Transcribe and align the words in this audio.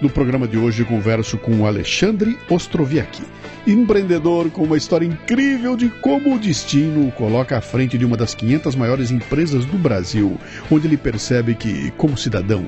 No 0.00 0.08
programa 0.08 0.48
de 0.48 0.56
hoje 0.56 0.82
converso 0.82 1.36
com 1.36 1.60
o 1.60 1.66
Alexandre 1.66 2.38
Ostroviecki, 2.48 3.22
empreendedor 3.66 4.50
com 4.50 4.62
uma 4.62 4.78
história 4.78 5.04
incrível 5.04 5.76
de 5.76 5.90
como 5.90 6.34
o 6.34 6.38
destino 6.38 7.08
o 7.08 7.12
coloca 7.12 7.58
à 7.58 7.60
frente 7.60 7.98
de 7.98 8.06
uma 8.06 8.16
das 8.16 8.34
500 8.34 8.74
maiores 8.76 9.10
empresas 9.10 9.66
do 9.66 9.76
Brasil, 9.76 10.38
onde 10.70 10.86
ele 10.86 10.96
percebe 10.96 11.54
que, 11.54 11.90
como 11.98 12.16
cidadão, 12.16 12.64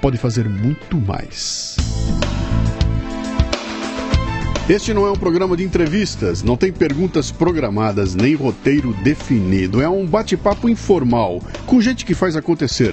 pode 0.00 0.18
fazer 0.18 0.48
muito 0.48 0.96
mais. 1.00 1.76
Este 4.68 4.92
não 4.92 5.06
é 5.06 5.10
um 5.12 5.16
programa 5.16 5.56
de 5.56 5.62
entrevistas, 5.62 6.42
não 6.42 6.56
tem 6.56 6.72
perguntas 6.72 7.30
programadas 7.30 8.16
nem 8.16 8.34
roteiro 8.34 8.92
definido. 9.04 9.80
É 9.80 9.88
um 9.88 10.04
bate-papo 10.04 10.68
informal 10.68 11.40
com 11.64 11.80
gente 11.80 12.04
que 12.04 12.14
faz 12.14 12.34
acontecer 12.34 12.92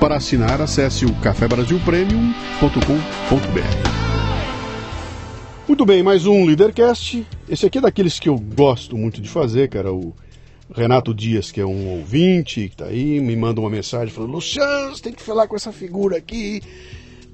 Para 0.00 0.16
assinar, 0.16 0.60
acesse 0.60 1.04
o 1.04 1.12
cafebrasilpremium.com.br. 1.16 3.88
Muito 5.66 5.84
bem, 5.84 6.04
mais 6.04 6.24
um 6.24 6.44
Leadercast. 6.44 7.26
Esse 7.48 7.66
aqui 7.66 7.78
é 7.78 7.80
daqueles 7.80 8.20
que 8.20 8.28
eu 8.28 8.38
gosto 8.38 8.96
muito 8.96 9.20
de 9.20 9.28
fazer, 9.28 9.68
cara. 9.68 9.92
O 9.92 10.14
Renato 10.72 11.12
Dias, 11.12 11.50
que 11.50 11.60
é 11.60 11.66
um 11.66 11.98
ouvinte, 11.98 12.68
que 12.68 12.76
tá 12.76 12.84
aí, 12.84 13.18
me 13.18 13.34
manda 13.34 13.60
uma 13.60 13.68
mensagem 13.68 14.14
falando: 14.14 14.34
Luciano, 14.34 14.94
você 14.94 15.02
tem 15.02 15.12
que 15.12 15.20
falar 15.20 15.48
com 15.48 15.56
essa 15.56 15.72
figura 15.72 16.16
aqui, 16.16 16.62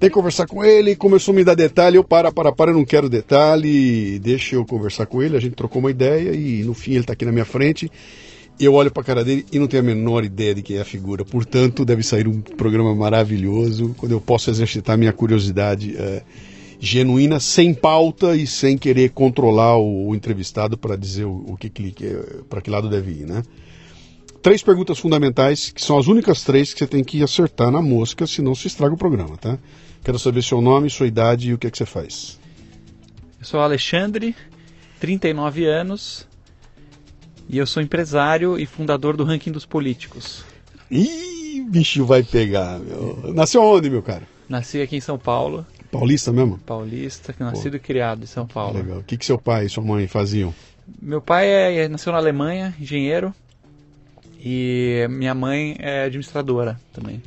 tem 0.00 0.08
que 0.08 0.14
conversar 0.14 0.46
com 0.46 0.64
ele. 0.64 0.96
Começou 0.96 1.32
a 1.32 1.34
me 1.36 1.44
dar 1.44 1.54
detalhe, 1.54 1.98
eu 1.98 2.04
para, 2.04 2.32
para, 2.32 2.50
para, 2.50 2.70
eu 2.70 2.74
não 2.74 2.86
quero 2.86 3.10
detalhe, 3.10 4.18
deixa 4.20 4.56
eu 4.56 4.64
conversar 4.64 5.04
com 5.04 5.22
ele. 5.22 5.36
A 5.36 5.40
gente 5.40 5.54
trocou 5.54 5.80
uma 5.80 5.90
ideia 5.90 6.34
e 6.34 6.64
no 6.64 6.72
fim 6.72 6.94
ele 6.94 7.04
tá 7.04 7.12
aqui 7.12 7.26
na 7.26 7.32
minha 7.32 7.44
frente 7.44 7.92
eu 8.58 8.74
olho 8.74 8.90
para 8.90 9.02
a 9.02 9.04
cara 9.04 9.24
dele 9.24 9.44
e 9.52 9.58
não 9.58 9.66
tenho 9.66 9.82
a 9.82 9.86
menor 9.86 10.24
ideia 10.24 10.54
de 10.54 10.62
quem 10.62 10.76
é 10.76 10.80
a 10.80 10.84
figura. 10.84 11.24
Portanto, 11.24 11.84
deve 11.84 12.02
sair 12.02 12.28
um 12.28 12.40
programa 12.40 12.94
maravilhoso, 12.94 13.94
quando 13.96 14.12
eu 14.12 14.20
posso 14.20 14.50
exercitar 14.50 14.96
minha 14.96 15.12
curiosidade 15.12 15.96
é, 15.96 16.22
genuína, 16.78 17.40
sem 17.40 17.74
pauta 17.74 18.36
e 18.36 18.46
sem 18.46 18.78
querer 18.78 19.10
controlar 19.10 19.76
o, 19.76 20.08
o 20.08 20.14
entrevistado 20.14 20.78
para 20.78 20.96
dizer 20.96 21.24
o, 21.24 21.44
o 21.48 21.56
que, 21.56 21.68
que 21.68 21.92
para 22.48 22.60
que 22.60 22.70
lado 22.70 22.88
deve 22.88 23.10
ir, 23.10 23.26
né? 23.26 23.42
Três 24.40 24.62
perguntas 24.62 24.98
fundamentais, 24.98 25.70
que 25.70 25.82
são 25.82 25.98
as 25.98 26.06
únicas 26.06 26.44
três 26.44 26.74
que 26.74 26.78
você 26.78 26.86
tem 26.86 27.02
que 27.02 27.22
acertar 27.22 27.70
na 27.70 27.80
mosca, 27.80 28.26
senão 28.26 28.54
se 28.54 28.66
estraga 28.66 28.94
o 28.94 28.98
programa, 28.98 29.38
tá? 29.38 29.58
Quero 30.04 30.18
saber 30.18 30.42
seu 30.42 30.60
nome, 30.60 30.90
sua 30.90 31.06
idade 31.06 31.48
e 31.48 31.54
o 31.54 31.58
que 31.58 31.66
é 31.66 31.70
que 31.70 31.78
você 31.78 31.86
faz. 31.86 32.38
Eu 33.40 33.46
sou 33.46 33.60
Alexandre, 33.60 34.36
39 35.00 35.64
anos, 35.64 36.26
e 37.54 37.58
eu 37.58 37.68
sou 37.68 37.80
empresário 37.80 38.58
e 38.58 38.66
fundador 38.66 39.16
do 39.16 39.22
Ranking 39.22 39.52
dos 39.52 39.64
Políticos. 39.64 40.44
Ih, 40.90 41.64
bicho 41.70 42.04
vai 42.04 42.24
pegar, 42.24 42.80
meu. 42.80 43.32
Nasceu 43.32 43.62
onde, 43.62 43.88
meu 43.88 44.02
cara? 44.02 44.24
Nasci 44.48 44.82
aqui 44.82 44.96
em 44.96 45.00
São 45.00 45.16
Paulo. 45.16 45.64
Paulista 45.88 46.32
mesmo? 46.32 46.58
Paulista, 46.58 47.32
nascido 47.38 47.70
Pô. 47.70 47.76
e 47.76 47.78
criado 47.78 48.24
em 48.24 48.26
São 48.26 48.44
Paulo. 48.44 48.76
Legal. 48.76 48.98
O 48.98 49.02
que, 49.04 49.16
que 49.16 49.24
seu 49.24 49.38
pai 49.38 49.66
e 49.66 49.68
sua 49.68 49.84
mãe 49.84 50.08
faziam? 50.08 50.52
Meu 51.00 51.22
pai 51.22 51.46
é, 51.46 51.84
é, 51.84 51.88
nasceu 51.88 52.12
na 52.12 52.18
Alemanha, 52.18 52.74
engenheiro. 52.80 53.32
E 54.40 55.06
minha 55.08 55.32
mãe 55.32 55.76
é 55.78 56.06
administradora 56.06 56.80
também. 56.92 57.22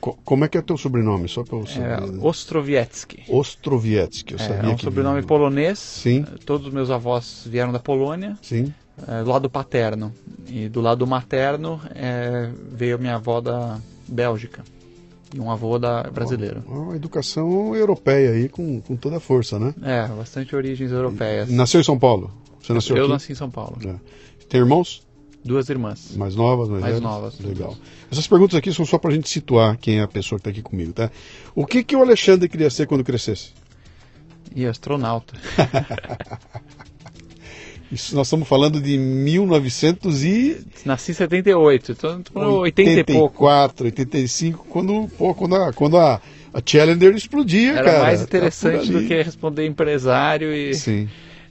Como 0.00 0.44
é 0.44 0.48
que 0.48 0.56
é 0.56 0.62
teu 0.62 0.76
sobrenome? 0.76 1.28
Só 1.28 1.42
para 1.42 1.58
você. 1.58 1.80
É, 1.80 1.98
Ostrowiecki. 2.22 3.24
Ostrowiecki, 3.28 4.34
eu 4.34 4.38
sabia 4.38 4.62
é, 4.62 4.66
é 4.66 4.68
um 4.68 4.76
que 4.76 4.84
sobrenome 4.84 5.22
polonês. 5.22 5.80
Sim. 5.80 6.24
Todos 6.44 6.68
os 6.68 6.72
meus 6.72 6.88
avós 6.88 7.42
vieram 7.50 7.72
da 7.72 7.80
Polônia. 7.80 8.38
Sim 8.40 8.72
é, 9.06 9.22
do 9.22 9.30
lado 9.30 9.50
paterno. 9.50 10.12
E 10.48 10.68
do 10.68 10.80
lado 10.80 11.06
materno 11.06 11.80
é, 11.94 12.50
veio 12.70 12.98
minha 12.98 13.16
avó 13.16 13.40
da 13.40 13.78
Bélgica 14.08 14.62
e 15.34 15.40
um 15.40 15.50
avô 15.50 15.78
da 15.78 16.04
brasileiro. 16.04 16.62
Uma 16.66 16.96
educação 16.96 17.74
europeia 17.74 18.30
aí 18.30 18.48
com, 18.48 18.80
com 18.80 18.96
toda 18.96 19.16
a 19.16 19.20
força, 19.20 19.58
né? 19.58 19.74
É, 19.82 20.06
bastante 20.08 20.54
origens 20.54 20.90
europeias. 20.92 21.50
Nasceu 21.50 21.80
em 21.80 21.84
São 21.84 21.98
Paulo? 21.98 22.32
Você 22.60 22.72
nasceu 22.72 22.96
Eu 22.96 23.04
aqui? 23.04 23.12
nasci 23.12 23.32
em 23.32 23.34
São 23.34 23.50
Paulo. 23.50 23.78
É. 23.84 23.94
Tem 24.48 24.60
irmãos? 24.60 25.04
Duas 25.44 25.68
irmãs. 25.68 26.16
Mais 26.16 26.34
novas, 26.34 26.68
mais, 26.68 26.82
mais 26.82 26.94
velhas? 26.94 27.08
novas. 27.08 27.38
Legal. 27.40 27.76
Essas 28.10 28.26
perguntas 28.26 28.56
aqui 28.56 28.72
são 28.72 28.84
só 28.84 28.98
para 28.98 29.10
a 29.10 29.14
gente 29.14 29.28
situar 29.28 29.76
quem 29.76 30.00
é 30.00 30.02
a 30.02 30.08
pessoa 30.08 30.38
que 30.38 30.48
está 30.48 30.50
aqui 30.50 30.62
comigo, 30.62 30.92
tá? 30.92 31.10
O 31.54 31.64
que, 31.64 31.84
que 31.84 31.94
o 31.94 32.02
Alexandre 32.02 32.48
queria 32.48 32.68
ser 32.70 32.86
quando 32.86 33.04
crescesse? 33.04 33.52
E 34.54 34.66
astronauta. 34.66 35.34
Isso 37.90 38.16
nós 38.16 38.26
estamos 38.26 38.48
falando 38.48 38.80
de 38.80 38.98
1900 38.98 40.24
e... 40.24 40.66
Nasci 40.84 41.12
em 41.12 41.14
78, 41.14 41.92
então 41.92 42.22
80 42.34 42.90
e 42.90 43.04
pouco. 43.04 43.44
84, 43.44 43.86
85, 43.86 44.66
quando, 44.68 45.08
pô, 45.16 45.34
quando, 45.34 45.54
a, 45.54 45.72
quando 45.72 45.96
a, 45.96 46.20
a 46.52 46.60
Challenger 46.64 47.14
explodia, 47.14 47.72
Era 47.74 47.84
cara. 47.84 48.02
mais 48.02 48.22
interessante 48.22 48.90
do 48.90 49.04
que 49.04 49.22
responder 49.22 49.66
empresário 49.66 50.52
e, 50.52 50.74
Sim. 50.74 51.08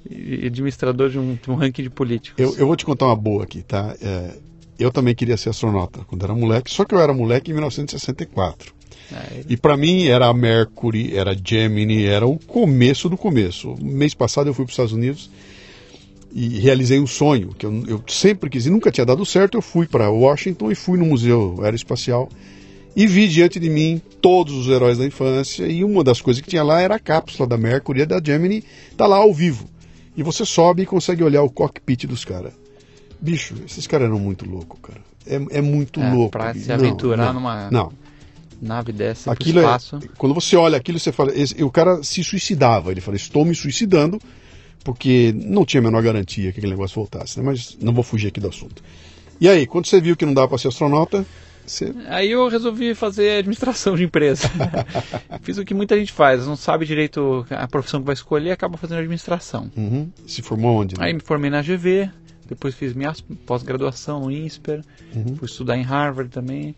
e 0.09 0.47
administrador 0.47 1.09
de 1.09 1.17
um, 1.17 1.37
de 1.41 1.49
um 1.49 1.55
ranking 1.55 1.83
de 1.83 1.89
políticos. 1.89 2.43
Eu, 2.43 2.55
eu 2.57 2.67
vou 2.67 2.75
te 2.75 2.85
contar 2.85 3.05
uma 3.05 3.15
boa 3.15 3.43
aqui, 3.43 3.61
tá? 3.61 3.95
É, 4.01 4.31
eu 4.77 4.91
também 4.91 5.15
queria 5.15 5.37
ser 5.37 5.49
astronauta 5.49 6.01
quando 6.05 6.25
era 6.25 6.33
moleque, 6.33 6.69
só 6.69 6.83
que 6.83 6.93
eu 6.93 6.99
era 6.99 7.13
moleque 7.13 7.51
em 7.51 7.53
1964. 7.53 8.75
É, 9.13 9.43
E 9.47 9.55
para 9.55 9.77
mim 9.77 10.07
era 10.07 10.27
a 10.27 10.33
Mercury, 10.33 11.15
era 11.15 11.31
a 11.31 11.35
Gemini, 11.35 12.05
era 12.05 12.25
o 12.25 12.37
começo 12.37 13.07
do 13.07 13.15
começo. 13.15 13.75
Mês 13.81 14.13
passado 14.13 14.47
eu 14.47 14.53
fui 14.53 14.65
para 14.65 14.71
os 14.71 14.73
Estados 14.73 14.93
Unidos 14.93 15.29
e 16.31 16.59
realizei 16.59 16.99
um 16.99 17.07
sonho 17.07 17.49
que 17.57 17.65
eu, 17.65 17.83
eu 17.87 18.03
sempre 18.07 18.49
quis 18.49 18.65
e 18.65 18.69
nunca 18.69 18.91
tinha 18.91 19.05
dado 19.05 19.25
certo. 19.25 19.55
Eu 19.57 19.61
fui 19.61 19.87
para 19.87 20.09
Washington 20.09 20.71
e 20.71 20.75
fui 20.75 20.97
no 20.97 21.05
Museu 21.05 21.57
Aeroespacial 21.63 22.27
e 22.95 23.07
vi 23.07 23.27
diante 23.27 23.59
de 23.59 23.69
mim 23.69 24.01
todos 24.21 24.53
os 24.53 24.67
heróis 24.67 24.97
da 24.97 25.05
infância 25.05 25.65
e 25.67 25.83
uma 25.83 26.03
das 26.03 26.21
coisas 26.21 26.41
que 26.41 26.49
tinha 26.49 26.63
lá 26.63 26.81
era 26.81 26.95
a 26.95 26.99
cápsula 26.99 27.47
da 27.47 27.57
Mercury 27.57 28.01
e 28.01 28.05
da 28.05 28.21
Gemini, 28.23 28.63
tá 28.97 29.05
lá 29.05 29.17
ao 29.17 29.33
vivo. 29.33 29.69
E 30.17 30.23
você 30.23 30.45
sobe 30.45 30.83
e 30.83 30.85
consegue 30.85 31.23
olhar 31.23 31.43
o 31.43 31.49
cockpit 31.49 32.05
dos 32.05 32.23
caras. 32.23 32.53
Bicho, 33.19 33.53
esses 33.65 33.85
caras 33.87 34.07
eram 34.07 34.19
muito 34.19 34.49
loucos, 34.49 34.79
cara. 34.81 34.99
É, 35.27 35.57
é 35.57 35.61
muito 35.61 35.99
é, 36.01 36.09
louco. 36.11 36.31
Pra 36.31 36.53
bicho. 36.53 36.65
se 36.65 36.71
aventurar 36.71 37.27
não, 37.27 37.33
numa 37.33 37.69
Não, 37.71 37.91
nave 38.61 38.91
dessa 38.93 39.31
aquilo 39.31 39.59
é, 39.59 39.63
espaço. 39.63 39.99
quando 40.17 40.33
você 40.33 40.55
olha 40.55 40.77
aquilo, 40.77 40.99
você 40.99 41.11
fala, 41.11 41.31
esse- 41.37 41.61
o 41.63 41.71
cara 41.71 42.01
se 42.03 42.23
suicidava. 42.23 42.91
Ele 42.91 43.01
fala, 43.01 43.17
estou 43.17 43.43
me 43.43 43.55
suicidando, 43.55 44.19
porque 44.85 45.33
não 45.35 45.65
tinha 45.65 45.81
a 45.81 45.83
menor 45.83 46.01
garantia 46.01 46.51
que 46.53 46.59
aquele 46.59 46.71
negócio 46.73 46.95
voltasse, 46.95 47.37
né? 47.39 47.43
Mas 47.45 47.75
não 47.81 47.91
vou 47.93 48.03
fugir 48.03 48.27
aqui 48.29 48.39
do 48.39 48.47
assunto. 48.47 48.81
E 49.41 49.49
aí, 49.49 49.65
quando 49.67 49.87
você 49.87 49.99
viu 49.99 50.15
que 50.15 50.25
não 50.25 50.33
dava 50.33 50.47
para 50.47 50.57
ser 50.59 50.69
astronauta, 50.69 51.25
você 51.65 51.91
Aí 52.07 52.29
eu 52.31 52.47
resolvi 52.47 52.93
fazer 52.93 53.39
administração 53.39 53.95
de 53.95 54.03
empresa. 54.03 54.47
Fiz 55.41 55.57
o 55.57 55.65
que 55.65 55.73
muita 55.73 55.97
gente 55.97 56.13
faz, 56.13 56.45
não 56.45 56.55
sabe 56.55 56.85
direito 56.85 57.45
a 57.49 57.67
profissão 57.67 57.99
que 57.99 58.05
vai 58.05 58.13
escolher, 58.13 58.51
acaba 58.51 58.77
fazendo 58.77 58.99
administração. 58.99 59.69
uhum, 59.75 60.09
se 60.27 60.41
formou 60.43 60.79
onde? 60.79 60.95
né? 60.97 61.05
Aí 61.07 61.13
me 61.13 61.19
formei 61.19 61.49
na 61.49 61.61
GV, 61.63 62.09
depois 62.47 62.75
fiz 62.75 62.93
minha 62.93 63.11
pós-graduação 63.45 64.19
no 64.21 64.31
INSPER, 64.31 64.81
Uhum. 65.15 65.35
fui 65.35 65.47
estudar 65.47 65.75
em 65.75 65.81
Harvard 65.81 66.29
também, 66.29 66.75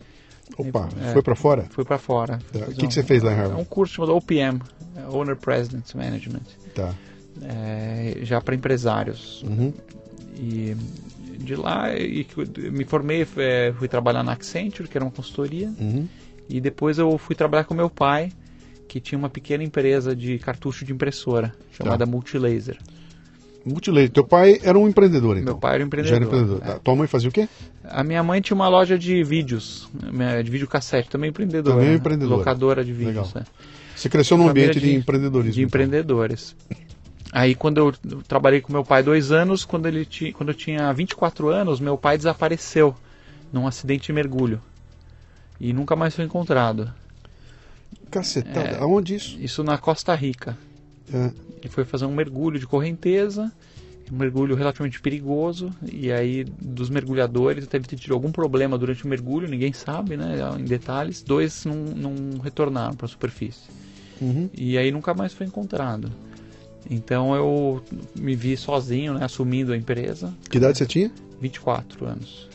Opa, 0.56 0.88
é. 1.06 1.12
foi 1.12 1.22
para 1.22 1.34
fora? 1.36 1.66
fui 1.70 1.84
para 1.84 1.98
fora. 1.98 2.38
Tá. 2.50 2.60
O 2.60 2.72
que 2.74 2.86
que 2.86 2.94
você 2.94 3.02
fez 3.02 3.22
lá 3.22 3.32
em 3.32 3.36
Harvard? 3.36 3.60
um 3.60 3.64
curso 3.66 3.94
chamado 3.96 4.16
OPM, 4.16 4.60
Owner 5.12 5.36
President 5.36 5.84
Management, 5.94 6.40
Tá. 6.74 6.94
É, 7.42 8.18
já 8.22 8.40
para 8.40 8.54
empresários. 8.54 9.42
Uhum. 9.42 9.72
E 10.36 10.76
de 11.38 11.54
lá 11.56 11.94
e 11.96 12.26
me 12.70 12.84
formei, 12.84 13.26
é, 13.36 13.72
fui 13.78 13.88
trabalhar 13.88 14.22
na 14.22 14.32
Accenture, 14.32 14.88
que 14.88 14.96
era 14.98 15.04
uma 15.04 15.10
consultoria, 15.10 15.72
Uhum. 15.80 16.06
e 16.48 16.60
depois 16.60 16.98
eu 16.98 17.16
fui 17.18 17.34
trabalhar 17.34 17.64
com 17.64 17.74
meu 17.74 17.88
pai, 17.90 18.30
que 18.88 19.00
tinha 19.00 19.18
uma 19.18 19.28
pequena 19.28 19.62
empresa 19.62 20.14
de 20.16 20.38
cartucho 20.38 20.84
de 20.84 20.92
impressora, 20.92 21.54
chamada 21.72 22.04
Tá. 22.04 22.10
Multilaser. 22.10 22.78
Multilaser. 23.64 24.10
Teu 24.10 24.24
pai 24.24 24.58
era 24.62 24.78
um 24.78 24.88
empreendedor, 24.88 25.36
então? 25.36 25.52
Meu 25.54 25.60
pai 25.60 25.74
era 25.74 25.84
um 25.84 25.90
Já 25.90 26.14
era 26.16 26.24
empreendedor. 26.24 26.26
empreendedor. 26.56 26.62
é. 26.68 26.72
Tá. 26.74 26.78
Tua 26.78 26.96
mãe 26.96 27.06
fazia 27.06 27.28
o 27.28 27.32
quê? 27.32 27.48
A 27.84 28.02
minha 28.02 28.22
mãe 28.22 28.40
tinha 28.40 28.54
uma 28.54 28.68
loja 28.68 28.98
de 28.98 29.22
vídeos, 29.22 29.88
de 30.44 30.50
videocassete, 30.50 31.08
também 31.10 31.30
empreendedora. 31.30 31.76
Também 31.76 31.90
né? 31.90 31.96
empreendedora. 31.96 32.36
Locadora 32.38 32.84
de 32.84 32.92
vídeos. 32.92 33.28
Legal. 33.28 33.30
né? 33.34 33.44
Você 33.94 34.08
cresceu 34.08 34.38
num 34.38 34.48
ambiente 34.48 34.80
de, 34.80 34.86
de- 34.90 34.94
empreendedorismo. 34.94 35.52
de 35.52 35.60
então. 35.60 35.66
empreendedores. 35.68 36.56
Aí 37.32 37.54
quando 37.54 37.78
eu 37.78 37.92
trabalhei 38.22 38.60
com 38.60 38.72
meu 38.72 38.84
pai 38.84 39.02
dois 39.02 39.30
anos, 39.30 39.64
quando, 39.64 39.86
ele 39.86 40.04
ti, 40.04 40.32
quando 40.32 40.50
eu 40.50 40.54
tinha 40.54 40.92
24 40.92 41.48
anos, 41.48 41.80
meu 41.80 41.98
pai 41.98 42.16
desapareceu 42.16 42.94
num 43.52 43.66
acidente 43.66 44.06
de 44.06 44.12
mergulho. 44.12 44.60
E 45.60 45.72
nunca 45.72 45.94
mais 45.96 46.14
foi 46.14 46.24
encontrado. 46.24 46.92
Cacetada. 48.10 48.60
É. 48.60 48.78
Aonde 48.78 49.16
isso? 49.16 49.38
Isso 49.38 49.62
na 49.62 49.76
Costa 49.76 50.14
Rica. 50.14 50.56
É. 51.12 51.30
Ele 51.60 51.68
foi 51.68 51.84
fazer 51.84 52.06
um 52.06 52.14
mergulho 52.14 52.58
de 52.58 52.66
correnteza, 52.66 53.52
um 54.10 54.16
mergulho 54.16 54.54
relativamente 54.54 55.00
perigoso, 55.00 55.70
e 55.82 56.10
aí 56.12 56.44
dos 56.44 56.88
mergulhadores 56.88 57.66
deve 57.66 57.86
ter 57.86 57.96
tido 57.96 58.14
algum 58.14 58.30
problema 58.30 58.78
durante 58.78 59.04
o 59.04 59.08
mergulho, 59.08 59.48
ninguém 59.48 59.72
sabe, 59.72 60.16
né, 60.16 60.36
em 60.58 60.64
detalhes. 60.64 61.22
Dois 61.22 61.64
não, 61.64 61.74
não 61.74 62.38
retornaram 62.38 62.94
para 62.94 63.06
a 63.06 63.08
superfície. 63.08 63.68
Uhum. 64.20 64.48
E 64.54 64.78
aí 64.78 64.90
nunca 64.90 65.12
mais 65.12 65.34
foi 65.34 65.46
encontrado. 65.46 66.10
Então 66.90 67.34
eu 67.34 67.82
me 68.16 68.34
vi 68.34 68.56
sozinho, 68.56 69.14
né, 69.14 69.24
assumindo 69.24 69.72
a 69.72 69.76
empresa, 69.76 70.32
Que 70.48 70.56
idade 70.56 70.78
você 70.78 70.86
tinha? 70.86 71.10
24 71.40 72.06
anos. 72.06 72.48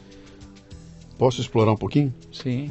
Posso 1.18 1.40
explorar 1.42 1.72
um 1.72 1.78
pouquinho? 1.78 2.14
Sim. 2.32 2.70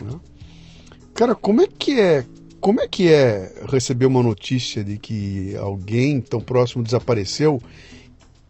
Cara, 1.15 1.35
como 1.35 1.63
é 1.63 1.67
que 1.67 2.01
é? 2.01 2.25
Como 2.61 2.81
é 2.81 2.87
que 2.89 3.09
é 3.09 3.53
receber 3.69 4.07
uma 4.07 4.23
notícia 4.23 4.83
de 4.85 4.99
que 4.99 5.55
alguém 5.57 6.21
tão 6.21 6.41
próximo 6.41 6.83
desapareceu 6.83 7.61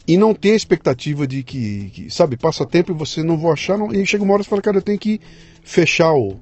e 0.07 0.17
não 0.17 0.35
ter 0.35 0.53
a 0.53 0.57
expectativa 0.57 1.27
de 1.27 1.43
que, 1.43 1.91
que, 1.91 2.11
sabe, 2.11 2.37
passa 2.37 2.67
tempo 2.67 2.93
e 2.93 2.95
você 2.95 3.23
não 3.23 3.37
vou 3.39 3.53
achar, 3.53 3.79
não- 3.79 3.93
e 3.93 4.05
chega 4.05 4.25
uma 4.25 4.35
hora 4.35 4.43
e 4.43 4.47
fala, 4.47 4.61
cara, 4.61 4.79
eu 4.79 4.83
tenho 4.83 4.99
que 4.99 5.21
fechar 5.63 6.13
o 6.15 6.41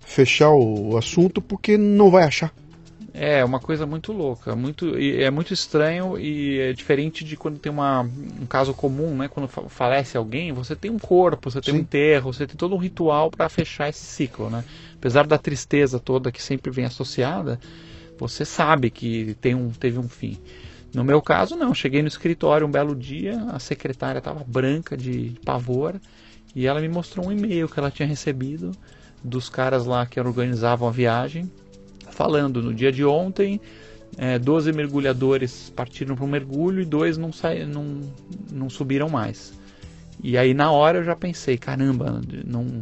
fechar 0.00 0.50
o 0.50 0.96
assunto 0.96 1.40
porque 1.40 1.76
não 1.76 2.10
vai 2.10 2.24
achar. 2.24 2.52
É 3.20 3.44
uma 3.44 3.58
coisa 3.58 3.84
muito 3.84 4.12
louca, 4.12 4.54
muito 4.54 4.96
e 4.96 5.20
é 5.20 5.28
muito 5.28 5.52
estranho 5.52 6.16
e 6.16 6.60
é 6.60 6.72
diferente 6.72 7.24
de 7.24 7.36
quando 7.36 7.58
tem 7.58 7.70
uma, 7.70 8.02
um 8.02 8.46
caso 8.46 8.72
comum, 8.72 9.16
né? 9.16 9.26
Quando 9.26 9.48
fa- 9.48 9.68
falece 9.68 10.16
alguém, 10.16 10.52
você 10.52 10.76
tem 10.76 10.88
um 10.88 11.00
corpo, 11.00 11.50
você 11.50 11.60
tem 11.60 11.74
Sim. 11.74 11.80
um 11.80 11.82
enterro, 11.82 12.32
você 12.32 12.46
tem 12.46 12.54
todo 12.54 12.76
um 12.76 12.78
ritual 12.78 13.28
para 13.28 13.48
fechar 13.48 13.88
esse 13.88 14.04
ciclo, 14.04 14.48
né? 14.48 14.64
Apesar 14.94 15.26
da 15.26 15.36
tristeza 15.36 15.98
toda 15.98 16.30
que 16.30 16.40
sempre 16.40 16.70
vem 16.70 16.84
associada, 16.84 17.58
você 18.16 18.44
sabe 18.44 18.88
que 18.88 19.34
tem 19.40 19.52
um, 19.52 19.70
teve 19.70 19.98
um 19.98 20.08
fim. 20.08 20.38
No 20.94 21.02
meu 21.02 21.20
caso, 21.20 21.56
não. 21.56 21.74
Cheguei 21.74 22.02
no 22.02 22.08
escritório 22.08 22.68
um 22.68 22.70
belo 22.70 22.94
dia, 22.94 23.36
a 23.50 23.58
secretária 23.58 24.18
estava 24.18 24.44
branca 24.46 24.96
de 24.96 25.34
pavor 25.44 26.00
e 26.54 26.68
ela 26.68 26.80
me 26.80 26.88
mostrou 26.88 27.26
um 27.26 27.32
e-mail 27.32 27.68
que 27.68 27.80
ela 27.80 27.90
tinha 27.90 28.06
recebido 28.06 28.70
dos 29.24 29.48
caras 29.48 29.86
lá 29.86 30.06
que 30.06 30.20
organizavam 30.20 30.86
a 30.86 30.92
viagem, 30.92 31.50
falando 32.18 32.60
no 32.60 32.74
dia 32.74 32.90
de 32.90 33.04
ontem, 33.04 33.60
é, 34.16 34.40
12 34.40 34.72
mergulhadores 34.72 35.70
partiram 35.70 36.16
para 36.16 36.24
um 36.24 36.28
mergulho 36.28 36.82
e 36.82 36.84
dois 36.84 37.16
não, 37.16 37.30
não, 37.68 38.12
não 38.50 38.68
subiram 38.68 39.08
mais. 39.08 39.52
E 40.20 40.36
aí 40.36 40.52
na 40.52 40.72
hora 40.72 40.98
eu 40.98 41.04
já 41.04 41.14
pensei, 41.14 41.56
caramba, 41.56 42.20
não 42.44 42.80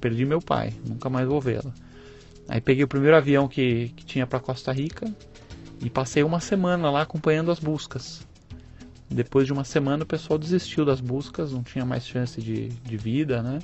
perdi 0.00 0.24
meu 0.24 0.40
pai, 0.40 0.72
nunca 0.86 1.10
mais 1.10 1.26
vou 1.26 1.40
vê-lo. 1.40 1.74
Aí 2.48 2.60
peguei 2.60 2.84
o 2.84 2.88
primeiro 2.88 3.16
avião 3.16 3.48
que, 3.48 3.88
que 3.96 4.04
tinha 4.04 4.24
para 4.24 4.38
Costa 4.38 4.70
Rica 4.70 5.12
e 5.82 5.90
passei 5.90 6.22
uma 6.22 6.38
semana 6.38 6.88
lá 6.88 7.02
acompanhando 7.02 7.50
as 7.50 7.58
buscas. 7.58 8.24
Depois 9.10 9.48
de 9.48 9.52
uma 9.52 9.64
semana 9.64 10.04
o 10.04 10.06
pessoal 10.06 10.38
desistiu 10.38 10.84
das 10.84 11.00
buscas, 11.00 11.52
não 11.52 11.64
tinha 11.64 11.84
mais 11.84 12.06
chance 12.06 12.40
de, 12.40 12.68
de 12.68 12.96
vida, 12.96 13.42
né? 13.42 13.58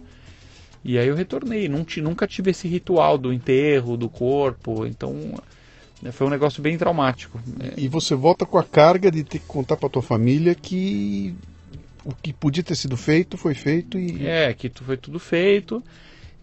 E 0.85 0.99
aí 0.99 1.07
eu 1.09 1.15
retornei, 1.15 1.69
nunca 1.69 2.27
tive 2.27 2.51
esse 2.51 2.67
ritual 2.67 3.17
do 3.17 3.33
enterro, 3.33 3.97
do 3.97 4.09
corpo, 4.09 4.85
então 4.87 5.15
né, 6.03 6.11
foi 6.11 6.27
um 6.27 6.31
negócio 6.31 6.61
bem 6.63 6.77
traumático. 6.77 7.41
É, 7.61 7.75
E 7.81 7.87
você 7.89 8.15
volta 8.15 8.45
com 8.45 8.59
a 8.59 8.65
carga 8.65 9.11
de 9.11 9.23
ter 9.23 9.39
que 9.39 9.47
contar 9.47 9.77
pra 9.77 9.89
tua 9.89 10.03
família 10.03 10.55
que 10.55 11.35
o 12.05 12.13
que 12.15 12.33
podia 12.33 12.65
ter 12.65 12.75
sido 12.75 12.97
feito 12.97 13.37
foi 13.39 13.55
feito 13.55 13.97
e 13.99 14.27
É, 14.27 14.53
que 14.53 14.69
tu- 14.69 14.83
foi 14.83 14.97
tudo 14.97 15.21
feito 15.21 15.81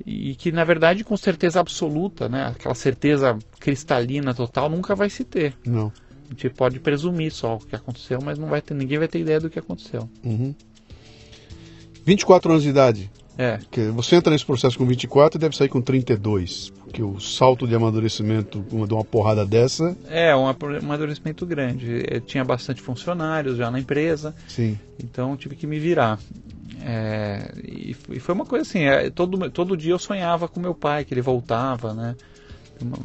e 0.06 0.34
que 0.36 0.54
na 0.54 0.64
verdade 0.64 1.04
com 1.04 1.18
certeza 1.18 1.60
absoluta, 1.60 2.30
né? 2.30 2.46
Aquela 2.46 2.74
certeza 2.76 3.38
cristalina 3.60 4.34
total 4.34 4.70
nunca 4.70 4.96
vai 4.96 5.10
se 5.10 5.26
ter. 5.26 5.54
não. 5.66 5.92
A 6.12 6.32
gente 6.32 6.50
pode 6.52 6.80
presumir 6.80 7.32
só 7.32 7.56
o 7.56 7.60
que 7.60 7.76
aconteceu, 7.76 8.20
mas 8.24 8.38
não 8.38 8.48
vai 8.48 8.62
ter, 8.62 8.76
ninguém 8.76 9.00
vai 9.00 9.08
ter 9.08 9.20
ideia 9.20 9.40
do 9.40 9.50
que 9.50 9.58
aconteceu. 9.58 10.08
Uhum. 10.24 10.54
24 12.06 12.52
anos 12.52 12.64
de 12.64 12.70
idade. 12.70 13.10
É, 13.42 13.58
você 13.92 14.18
entra 14.18 14.34
nesse 14.34 14.46
processo 14.46 14.78
com 14.78 14.86
24 14.86 15.38
e 15.38 15.40
deve 15.40 15.56
sair 15.56 15.70
com 15.70 15.82
32. 15.82 16.74
Porque 16.84 17.02
o 17.02 17.22
salto 17.22 17.66
de 17.66 17.74
amadurecimento 17.74 18.60
de 18.60 18.94
uma 18.94 19.06
porrada 19.06 19.46
dessa. 19.46 19.96
é 20.10 20.36
um 20.36 20.46
amadurecimento 20.46 21.46
grande. 21.46 22.04
Eu 22.06 22.20
tinha 22.20 22.44
bastante 22.44 22.82
funcionários 22.82 23.56
já 23.56 23.72
na 23.72 23.80
empresa, 23.80 24.36
Sim. 24.46 24.78
então 25.02 25.38
tive 25.38 25.56
que 25.56 25.66
me 25.66 25.80
virar. 25.80 26.20
É, 26.82 27.54
e, 27.64 27.94
foi 27.94 28.36
uma 28.36 28.46
coisa 28.46 28.64
assim, 28.64 28.84
é, 28.84 29.10
todo, 29.10 29.50
todo 29.50 29.78
dia 29.78 29.94
eu 29.94 30.00
sonhava 30.00 30.50
com 30.50 30.60
meu 30.60 30.76
pai, 30.76 31.06
que 31.06 31.14
ele 31.14 31.22
voltava, 31.22 31.94
né? 31.94 32.18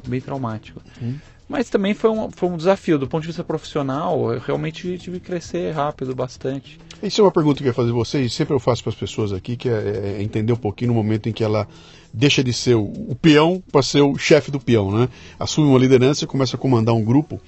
Bem 0.08 0.20
traumático. 0.20 0.82
Hum. 1.00 1.14
Mas 1.48 1.70
também 1.70 1.94
foi 1.94 2.10
um, 2.10 2.28
foi 2.30 2.48
um 2.48 2.56
desafio. 2.56 2.98
Do 2.98 3.06
ponto 3.06 3.22
de 3.22 3.28
vista 3.28 3.44
profissional, 3.44 4.32
eu 4.32 4.40
realmente 4.40 4.98
tive 4.98 5.20
que 5.20 5.26
crescer 5.26 5.72
rápido, 5.72 6.12
bastante. 6.12 6.80
Isso 7.04 7.20
é 7.20 7.24
uma 7.24 7.30
pergunta 7.30 7.58
que 7.58 7.64
eu 7.64 7.68
ia 7.68 7.74
fazer 7.74 7.92
vocês, 7.92 8.32
sempre 8.32 8.54
eu 8.54 8.58
faço 8.58 8.82
para 8.82 8.90
as 8.90 8.96
pessoas 8.96 9.30
aqui, 9.30 9.56
que 9.56 9.68
é, 9.68 10.16
é 10.18 10.22
entender 10.22 10.54
um 10.54 10.56
pouquinho 10.56 10.88
no 10.88 10.94
momento 10.94 11.28
em 11.28 11.32
que 11.32 11.44
ela 11.44 11.68
deixa 12.10 12.42
de 12.42 12.50
ser 12.50 12.76
o, 12.76 12.84
o 12.84 13.14
peão 13.14 13.62
para 13.70 13.82
ser 13.82 14.00
o 14.00 14.16
chefe 14.16 14.50
do 14.50 14.58
peão, 14.58 14.90
né? 14.90 15.10
Assume 15.38 15.68
uma 15.68 15.78
liderança 15.78 16.24
e 16.24 16.26
começa 16.26 16.56
a 16.56 16.58
comandar 16.58 16.94
um 16.94 17.04
grupo. 17.04 17.38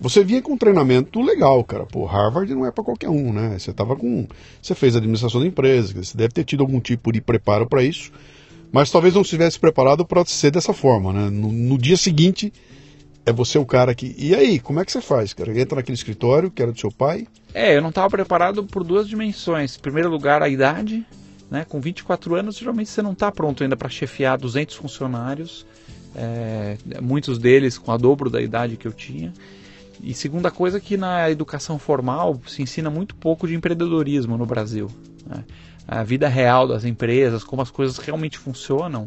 Você 0.00 0.22
vinha 0.22 0.40
com 0.40 0.52
um 0.52 0.56
treinamento 0.56 1.20
legal, 1.20 1.64
cara. 1.64 1.84
Pô, 1.84 2.04
Harvard 2.04 2.54
não 2.54 2.64
é 2.64 2.70
para 2.70 2.84
qualquer 2.84 3.08
um, 3.08 3.32
né? 3.32 3.58
Você 3.58 3.72
tava 3.72 3.96
com, 3.96 4.26
você 4.60 4.74
fez 4.74 4.94
administração 4.94 5.40
da 5.40 5.48
empresa, 5.48 5.94
você 6.00 6.16
deve 6.16 6.32
ter 6.32 6.44
tido 6.44 6.60
algum 6.60 6.78
tipo 6.78 7.10
de 7.10 7.20
preparo 7.20 7.66
para 7.66 7.82
isso, 7.82 8.12
mas 8.70 8.88
talvez 8.88 9.14
não 9.14 9.22
estivesse 9.22 9.58
preparado 9.58 10.04
para 10.04 10.24
ser 10.24 10.52
dessa 10.52 10.72
forma, 10.72 11.12
né? 11.12 11.28
No, 11.28 11.50
no 11.50 11.76
dia 11.76 11.96
seguinte 11.96 12.52
é 13.24 13.32
você 13.32 13.58
o 13.58 13.66
cara 13.66 13.94
que. 13.94 14.14
E 14.18 14.34
aí, 14.34 14.58
como 14.58 14.80
é 14.80 14.84
que 14.84 14.92
você 14.92 15.00
faz, 15.00 15.32
cara? 15.32 15.58
Entra 15.58 15.76
naquele 15.76 15.96
escritório 15.96 16.50
que 16.50 16.62
era 16.62 16.72
do 16.72 16.78
seu 16.78 16.90
pai. 16.90 17.26
É, 17.54 17.76
eu 17.76 17.82
não 17.82 17.90
estava 17.90 18.10
preparado 18.10 18.64
por 18.64 18.82
duas 18.82 19.08
dimensões. 19.08 19.76
Em 19.76 19.80
primeiro 19.80 20.08
lugar, 20.08 20.42
a 20.42 20.48
idade. 20.48 21.06
Né? 21.50 21.66
Com 21.68 21.80
24 21.80 22.34
anos, 22.34 22.56
geralmente 22.56 22.88
você 22.90 23.02
não 23.02 23.12
está 23.12 23.30
pronto 23.30 23.62
ainda 23.62 23.76
para 23.76 23.88
chefiar 23.88 24.38
200 24.38 24.74
funcionários. 24.74 25.66
é, 26.16 26.76
muitos 27.00 27.38
deles 27.38 27.78
com 27.78 27.90
a 27.92 27.96
dobro 27.96 28.28
da 28.28 28.40
idade 28.40 28.76
que 28.76 28.86
eu 28.86 28.92
tinha. 28.92 29.32
E 30.02 30.12
segunda 30.14 30.50
coisa 30.50 30.80
que 30.80 30.96
na 30.96 31.30
educação 31.30 31.78
formal 31.78 32.40
se 32.46 32.60
ensina 32.62 32.90
muito 32.90 33.14
pouco 33.14 33.46
de 33.46 33.54
empreendedorismo 33.54 34.36
no 34.36 34.44
Brasil. 34.44 34.90
né? 35.26 35.44
A 35.86 36.02
vida 36.02 36.28
real 36.28 36.66
das 36.66 36.84
empresas, 36.84 37.44
como 37.44 37.62
as 37.62 37.70
coisas 37.70 37.98
realmente 37.98 38.38
funcionam, 38.38 39.06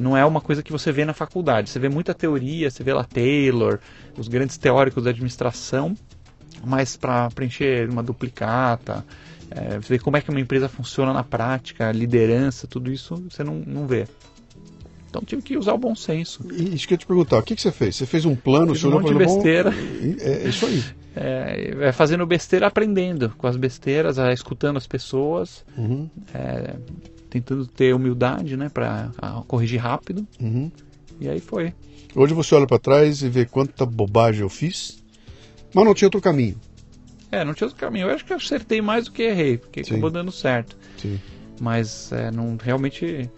não 0.00 0.16
é 0.16 0.24
uma 0.24 0.40
coisa 0.40 0.62
que 0.62 0.72
você 0.72 0.90
vê 0.92 1.04
na 1.04 1.14
faculdade. 1.14 1.70
Você 1.70 1.78
vê 1.78 1.88
muita 1.88 2.14
teoria, 2.14 2.70
você 2.70 2.82
vê 2.82 2.92
lá 2.92 3.04
Taylor, 3.04 3.78
os 4.16 4.28
grandes 4.28 4.56
teóricos 4.56 5.04
da 5.04 5.10
administração, 5.10 5.94
mas 6.64 6.96
para 6.96 7.30
preencher 7.30 7.88
uma 7.90 8.02
duplicata, 8.02 9.04
é, 9.50 9.78
ver 9.78 10.00
como 10.00 10.16
é 10.16 10.20
que 10.20 10.30
uma 10.30 10.40
empresa 10.40 10.68
funciona 10.68 11.12
na 11.12 11.22
prática, 11.22 11.92
liderança, 11.92 12.66
tudo 12.66 12.90
isso 12.92 13.22
você 13.30 13.44
não, 13.44 13.62
não 13.66 13.86
vê. 13.86 14.06
Então 15.08 15.22
tive 15.22 15.42
que 15.42 15.56
usar 15.56 15.74
o 15.74 15.78
bom 15.78 15.94
senso. 15.94 16.44
E 16.52 16.74
isso 16.74 16.88
que 16.88 16.94
eu 16.94 16.98
te 16.98 17.06
perguntar, 17.06 17.38
o 17.38 17.42
que, 17.42 17.54
que 17.54 17.62
você 17.62 17.70
fez? 17.70 17.94
Você 17.94 18.06
fez 18.06 18.24
um 18.24 18.34
plano, 18.34 18.74
Fiz 18.74 18.82
um 18.82 18.90
monte 18.90 19.06
de 19.06 19.12
falou, 19.12 19.26
"Bom, 19.28 19.34
besteira." 19.34 19.72
É, 20.20 20.44
é 20.44 20.48
isso 20.48 20.66
aí. 20.66 20.82
É, 21.16 21.76
é 21.80 21.92
fazendo 21.92 22.26
besteira, 22.26 22.66
aprendendo 22.66 23.32
com 23.38 23.46
as 23.46 23.56
besteiras, 23.56 24.18
é, 24.18 24.32
escutando 24.32 24.78
as 24.78 24.86
pessoas, 24.88 25.64
Uhum, 25.78 26.10
é, 26.34 26.74
tentando 27.34 27.66
ter 27.66 27.92
humildade, 27.92 28.56
né, 28.56 28.68
para 28.68 29.10
corrigir 29.48 29.80
rápido. 29.80 30.26
uhum. 30.40 30.70
E 31.20 31.28
aí 31.28 31.40
foi. 31.40 31.72
Hoje 32.14 32.34
você 32.34 32.54
olha 32.54 32.66
para 32.66 32.78
trás 32.78 33.22
e 33.22 33.28
vê 33.28 33.44
quanta 33.44 33.86
bobagem 33.86 34.42
eu 34.42 34.48
fiz, 34.48 35.02
mas 35.72 35.84
não 35.84 35.94
tinha 35.94 36.06
outro 36.06 36.20
caminho. 36.20 36.56
É, 37.30 37.44
não 37.44 37.54
tinha 37.54 37.66
outro 37.66 37.80
caminho. 37.80 38.08
Eu 38.08 38.14
acho 38.14 38.24
que 38.24 38.32
eu 38.32 38.36
acertei 38.36 38.80
mais 38.80 39.06
do 39.06 39.12
que 39.12 39.22
errei, 39.22 39.58
porque 39.58 39.82
Sim. 39.82 39.92
acabou 39.92 40.10
dando 40.10 40.30
certo. 40.30 40.76
Sim. 40.96 41.20
Mas 41.60 42.10
é, 42.12 42.30
não 42.30 42.56
realmente 42.60 43.30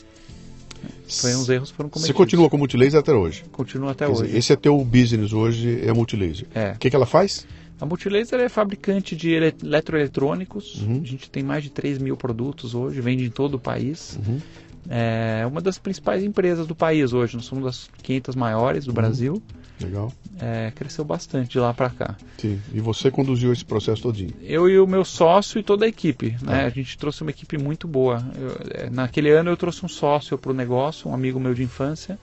foi 1.09 1.35
uns 1.35 1.49
erros 1.49 1.71
foram 1.71 1.89
cometidos. 1.89 2.07
Você 2.09 2.13
continua 2.13 2.49
com 2.51 2.59
multilaser 2.59 3.01
até 3.01 3.13
hoje. 3.13 3.45
Continua 3.53 3.93
até 3.93 4.07
Quer 4.07 4.13
dizer, 4.13 4.25
hoje. 4.25 4.37
esse 4.37 4.53
é 4.53 4.57
teu 4.57 4.83
business 4.85 5.33
hoje, 5.33 5.81
é 5.83 5.93
multilaser. 5.93 6.47
É. 6.55 6.73
O 6.73 6.79
que, 6.79 6.91
que 6.91 6.97
ela 6.97 7.07
faz? 7.07 7.47
A 7.81 7.85
Multilaser 7.87 8.41
é 8.41 8.49
fabricante 8.49 9.15
de 9.15 9.31
ele- 9.31 9.55
eletroeletrônicos. 9.63 10.81
Uhum. 10.83 11.01
A 11.03 11.07
gente 11.07 11.31
tem 11.31 11.43
mais 11.43 11.63
de 11.63 11.71
3 11.71 11.99
mil 11.99 12.17
produtos 12.17 12.75
hoje, 12.75 13.01
vende 13.01 13.25
em 13.25 13.31
todo 13.31 13.55
o 13.55 13.59
país. 13.59 14.19
Uhum. 14.27 14.41
É 14.89 15.45
uma 15.47 15.61
das 15.61 15.79
principais 15.79 16.23
empresas 16.23 16.67
do 16.67 16.75
país 16.75 17.13
hoje. 17.13 17.35
Nós 17.37 17.45
somos 17.45 17.65
das 17.65 17.91
500 18.03 18.37
maiores 18.37 18.85
do 18.85 18.89
Uhum. 18.91 18.95
Brasil. 18.95 19.43
Legal. 19.81 20.11
É, 20.41 20.71
cresceu 20.75 21.05
bastante 21.05 21.51
de 21.51 21.59
lá 21.59 21.75
para 21.75 21.91
cá. 21.91 22.17
Sim. 22.39 22.59
E 22.73 22.81
você 22.81 23.11
conduziu 23.11 23.53
esse 23.53 23.65
processo 23.65 24.01
todinho. 24.03 24.33
Eu 24.43 24.71
e 24.71 24.79
o 24.79 24.87
meu 24.87 25.05
sócio 25.05 25.59
e 25.59 25.63
toda 25.63 25.85
a 25.85 25.89
equipe. 25.89 26.31
Né? 26.41 26.63
Ah. 26.63 26.67
A 26.67 26.71
gente 26.71 26.97
trouxe 26.97 27.21
uma 27.23 27.31
equipe 27.31 27.59
muito 27.59 27.87
boa. 27.87 28.25
Eu, 28.39 28.57
é, 28.71 28.89
naquele 28.91 29.31
ano 29.31 29.51
eu 29.51 29.57
trouxe 29.57 29.85
um 29.85 29.89
sócio 29.89 30.39
para 30.39 30.51
o 30.51 30.55
negócio, 30.55 31.11
um 31.11 31.15
amigo 31.15 31.39
meu 31.39 31.53
de 31.53 31.63
infância. 31.63 32.19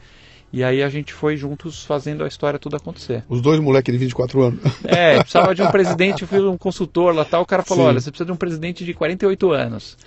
E 0.54 0.64
aí 0.64 0.84
a 0.84 0.90
gente 0.90 1.12
foi 1.12 1.36
juntos 1.36 1.84
fazendo 1.84 2.24
a 2.24 2.28
história 2.28 2.60
toda 2.60 2.78
acontecer. 2.78 3.24
Os 3.28 3.42
dois 3.42 3.60
moleques 3.60 3.92
de 3.92 3.98
24 3.98 4.44
anos. 4.44 4.60
É, 4.86 5.18
precisava 5.20 5.56
de 5.56 5.64
um 5.64 5.72
presidente, 5.72 6.22
eu 6.22 6.28
fui 6.28 6.40
um 6.42 6.58
consultor 6.58 7.16
lá 7.16 7.26
tal, 7.26 7.42
o 7.42 7.46
cara 7.46 7.64
falou, 7.64 7.86
Sim. 7.86 7.90
olha, 7.90 8.00
você 8.00 8.12
precisa 8.12 8.26
de 8.26 8.32
um 8.32 8.36
presidente 8.36 8.86
de 8.86 8.94
48 8.94 9.52
anos. 9.52 9.98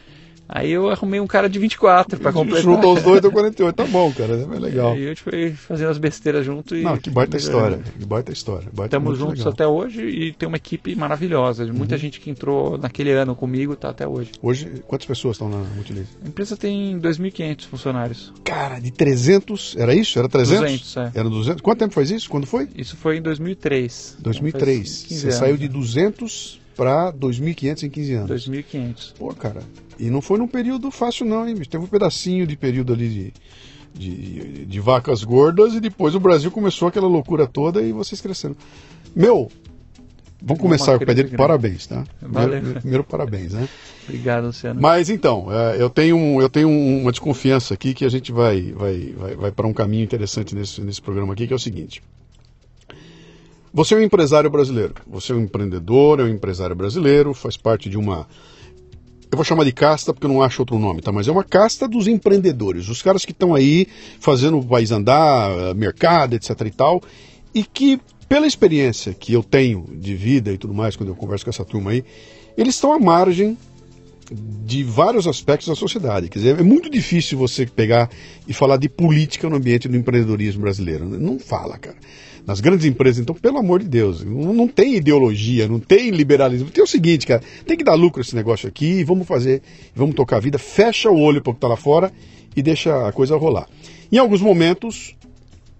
Aí 0.49 0.71
eu 0.71 0.89
arrumei 0.89 1.19
um 1.19 1.27
cara 1.27 1.49
de 1.49 1.59
24 1.59 2.19
para 2.21 2.33
completar. 2.33 2.63
Juntou 2.63 2.95
os 2.95 3.03
dois, 3.03 3.21
deu 3.21 3.33
48. 3.33 3.75
Tá 3.75 3.85
bom, 3.85 4.13
cara. 4.13 4.35
É 4.35 4.59
legal. 4.59 4.97
E 4.97 5.07
a 5.07 5.09
gente 5.09 5.23
foi 5.23 5.51
fazendo 5.53 5.91
as 5.91 5.99
besteiras 5.99 6.45
junto 6.45 6.77
e. 6.77 6.83
Não, 6.83 6.97
que 6.97 7.11
baita 7.11 7.37
história. 7.37 7.79
Que 7.99 8.07
baita 8.07 8.33
história. 8.33 8.69
Baita 8.73 8.97
Estamos 8.97 9.19
juntos 9.19 9.39
legal. 9.39 9.53
até 9.53 9.67
hoje 9.67 10.03
e 10.03 10.33
tem 10.33 10.47
uma 10.47 10.57
equipe 10.57 10.95
maravilhosa. 10.95 11.67
Muita 11.73 11.99
gente 11.99 12.21
que 12.21 12.31
entrou 12.31 12.79
naquele 12.79 13.11
ano 13.13 13.35
comigo 13.35 13.73
está 13.73 13.91
até 13.91 14.07
hoje. 14.07 14.33
Hoje, 14.41 14.83
quantas 14.87 15.07
pessoas 15.07 15.37
estão 15.37 15.49
na 15.49 15.59
Multilaser? 15.59 16.07
A 16.25 16.29
empresa 16.29 16.57
tem 16.57 16.99
2.500 17.01 17.67
funcionários. 17.67 18.33
Cara, 18.45 18.79
de 18.79 18.91
300, 18.93 19.77
era 19.79 19.95
isso? 19.95 20.19
Era 20.19 20.29
300? 20.29 20.61
200, 20.61 20.97
é. 20.97 21.11
Era 21.15 21.29
200. 21.29 21.61
Quanto 21.61 21.79
tempo 21.79 21.95
faz 21.95 22.11
isso? 22.11 22.31
Quando 22.31 22.47
foi? 22.47 22.69
Isso 22.77 22.97
foi 22.97 23.17
em 23.19 23.23
2003. 23.23 24.17
2003. 24.21 24.77
Então, 24.77 24.85
faz 24.85 25.03
15 25.09 25.21
Você 25.21 25.27
anos. 25.27 25.39
saiu 25.39 25.57
de 25.57 25.69
200 25.69 26.61
para 26.77 27.13
2.500 27.13 27.83
em 27.85 27.91
15 27.91 28.13
anos. 28.13 28.49
2.500. 28.49 29.15
Pô, 29.19 29.35
cara. 29.35 29.63
E 29.99 30.11
não 30.11 30.21
foi 30.21 30.39
num 30.39 30.47
período 30.47 30.91
fácil, 30.91 31.25
não, 31.25 31.49
hein? 31.49 31.55
bicho? 31.55 31.71
Teve 31.71 31.85
um 31.85 31.89
pedacinho 31.89 32.47
de 32.47 32.57
período 32.57 32.93
ali 32.93 33.09
de, 33.09 33.33
de, 33.95 34.67
de 34.67 34.81
vacas 34.81 35.25
gordas 35.25 35.75
e 35.75 35.81
depois 35.81 36.15
o 36.15 36.21
Brasil 36.21 36.51
começou 36.51 36.87
aquela 36.87 37.09
loucura 37.09 37.47
toda 37.47 37.83
e 37.83 37.93
vocês 37.93 38.21
cresceram. 38.21 38.55
Meu, 39.15 39.51
vamos 40.43 40.61
começar 40.61 40.99
com 40.99 41.07
crise 41.07 41.37
Parabéns, 41.37 41.87
tá? 41.87 42.05
Valeu. 42.21 42.51
Primeiro, 42.51 42.81
primeiro 42.81 43.05
parabéns, 43.05 43.55
né? 43.55 43.67
Obrigado, 44.05 44.45
Luciano. 44.45 44.81
Mas 44.81 45.09
então, 45.09 45.47
é, 45.51 45.81
eu 45.81 45.89
tenho, 45.89 46.41
eu 46.41 46.49
tenho 46.51 46.69
uma 46.69 47.11
desconfiança 47.11 47.73
aqui 47.73 47.95
que 47.95 48.05
a 48.05 48.11
gente 48.11 48.31
vai, 48.31 48.73
vai, 48.73 49.15
vai, 49.17 49.35
vai 49.35 49.51
para 49.51 49.67
um 49.67 49.73
caminho 49.73 50.05
interessante 50.05 50.55
nesse, 50.55 50.83
nesse 50.83 51.01
programa 51.01 51.33
aqui, 51.33 51.47
que 51.47 51.55
é 51.55 51.57
o 51.57 51.59
seguinte. 51.59 52.03
Você 53.77 53.93
é 53.93 53.99
um 53.99 54.01
empresário 54.01 54.49
brasileiro, 54.49 54.95
você 55.07 55.33
é 55.33 55.35
um 55.35 55.43
empreendedor, 55.43 56.19
é 56.19 56.23
um 56.23 56.29
empresário 56.29 56.75
brasileiro, 56.75 57.35
faz 57.35 57.59
parte 57.59 57.91
de 57.91 57.99
uma. 57.99 58.27
Eu 59.31 59.37
vou 59.37 59.45
chamar 59.45 59.65
de 59.65 59.73
casta 59.73 60.15
porque 60.15 60.25
eu 60.25 60.31
não 60.31 60.41
acho 60.41 60.63
outro 60.63 60.79
nome, 60.79 61.03
tá? 61.03 61.13
Mas 61.13 61.29
é 61.29 61.31
uma 61.31 61.45
casta 61.45 61.87
dos 61.87 62.09
empreendedores, 62.09 62.89
os 62.89 63.03
caras 63.03 63.23
que 63.23 63.33
estão 63.33 63.55
aí 63.55 63.87
fazendo 64.19 64.59
o 64.59 64.65
país 64.65 64.91
andar, 64.91 65.75
mercado, 65.75 66.33
etc 66.33 66.59
e 66.65 66.71
tal, 66.71 67.03
e 67.55 67.65
que, 67.65 68.01
pela 68.27 68.47
experiência 68.47 69.13
que 69.13 69.35
eu 69.35 69.43
tenho 69.43 69.85
de 69.93 70.15
vida 70.15 70.51
e 70.51 70.57
tudo 70.57 70.73
mais, 70.73 70.97
quando 70.97 71.11
eu 71.11 71.15
converso 71.15 71.45
com 71.45 71.51
essa 71.51 71.63
turma 71.63 71.91
aí, 71.91 72.03
eles 72.57 72.77
estão 72.77 72.95
à 72.95 72.99
margem 72.99 73.59
de 74.65 74.83
vários 74.85 75.27
aspectos 75.27 75.69
da 75.69 75.75
sociedade. 75.75 76.31
Quer 76.31 76.39
dizer, 76.39 76.59
é 76.59 76.63
muito 76.63 76.89
difícil 76.89 77.37
você 77.37 77.67
pegar 77.67 78.09
e 78.49 78.55
falar 78.55 78.79
de 78.79 78.89
política 78.89 79.51
no 79.51 79.57
ambiente 79.57 79.87
do 79.87 79.99
empreendedorismo 79.99 80.63
brasileiro. 80.63 81.05
Não 81.05 81.39
fala, 81.39 81.77
cara. 81.77 81.97
Nas 82.47 82.61
grandes 82.61 82.87
empresas, 82.87 83.21
então, 83.21 83.35
pelo 83.35 83.59
amor 83.59 83.81
de 83.81 83.89
Deus, 83.89 84.23
não, 84.23 84.55
não 84.55 84.69
tem 84.69 84.95
ideologia, 84.95 85.67
não 85.67 85.81
tem 85.81 86.11
liberalismo. 86.11 86.71
Tem 86.71 86.85
o 86.85 86.87
seguinte, 86.87 87.27
cara, 87.27 87.43
tem 87.67 87.77
que 87.77 87.83
dar 87.83 87.95
lucro 87.95 88.21
esse 88.21 88.37
negócio 88.37 88.69
aqui, 88.69 89.03
vamos 89.03 89.27
fazer, 89.27 89.63
vamos 89.95 90.15
tocar 90.15 90.37
a 90.37 90.41
vida, 90.41 90.57
fecha 90.57 91.11
o 91.11 91.19
olho 91.19 91.43
para 91.43 91.51
o 91.51 91.55
que 91.55 91.59
está 91.59 91.67
lá 91.67 91.77
fora 91.77 92.13
e 92.55 92.63
deixa 92.63 93.09
a 93.09 93.11
coisa 93.11 93.37
rolar. 93.37 93.69
Em 94.13 94.19
alguns 94.19 94.41
momentos, 94.41 95.17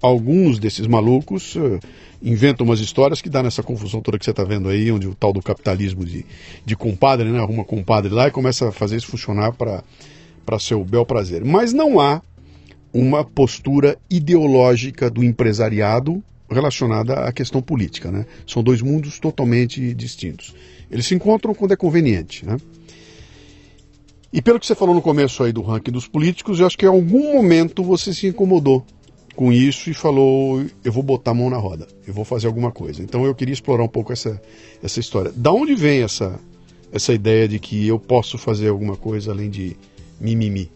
alguns 0.03 0.59
desses 0.59 0.89
malucos 0.89 1.55
eh, 1.57 1.79
inventam 2.21 2.67
umas 2.67 2.81
histórias 2.81 3.23
que 3.23 3.29
dá 3.29 3.45
nessa 3.45 3.63
confusão 3.63 4.01
toda 4.01 4.19
que 4.19 4.25
você 4.25 4.33
está 4.33 4.43
vendo 4.43 4.69
aí, 4.69 4.91
onde 4.91 5.07
o 5.07 5.15
tal 5.15 5.33
do 5.33 5.41
capitalismo 5.41 6.05
de, 6.05 6.27
de 6.65 6.75
compadre, 6.75 7.31
né, 7.31 7.39
arruma 7.39 7.65
compadre 7.65 8.13
lá 8.13 8.27
e 8.27 8.33
começa 8.33 8.71
a 8.71 8.73
fazer 8.73 8.97
isso 8.97 9.07
funcionar 9.07 9.53
para 9.53 10.59
seu 10.59 10.85
bel 10.85 11.07
prazer. 11.07 11.45
Mas 11.45 11.73
não 11.73 12.01
há 12.01 12.21
uma 12.93 13.23
postura 13.23 13.97
ideológica 14.11 15.09
do 15.09 15.23
empresariado 15.23 16.21
relacionada 16.49 17.15
à 17.21 17.33
questão 17.33 17.61
política. 17.61 18.11
Né? 18.11 18.27
São 18.47 18.63
dois 18.63 18.83
mundos 18.83 19.19
totalmente 19.19 19.95
distintos. 19.95 20.55
Eles 20.91 21.07
se 21.07 21.15
encontram 21.15 21.55
quando 21.55 21.73
é 21.73 21.77
conveniente. 21.77 22.45
Né? 22.45 22.57
E 24.33 24.43
pelo 24.43 24.61
que 24.61 24.67
você 24.67 24.75
falou 24.75 24.95
no 24.95 25.03
começo 25.03 25.43
aí 25.43 25.53
do 25.53 25.63
ranking 25.63 25.91
dos 25.91 26.07
políticos, 26.07 26.61
eu 26.61 26.67
acho 26.67 26.77
que 26.77 26.85
em 26.85 26.89
algum 26.89 27.35
momento 27.35 27.83
você 27.83 28.13
se 28.13 28.27
incomodou 28.27 28.85
com 29.35 29.53
isso 29.53 29.91
e 29.91 29.95
falou: 29.95 30.65
eu 30.85 30.93
vou 30.93 31.03
botar 31.03 31.31
a 31.31 31.35
mão 31.35 31.51
na 31.51 31.59
roda, 31.59 31.87
eu 32.07 32.13
vou 32.13 32.25
fazer 32.25 32.47
alguma 32.47 32.73
coisa. 32.73 33.03
Então 33.03 33.25
eu 33.25 33.35
queria 33.35 33.53
explorar 33.53 33.85
um 33.85 33.89
pouco 33.89 34.13
essa, 34.13 34.41
essa 34.83 34.99
história. 34.99 35.33
Da 35.35 35.53
onde 35.53 35.75
vem 35.75 36.03
essa, 36.03 36.41
essa 36.93 37.13
ideia 37.13 37.47
de 37.47 37.59
que 37.59 37.87
eu 37.87 37.99
posso 37.99 38.39
fazer 38.39 38.69
alguma 38.69 38.97
coisa 38.97 39.31
além 39.31 39.51
de 39.51 39.77
mimimi? 40.21 40.71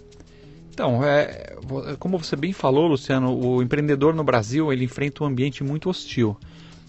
Então, 0.72 1.04
é, 1.04 1.49
como 1.98 2.18
você 2.18 2.36
bem 2.36 2.52
falou, 2.52 2.86
Luciano, 2.86 3.36
o 3.36 3.62
empreendedor 3.62 4.14
no 4.14 4.24
Brasil 4.24 4.72
ele 4.72 4.84
enfrenta 4.84 5.24
um 5.24 5.26
ambiente 5.26 5.62
muito 5.62 5.88
hostil, 5.90 6.36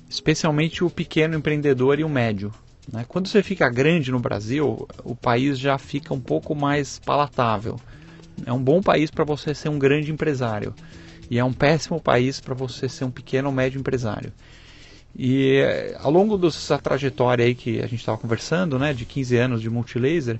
especialmente 0.09 0.83
o 0.83 0.89
pequeno 0.89 1.35
empreendedor 1.35 1.99
e 1.99 2.03
o 2.03 2.09
médio. 2.09 2.53
né? 2.91 3.05
Quando 3.07 3.27
você 3.27 3.41
fica 3.43 3.69
grande 3.69 4.11
no 4.11 4.19
Brasil, 4.19 4.87
o 5.03 5.15
país 5.15 5.57
já 5.59 5.77
fica 5.77 6.13
um 6.13 6.19
pouco 6.19 6.55
mais 6.55 6.99
palatável. 6.99 7.79
É 8.45 8.51
um 8.51 8.61
bom 8.61 8.81
país 8.81 9.11
para 9.11 9.23
você 9.23 9.53
ser 9.53 9.69
um 9.69 9.77
grande 9.77 10.11
empresário 10.11 10.73
e 11.29 11.37
é 11.39 11.43
um 11.43 11.53
péssimo 11.53 12.01
país 12.01 12.41
para 12.41 12.53
você 12.53 12.89
ser 12.89 13.05
um 13.05 13.11
pequeno 13.11 13.49
ou 13.49 13.55
médio 13.55 13.79
empresário. 13.79 14.33
E 15.17 15.57
eh, 15.57 15.97
ao 15.99 16.11
longo 16.11 16.37
dessa 16.37 16.77
trajetória 16.77 17.45
aí 17.45 17.55
que 17.55 17.79
a 17.79 17.87
gente 17.87 17.99
estava 17.99 18.17
conversando, 18.17 18.79
né, 18.79 18.93
de 18.93 19.05
15 19.05 19.37
anos 19.37 19.61
de 19.61 19.69
multilaser, 19.69 20.39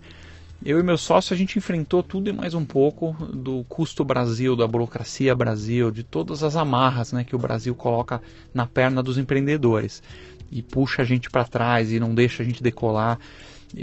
eu 0.63 0.79
e 0.79 0.83
meu 0.83 0.97
sócio 0.97 1.33
a 1.33 1.37
gente 1.37 1.57
enfrentou 1.57 2.03
tudo 2.03 2.29
e 2.29 2.33
mais 2.33 2.53
um 2.53 2.63
pouco 2.63 3.13
do 3.33 3.63
custo 3.63 4.03
Brasil, 4.03 4.55
da 4.55 4.67
burocracia 4.67 5.35
Brasil, 5.35 5.89
de 5.89 6.03
todas 6.03 6.43
as 6.43 6.55
amarras 6.55 7.11
né, 7.11 7.23
que 7.23 7.35
o 7.35 7.39
Brasil 7.39 7.73
coloca 7.73 8.21
na 8.53 8.67
perna 8.67 9.01
dos 9.01 9.17
empreendedores 9.17 10.03
e 10.51 10.61
puxa 10.61 11.01
a 11.01 11.05
gente 11.05 11.29
para 11.29 11.45
trás 11.45 11.91
e 11.91 11.99
não 11.99 12.13
deixa 12.13 12.43
a 12.43 12.45
gente 12.45 12.61
decolar. 12.61 13.17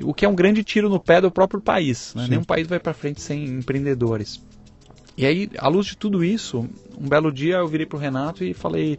O 0.04 0.12
que 0.12 0.24
é 0.24 0.28
um 0.28 0.34
grande 0.34 0.62
tiro 0.62 0.88
no 0.88 1.00
pé 1.00 1.20
do 1.20 1.30
próprio 1.30 1.60
país. 1.60 2.14
Né? 2.14 2.26
Nenhum 2.28 2.44
país 2.44 2.66
vai 2.66 2.78
para 2.78 2.92
frente 2.92 3.22
sem 3.22 3.44
empreendedores. 3.44 4.40
E 5.16 5.26
aí, 5.26 5.50
à 5.58 5.66
luz 5.66 5.86
de 5.86 5.96
tudo 5.96 6.22
isso, 6.22 6.68
um 6.96 7.08
belo 7.08 7.32
dia 7.32 7.56
eu 7.56 7.66
virei 7.66 7.86
pro 7.86 7.98
Renato 7.98 8.44
e 8.44 8.52
falei: 8.52 8.98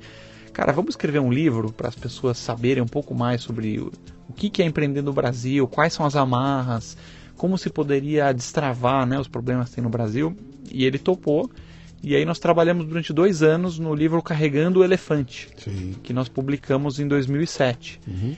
Cara, 0.52 0.74
vamos 0.74 0.90
escrever 0.90 1.20
um 1.20 1.32
livro 1.32 1.72
para 1.72 1.88
as 1.88 1.96
pessoas 1.96 2.38
saberem 2.38 2.84
um 2.84 2.88
pouco 2.88 3.14
mais 3.14 3.42
sobre 3.42 3.80
o, 3.80 3.92
que 4.34 4.62
é 4.62 4.66
empreender 4.66 5.02
no 5.02 5.14
Brasil, 5.14 5.68
quais 5.68 5.94
são 5.94 6.06
as 6.06 6.16
amarras, 6.16 6.98
como 7.40 7.58
se 7.58 7.70
poderia 7.70 8.34
destravar 8.34 9.08
né, 9.08 9.18
os 9.18 9.30
problemas 9.30 9.70
que 9.70 9.76
tem 9.76 9.84
no 9.84 9.90
Brasil. 9.90 10.36
E 10.70 10.84
ele 10.84 11.00
topou. 11.00 11.50
E 12.04 12.14
aí 12.14 12.26
nós 12.26 12.38
trabalhamos 12.38 12.86
durante 12.86 13.14
dois 13.14 13.42
anos 13.42 13.80
no 13.80 13.96
livro 13.96 14.22
Carregando 14.22 14.82
o 14.82 14.84
Elefante, 14.84 15.48
Sim. 15.58 15.96
que 16.04 16.12
nós 16.12 16.28
publicamos 16.28 17.00
em 17.00 17.08
2007. 17.08 18.00
Uhum. 18.06 18.36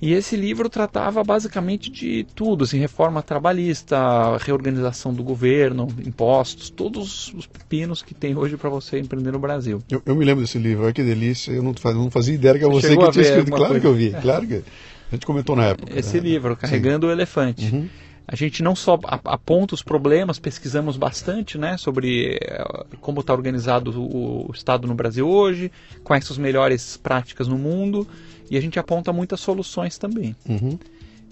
E 0.00 0.12
esse 0.12 0.36
livro 0.36 0.68
tratava 0.68 1.24
basicamente 1.24 1.90
de 1.90 2.26
tudo, 2.34 2.64
assim, 2.64 2.78
reforma 2.78 3.22
trabalhista, 3.22 4.36
reorganização 4.36 5.14
do 5.14 5.24
governo, 5.24 5.88
impostos, 6.04 6.68
todos 6.68 7.32
os 7.32 7.46
pepinos 7.46 8.02
que 8.02 8.12
tem 8.12 8.36
hoje 8.36 8.58
para 8.58 8.68
você 8.68 8.98
empreender 8.98 9.32
no 9.32 9.38
Brasil. 9.38 9.82
Eu, 9.90 10.02
eu 10.04 10.14
me 10.14 10.26
lembro 10.26 10.42
desse 10.44 10.58
livro, 10.58 10.84
olha 10.84 10.92
que 10.92 11.02
delícia. 11.02 11.52
Eu 11.52 11.62
não, 11.62 11.74
não 11.94 12.10
fazia 12.10 12.34
ideia 12.34 12.58
que 12.58 12.64
era 12.64 12.72
você 12.72 12.88
Chegou 12.88 13.06
que 13.06 13.12
tinha 13.12 13.24
escrito. 13.24 13.50
Claro 13.50 13.66
coisa? 13.66 13.80
que 13.80 13.86
eu 13.86 13.94
vi, 13.94 14.10
claro 14.20 14.46
que 14.46 14.54
a 14.56 15.14
gente 15.14 15.24
comentou 15.24 15.56
na 15.56 15.64
época. 15.64 15.98
Esse 15.98 16.18
né? 16.18 16.28
livro, 16.28 16.54
Carregando 16.54 17.06
o 17.06 17.10
Elefante. 17.10 17.74
Uhum. 17.74 17.88
A 18.28 18.34
gente 18.34 18.60
não 18.60 18.74
só 18.74 18.98
aponta 19.04 19.74
os 19.74 19.82
problemas, 19.82 20.38
pesquisamos 20.38 20.96
bastante 20.96 21.56
né, 21.56 21.76
sobre 21.76 22.38
eh, 22.42 22.64
como 23.00 23.20
está 23.20 23.32
organizado 23.32 23.92
o, 24.02 24.50
Estado 24.52 24.88
no 24.88 24.94
Brasil 24.94 25.28
hoje, 25.28 25.70
quais 26.02 26.24
são 26.24 26.34
as 26.34 26.38
melhores 26.38 26.96
práticas 26.96 27.46
no 27.46 27.56
mundo, 27.56 28.06
e 28.50 28.56
a 28.56 28.60
gente 28.60 28.80
aponta 28.80 29.12
muitas 29.12 29.38
soluções 29.38 29.96
também. 29.96 30.34
Uhum. 30.48 30.76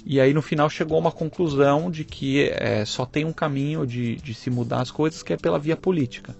E 0.07 0.21
aí 0.21 0.33
no 0.33 0.41
final 0.41 0.71
chegou 0.71 0.97
a 0.97 1.01
uma 1.01 1.11
conclusão 1.11 1.91
de 1.91 2.05
que 2.05 2.49
eh, 2.53 2.85
só 2.85 3.05
tem 3.05 3.25
um 3.25 3.33
caminho 3.33 3.85
de, 3.85 4.15
de 4.17 4.33
se 4.33 4.49
mudar 4.49 4.81
as 4.81 4.93
coisas 4.93 5.21
que 5.21 5.33
é 5.33 5.37
pela 5.37 5.59
via 5.59 5.77
política. 5.77 6.37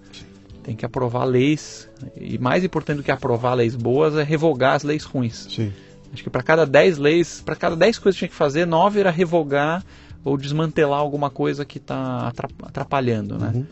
Tem 0.63 0.73
que 0.73 0.85
aprovar 0.85 1.25
leis, 1.25 1.89
e 2.15 2.37
mais 2.37 2.63
importante 2.63 2.97
do 2.97 3.03
que 3.03 3.11
aprovar 3.11 3.55
leis 3.55 3.75
boas 3.75 4.15
é 4.15 4.23
revogar 4.23 4.75
as 4.75 4.83
leis 4.83 5.03
ruins. 5.03 5.47
Sim. 5.53 5.73
Acho 6.13 6.23
que 6.23 6.29
para 6.29 6.41
cada 6.41 6.65
10 6.65 6.97
leis, 6.97 7.41
para 7.45 7.57
cada 7.57 7.75
10 7.75 7.99
coisas 7.99 8.15
que 8.15 8.19
tinha 8.19 8.29
que 8.29 8.35
fazer, 8.35 8.65
9 8.65 9.01
era 9.01 9.11
revogar 9.11 9.83
ou 10.25 10.35
desmantelar 10.37 10.99
alguma 10.99 11.29
coisa 11.29 11.63
que 11.63 11.77
está 11.77 12.33
atrapalhando, 12.63 13.37
né? 13.37 13.51
Uhum. 13.53 13.65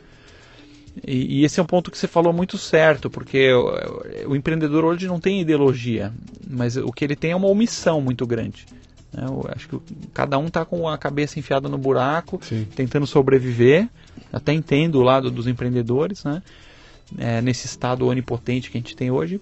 E, 1.05 1.39
e 1.39 1.43
esse 1.43 1.59
é 1.59 1.63
um 1.63 1.65
ponto 1.65 1.89
que 1.89 1.97
você 1.97 2.07
falou 2.07 2.31
muito 2.31 2.55
certo, 2.57 3.09
porque 3.09 3.51
o, 3.51 4.29
o 4.29 4.35
empreendedor 4.35 4.85
hoje 4.85 5.07
não 5.07 5.19
tem 5.19 5.41
ideologia, 5.41 6.13
mas 6.47 6.77
o 6.77 6.91
que 6.91 7.03
ele 7.03 7.15
tem 7.15 7.31
é 7.31 7.35
uma 7.35 7.47
omissão 7.47 7.99
muito 7.99 8.27
grande. 8.27 8.67
Né? 9.11 9.25
Eu 9.25 9.43
acho 9.55 9.67
que 9.67 9.79
cada 10.13 10.37
um 10.37 10.45
está 10.45 10.63
com 10.63 10.87
a 10.87 10.95
cabeça 10.95 11.39
enfiada 11.39 11.67
no 11.67 11.79
buraco, 11.79 12.39
Sim. 12.43 12.67
tentando 12.75 13.07
sobreviver. 13.07 13.89
Até 14.31 14.53
entendo 14.53 14.99
o 14.99 15.03
lado 15.03 15.31
dos 15.31 15.47
empreendedores, 15.47 16.23
né? 16.23 16.41
É, 17.17 17.41
nesse 17.41 17.67
estado 17.67 18.07
onipotente 18.07 18.71
que 18.71 18.77
a 18.77 18.81
gente 18.81 18.95
tem 18.95 19.11
hoje. 19.11 19.41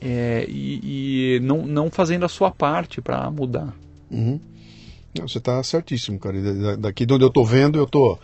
É, 0.00 0.44
e, 0.48 1.36
e 1.36 1.40
não, 1.40 1.66
não 1.66 1.90
fazendo 1.90 2.24
a 2.24 2.28
sua 2.28 2.50
parte 2.50 3.00
para 3.00 3.30
mudar. 3.30 3.74
Uhum. 4.10 4.38
Você 5.22 5.38
está 5.38 5.62
certíssimo, 5.62 6.18
cara. 6.18 6.40
Da- 6.40 6.76
Daqui 6.76 7.04
de 7.06 7.14
onde 7.14 7.24
eu 7.24 7.28
estou 7.28 7.44
vendo, 7.44 7.78
eu 7.78 7.86
tô. 7.86 8.18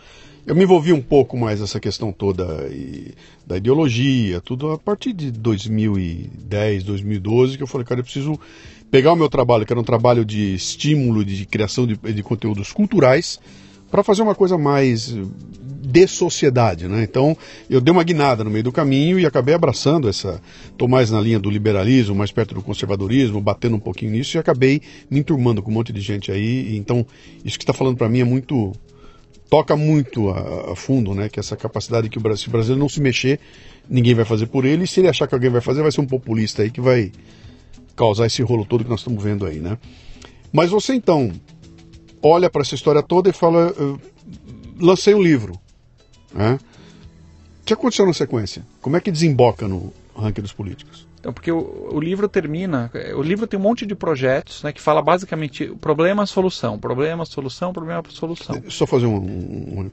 Eu 0.45 0.55
me 0.55 0.63
envolvi 0.63 0.91
um 0.91 1.01
pouco 1.01 1.37
mais 1.37 1.61
nessa 1.61 1.79
questão 1.79 2.11
toda 2.11 2.69
da 3.47 3.55
ideologia, 3.57 4.41
tudo 4.41 4.71
a 4.71 4.77
partir 4.77 5.13
de 5.13 5.31
2010, 5.31 6.83
2012, 6.83 7.55
que 7.57 7.63
eu 7.63 7.67
falei, 7.67 7.85
cara, 7.85 8.01
eu 8.01 8.03
preciso 8.03 8.37
pegar 8.91 9.13
o 9.13 9.15
meu 9.15 9.29
trabalho, 9.29 9.65
que 9.65 9.71
era 9.71 9.79
um 9.79 9.83
trabalho 9.85 10.25
de 10.25 10.53
estímulo, 10.53 11.23
de 11.23 11.45
criação 11.45 11.87
de, 11.87 11.95
de 11.95 12.21
conteúdos 12.23 12.71
culturais, 12.73 13.39
para 13.93 14.01
fazer 14.01 14.23
uma 14.23 14.33
coisa 14.33 14.57
mais 14.57 15.15
de 15.83 16.07
sociedade, 16.07 16.87
né? 16.87 17.03
Então, 17.03 17.37
eu 17.69 17.79
dei 17.79 17.91
uma 17.91 18.03
guinada 18.03 18.43
no 18.43 18.49
meio 18.49 18.63
do 18.63 18.71
caminho 18.71 19.19
e 19.19 19.25
acabei 19.27 19.53
abraçando 19.53 20.09
essa, 20.09 20.41
tô 20.75 20.87
mais 20.87 21.11
na 21.11 21.21
linha 21.21 21.37
do 21.37 21.47
liberalismo, 21.47 22.15
mais 22.15 22.31
perto 22.31 22.55
do 22.55 22.63
conservadorismo, 22.63 23.39
batendo 23.39 23.75
um 23.75 23.79
pouquinho 23.79 24.13
nisso 24.13 24.35
e 24.35 24.39
acabei 24.39 24.81
me 25.11 25.19
enturmando 25.19 25.61
com 25.61 25.69
um 25.69 25.75
monte 25.75 25.93
de 25.93 26.01
gente 26.01 26.31
aí. 26.31 26.75
Então, 26.75 27.05
isso 27.45 27.55
que 27.55 27.63
está 27.63 27.71
falando 27.71 27.95
para 27.95 28.09
mim 28.09 28.21
é 28.21 28.23
muito 28.23 28.71
toca 29.47 29.75
muito 29.75 30.31
a, 30.31 30.71
a 30.71 30.75
fundo, 30.75 31.13
né? 31.13 31.29
Que 31.29 31.39
essa 31.39 31.55
capacidade 31.55 32.09
que 32.09 32.17
o 32.17 32.21
Brasil, 32.21 32.41
se 32.41 32.47
o 32.47 32.51
Brasil 32.51 32.75
não 32.75 32.89
se 32.89 32.99
mexer, 32.99 33.39
ninguém 33.87 34.15
vai 34.15 34.25
fazer 34.25 34.47
por 34.47 34.65
ele. 34.65 34.85
E 34.85 34.87
se 34.87 35.01
ele 35.01 35.07
achar 35.07 35.27
que 35.27 35.35
alguém 35.35 35.51
vai 35.51 35.61
fazer, 35.61 35.83
vai 35.83 35.91
ser 35.91 36.01
um 36.01 36.07
populista 36.07 36.63
aí 36.63 36.71
que 36.71 36.81
vai 36.81 37.11
causar 37.95 38.25
esse 38.25 38.41
rolo 38.41 38.65
todo 38.65 38.83
que 38.83 38.89
nós 38.89 39.01
estamos 39.01 39.23
vendo 39.23 39.45
aí, 39.45 39.59
né? 39.59 39.77
Mas 40.51 40.71
você 40.71 40.95
então 40.95 41.31
olha 42.23 42.49
para 42.49 42.61
essa 42.61 42.75
história 42.75 43.03
toda 43.03 43.29
e 43.29 43.33
fala, 43.33 43.73
"Eu 43.77 43.99
lancei 44.79 45.13
um 45.13 45.21
livro, 45.21 45.59
né? 46.33 46.57
O 47.61 47.65
que 47.65 47.73
aconteceu 47.73 48.05
na 48.05 48.13
sequência? 48.13 48.65
Como 48.81 48.97
é 48.97 48.99
que 49.01 49.11
desemboca 49.11 49.67
no 49.67 49.93
ranking 50.15 50.41
dos 50.41 50.51
políticos? 50.53 51.07
Então, 51.19 51.31
porque 51.31 51.49
o, 51.51 51.89
o 51.93 51.99
livro 52.01 52.27
termina, 52.27 52.91
o 53.15 53.21
livro 53.21 53.47
tem 53.47 53.57
um 53.57 53.63
monte 53.63 53.85
de 53.85 53.95
projetos 53.95 54.61
né, 54.63 54.73
que 54.73 54.81
fala 54.81 55.01
basicamente 55.01 55.67
problema, 55.79 56.25
solução, 56.25 56.77
problema, 56.77 57.23
solução, 57.25 57.71
problema, 57.71 58.03
solução. 58.09 58.61
Só 58.67 58.85
fazer 58.85 59.05
um, 59.05 59.15
um- 59.15 59.79
um- 59.79 59.91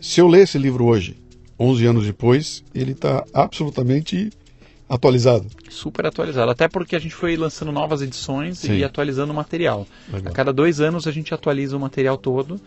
Se 0.00 0.20
eu 0.20 0.26
ler 0.26 0.42
esse 0.42 0.58
livro 0.58 0.84
hoje, 0.84 1.16
11 1.58 1.86
anos 1.86 2.04
depois, 2.04 2.64
ele 2.74 2.90
está 2.90 3.24
absolutamente 3.32 4.30
atualizado. 4.88 5.46
Super 5.68 6.06
atualizado, 6.06 6.50
até 6.50 6.68
porque 6.68 6.94
a 6.94 6.98
gente 6.98 7.14
foi 7.14 7.36
lançando 7.36 7.72
novas 7.72 8.02
edições 8.02 8.58
Sim. 8.58 8.74
e 8.74 8.84
atualizando 8.84 9.32
o 9.32 9.36
material. 9.36 9.86
Legal. 10.12 10.32
A 10.32 10.34
cada 10.34 10.52
dois 10.52 10.80
anos 10.80 11.06
a 11.06 11.10
gente 11.10 11.32
atualiza 11.32 11.76
o 11.76 11.80
material 11.80 12.16
todo, 12.16 12.60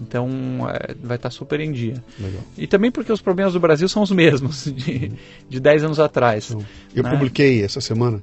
então 0.00 0.28
é, 0.68 0.94
vai 1.02 1.16
estar 1.16 1.30
super 1.30 1.60
em 1.60 1.72
dia. 1.72 2.02
Legal. 2.18 2.42
E 2.56 2.66
também 2.66 2.90
porque 2.90 3.12
os 3.12 3.20
problemas 3.20 3.52
do 3.52 3.60
Brasil 3.60 3.88
são 3.88 4.02
os 4.02 4.10
mesmos 4.10 4.64
de, 4.64 5.12
de 5.48 5.60
10 5.60 5.84
anos 5.84 6.00
atrás. 6.00 6.50
Então, 6.50 6.64
eu 6.94 7.02
né? 7.02 7.10
publiquei 7.10 7.62
essa 7.62 7.80
semana, 7.80 8.22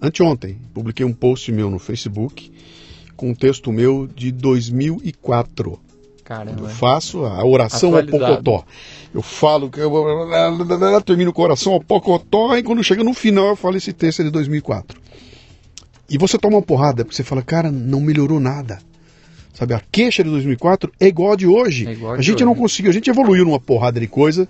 anteontem, 0.00 0.58
publiquei 0.72 1.04
um 1.04 1.12
post 1.12 1.50
meu 1.52 1.70
no 1.70 1.78
Facebook 1.78 2.52
com 3.16 3.30
um 3.30 3.34
texto 3.34 3.70
meu 3.70 4.08
de 4.08 4.32
2004. 4.32 5.78
Caramba. 6.36 6.62
Eu 6.62 6.68
faço 6.70 7.24
a 7.24 7.44
oração 7.44 7.94
ao. 7.94 8.04
Pocotó. 8.06 8.64
Eu 9.14 9.20
falo 9.20 9.68
que 9.68 9.78
eu 9.78 9.92
termino 11.04 11.32
com 11.32 11.42
a 11.42 11.44
oração 11.44 11.74
ao 11.74 11.80
Pocotó 11.80 12.56
e 12.56 12.62
quando 12.62 12.82
chega 12.82 13.04
no 13.04 13.12
final 13.12 13.48
eu 13.48 13.56
falo 13.56 13.76
esse 13.76 13.92
texto 13.92 14.20
é 14.20 14.24
de 14.24 14.30
2004. 14.30 14.98
E 16.08 16.16
você 16.16 16.38
toma 16.38 16.56
uma 16.56 16.62
porrada 16.62 17.04
porque 17.04 17.14
você 17.16 17.22
fala, 17.22 17.42
cara, 17.42 17.70
não 17.70 18.00
melhorou 18.00 18.40
nada. 18.40 18.78
Sabe, 19.52 19.74
a 19.74 19.82
queixa 19.92 20.24
de 20.24 20.30
2004 20.30 20.90
é 20.98 21.06
igual 21.08 21.32
a 21.32 21.36
de 21.36 21.46
hoje. 21.46 21.86
É 21.86 22.06
a 22.06 22.12
a 22.14 22.16
de 22.16 22.22
gente 22.22 22.42
não 22.42 22.52
hoje. 22.52 22.60
conseguiu, 22.62 22.90
a 22.90 22.94
gente 22.94 23.10
evoluiu 23.10 23.44
numa 23.44 23.60
porrada 23.60 24.00
de 24.00 24.06
coisa, 24.06 24.48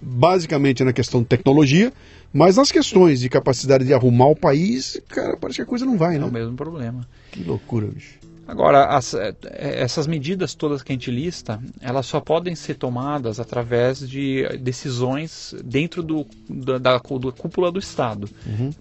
basicamente 0.00 0.82
na 0.82 0.92
questão 0.92 1.20
de 1.20 1.26
tecnologia, 1.26 1.92
mas 2.32 2.56
nas 2.56 2.72
questões 2.72 3.20
de 3.20 3.28
capacidade 3.28 3.84
de 3.84 3.94
arrumar 3.94 4.26
o 4.26 4.36
país, 4.36 5.00
cara, 5.08 5.36
parece 5.36 5.58
que 5.58 5.62
a 5.62 5.66
coisa 5.66 5.86
não 5.86 5.96
vai, 5.96 6.16
É 6.16 6.18
o 6.18 6.22
né? 6.22 6.30
mesmo 6.40 6.56
problema. 6.56 7.06
Que 7.30 7.44
loucura, 7.44 7.86
bicho. 7.86 8.18
Agora, 8.48 8.86
as- 8.86 9.12
eh, 9.12 9.34
essas 9.44 10.06
medidas 10.06 10.54
todas 10.54 10.82
que 10.82 10.90
a 10.90 10.94
gente 10.94 11.10
lista, 11.10 11.60
elas 11.82 12.06
só 12.06 12.18
podem 12.18 12.54
ser 12.54 12.76
tomadas 12.76 13.38
através 13.38 14.08
de 14.08 14.48
decisões 14.58 15.54
dentro 15.62 16.02
do, 16.02 16.26
da, 16.48 16.78
da 16.78 16.92
da 16.94 17.00
cúpula 17.32 17.70
do 17.70 17.78
Estado. 17.78 18.26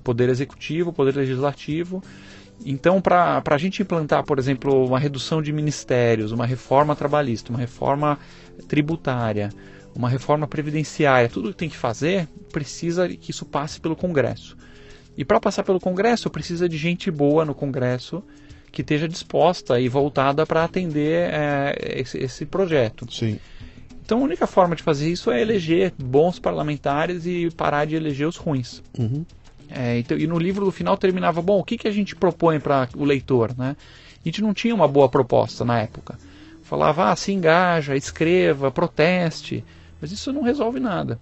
Poder 0.06 0.30
Executivo, 0.30 0.94
Poder 0.94 1.18
Legislativo. 1.18 2.02
Então, 2.66 3.02
para 3.02 3.44
a 3.46 3.58
gente 3.58 3.82
implantar, 3.82 4.24
por 4.24 4.40
exemplo, 4.40 4.86
uma 4.88 4.98
redução 4.98 5.42
de 5.42 5.52
ministérios, 5.52 6.32
uma 6.32 6.46
reforma 6.46 6.96
trabalhista, 6.96 7.50
uma 7.52 7.60
reforma 7.60 8.18
tributária, 8.70 9.50
uma 9.94 10.08
reforma 10.10 10.48
previdenciária, 10.48 11.28
tudo 11.30 11.50
que 11.52 11.58
tem 11.58 11.70
que 11.70 11.78
fazer, 11.78 12.26
precisa 12.54 13.08
que 13.10 13.32
isso 13.32 13.46
passe 13.46 13.82
pelo 13.82 13.98
Congresso. 13.98 14.56
E 15.18 15.26
para 15.26 15.40
passar 15.42 15.64
pelo 15.64 15.80
Congresso, 15.80 16.30
precisa 16.30 16.70
de 16.70 16.78
gente 16.78 17.12
boa 17.12 17.44
no 17.44 17.54
Congresso 17.54 18.24
que 18.78 18.84
esteja 18.84 19.08
disposta 19.08 19.80
e 19.80 19.90
voltada 19.90 20.46
para 20.46 20.64
atender 20.64 21.32
eh, 21.34 21.96
esse, 22.00 22.16
esse 22.20 22.46
projeto. 22.46 23.12
Sim. 23.12 23.40
Então 24.06 24.20
a 24.20 24.22
única 24.22 24.46
forma 24.46 24.76
de 24.76 24.84
fazer 24.84 25.10
isso 25.10 25.32
é 25.32 25.42
eleger 25.42 25.92
bons 25.98 26.38
parlamentares 26.38 27.26
e 27.26 27.50
parar 27.50 27.86
de 27.86 27.96
eleger 27.96 28.28
os 28.28 28.36
ruins. 28.38 28.84
Uhum. 28.96 29.26
É, 29.68 29.98
então, 29.98 30.16
e 30.16 30.28
no 30.28 30.38
livro 30.38 30.64
do 30.64 30.72
final 30.72 30.96
terminava, 30.96 31.42
bom, 31.42 31.58
o 31.58 31.64
que, 31.64 31.76
que 31.76 31.88
a 31.88 31.92
gente 31.92 32.16
propõe 32.16 32.60
para 32.60 32.88
o 32.96 33.04
leitor? 33.04 33.58
Né? 33.58 33.76
A 34.24 34.30
gente 34.30 34.44
não 34.44 34.54
tinha 34.54 34.76
uma 34.76 34.88
boa 34.88 35.10
proposta 35.10 35.66
na 35.66 35.80
época. 35.80 36.16
Falava, 36.62 37.10
ah, 37.10 37.16
se 37.16 37.32
engaja, 37.32 37.96
escreva, 37.96 38.70
proteste, 38.70 39.66
mas 40.00 40.12
isso 40.12 40.32
não 40.32 40.44
resolve 40.44 40.80
nada. 40.80 41.20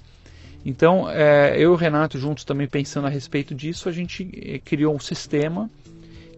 Então, 0.66 1.10
é, 1.10 1.56
eu 1.56 1.72
e 1.72 1.74
o 1.74 1.76
Renato, 1.76 2.20
juntos 2.20 2.44
também 2.44 2.68
pensando 2.68 3.08
a 3.08 3.10
respeito 3.10 3.56
disso, 3.56 3.88
a 3.88 3.94
gente 3.94 4.30
eh, 4.46 4.60
criou 4.60 4.94
um 4.94 5.00
sistema 5.00 5.70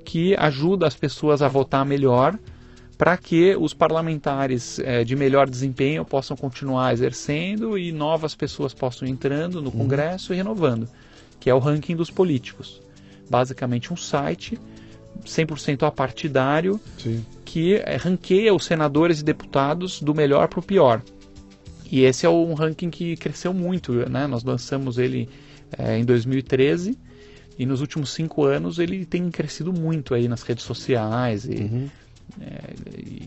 que 0.08 0.34
ajuda 0.38 0.88
as 0.88 0.96
pessoas 0.96 1.42
a 1.42 1.50
votar 1.50 1.86
melhor 1.86 2.40
para 2.98 3.18
que 3.18 3.58
os 3.58 3.74
parlamentares 3.74 4.80
eh, 4.80 5.04
de 5.04 5.18
melhor 5.18 5.50
desempenho 5.50 6.06
possam 6.06 6.38
continuar 6.38 6.94
exercendo 6.94 7.78
e 7.78 7.92
novas 7.92 8.34
pessoas 8.34 8.74
possam 8.74 9.06
entrando 9.06 9.62
no 9.62 9.70
Congresso 9.70 10.34
e 10.34 10.38
renovando, 10.38 10.88
que 11.42 11.50
é 11.50 11.54
o 11.54 11.60
ranking 11.60 11.94
dos 11.94 12.10
políticos. 12.10 12.82
Basicamente 13.30 13.92
um 13.92 13.98
site 13.98 14.58
100% 15.26 15.84
apartidário 15.86 16.80
Sim. 16.98 17.26
que 17.44 17.76
eh, 17.76 17.98
ranqueia 17.98 18.56
os 18.56 18.64
senadores 18.64 19.20
e 19.20 19.26
deputados 19.26 20.02
do 20.02 20.16
melhor 20.16 20.48
para 20.48 20.62
o 20.62 20.64
pior. 20.64 21.02
E 21.92 22.06
esse 22.06 22.26
é 22.26 22.30
um 22.30 22.54
ranking 22.54 22.90
que 22.90 23.18
cresceu 23.18 23.54
muito, 23.54 24.10
né? 24.10 24.26
Nós 24.26 24.46
lançamos 24.46 24.98
ele 24.98 25.28
eh, 25.78 26.00
em 26.00 26.06
2013 26.06 26.98
e 27.58 27.66
nos 27.66 27.82
últimos 27.82 28.12
cinco 28.14 28.44
anos 28.44 28.80
ele 28.80 29.06
tem 29.06 29.30
crescido 29.30 29.72
muito 29.74 30.14
aí 30.14 30.28
nas 30.28 30.42
redes 30.44 30.64
sociais 30.64 31.46
e, 31.46 31.50
Uhum. 31.56 31.90
eh, 32.42 32.74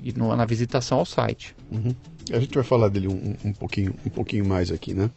e 0.04 0.12
no- 0.16 0.34
na 0.36 0.44
visitação 0.44 0.98
ao 0.98 1.06
site. 1.06 1.54
Uhum. 1.70 1.94
A 2.32 2.38
gente 2.38 2.54
vai 2.54 2.62
falar 2.64 2.88
dele 2.88 3.08
um, 3.08 3.34
um 3.44 3.52
pouquinho, 3.52 3.94
um 4.06 4.10
pouquinho 4.10 4.46
mais 4.46 4.70
aqui, 4.70 4.94
né? 4.94 5.10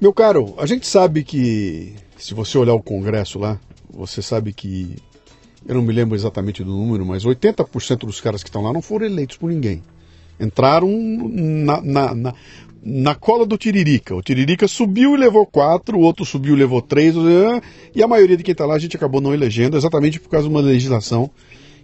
Meu 0.00 0.12
caro, 0.12 0.54
a 0.58 0.66
gente 0.66 0.86
sabe 0.86 1.24
que 1.24 1.94
se 2.16 2.34
você 2.34 2.56
olhar 2.58 2.74
o 2.74 2.82
Congresso 2.82 3.38
lá, 3.38 3.60
você 3.90 4.22
sabe 4.22 4.52
que 4.52 4.94
eu 5.66 5.74
não 5.74 5.82
me 5.82 5.92
lembro 5.92 6.14
exatamente 6.14 6.62
do 6.62 6.70
número, 6.70 7.04
mas 7.04 7.24
80% 7.24 8.06
dos 8.06 8.20
caras 8.20 8.42
que 8.42 8.48
estão 8.48 8.62
lá 8.62 8.72
não 8.72 8.80
foram 8.82 9.06
eleitos 9.06 9.36
por 9.36 9.50
ninguém. 9.50 9.82
Entraram 10.40 10.88
na, 10.88 11.80
na, 11.82 12.14
na, 12.14 12.34
na 12.82 13.14
cola 13.14 13.44
do 13.44 13.56
Tiririca. 13.56 14.14
O 14.14 14.22
Tiririca 14.22 14.68
subiu 14.68 15.14
e 15.14 15.18
levou 15.18 15.46
quatro, 15.46 15.98
o 15.98 16.00
outro 16.00 16.24
subiu 16.24 16.54
e 16.54 16.58
levou 16.58 16.80
três, 16.80 17.14
e 17.94 18.02
a 18.02 18.08
maioria 18.08 18.36
de 18.36 18.42
quem 18.42 18.52
está 18.52 18.64
lá 18.66 18.74
a 18.74 18.78
gente 18.78 18.96
acabou 18.96 19.20
não 19.20 19.34
elegendo, 19.34 19.76
exatamente 19.76 20.20
por 20.20 20.28
causa 20.28 20.48
de 20.48 20.54
uma 20.54 20.60
legislação 20.60 21.30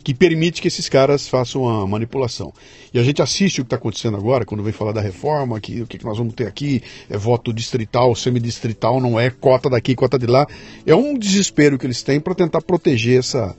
que 0.04 0.12
permite 0.12 0.60
que 0.60 0.68
esses 0.68 0.86
caras 0.86 1.26
façam 1.26 1.66
a 1.66 1.86
manipulação. 1.86 2.52
E 2.92 2.98
a 2.98 3.02
gente 3.02 3.22
assiste 3.22 3.60
o 3.60 3.64
que 3.64 3.68
está 3.68 3.76
acontecendo 3.76 4.18
agora, 4.18 4.44
quando 4.44 4.62
vem 4.62 4.72
falar 4.72 4.92
da 4.92 5.00
reforma, 5.00 5.58
que 5.58 5.80
o 5.80 5.86
que, 5.86 6.04
nós 6.04 6.18
vamos 6.18 6.34
ter 6.34 6.46
aqui 6.46 6.82
é 7.08 7.16
voto 7.16 7.54
distrital, 7.54 8.14
semidistrital, 8.14 9.00
não 9.00 9.18
é 9.18 9.30
cota 9.30 9.70
daqui, 9.70 9.94
cota 9.94 10.18
de 10.18 10.26
lá. 10.26 10.46
É 10.84 10.94
um 10.94 11.18
desespero 11.18 11.78
que 11.78 11.86
eles 11.86 12.02
têm 12.02 12.20
para 12.20 12.34
tentar 12.34 12.60
proteger 12.60 13.18
essa, 13.18 13.56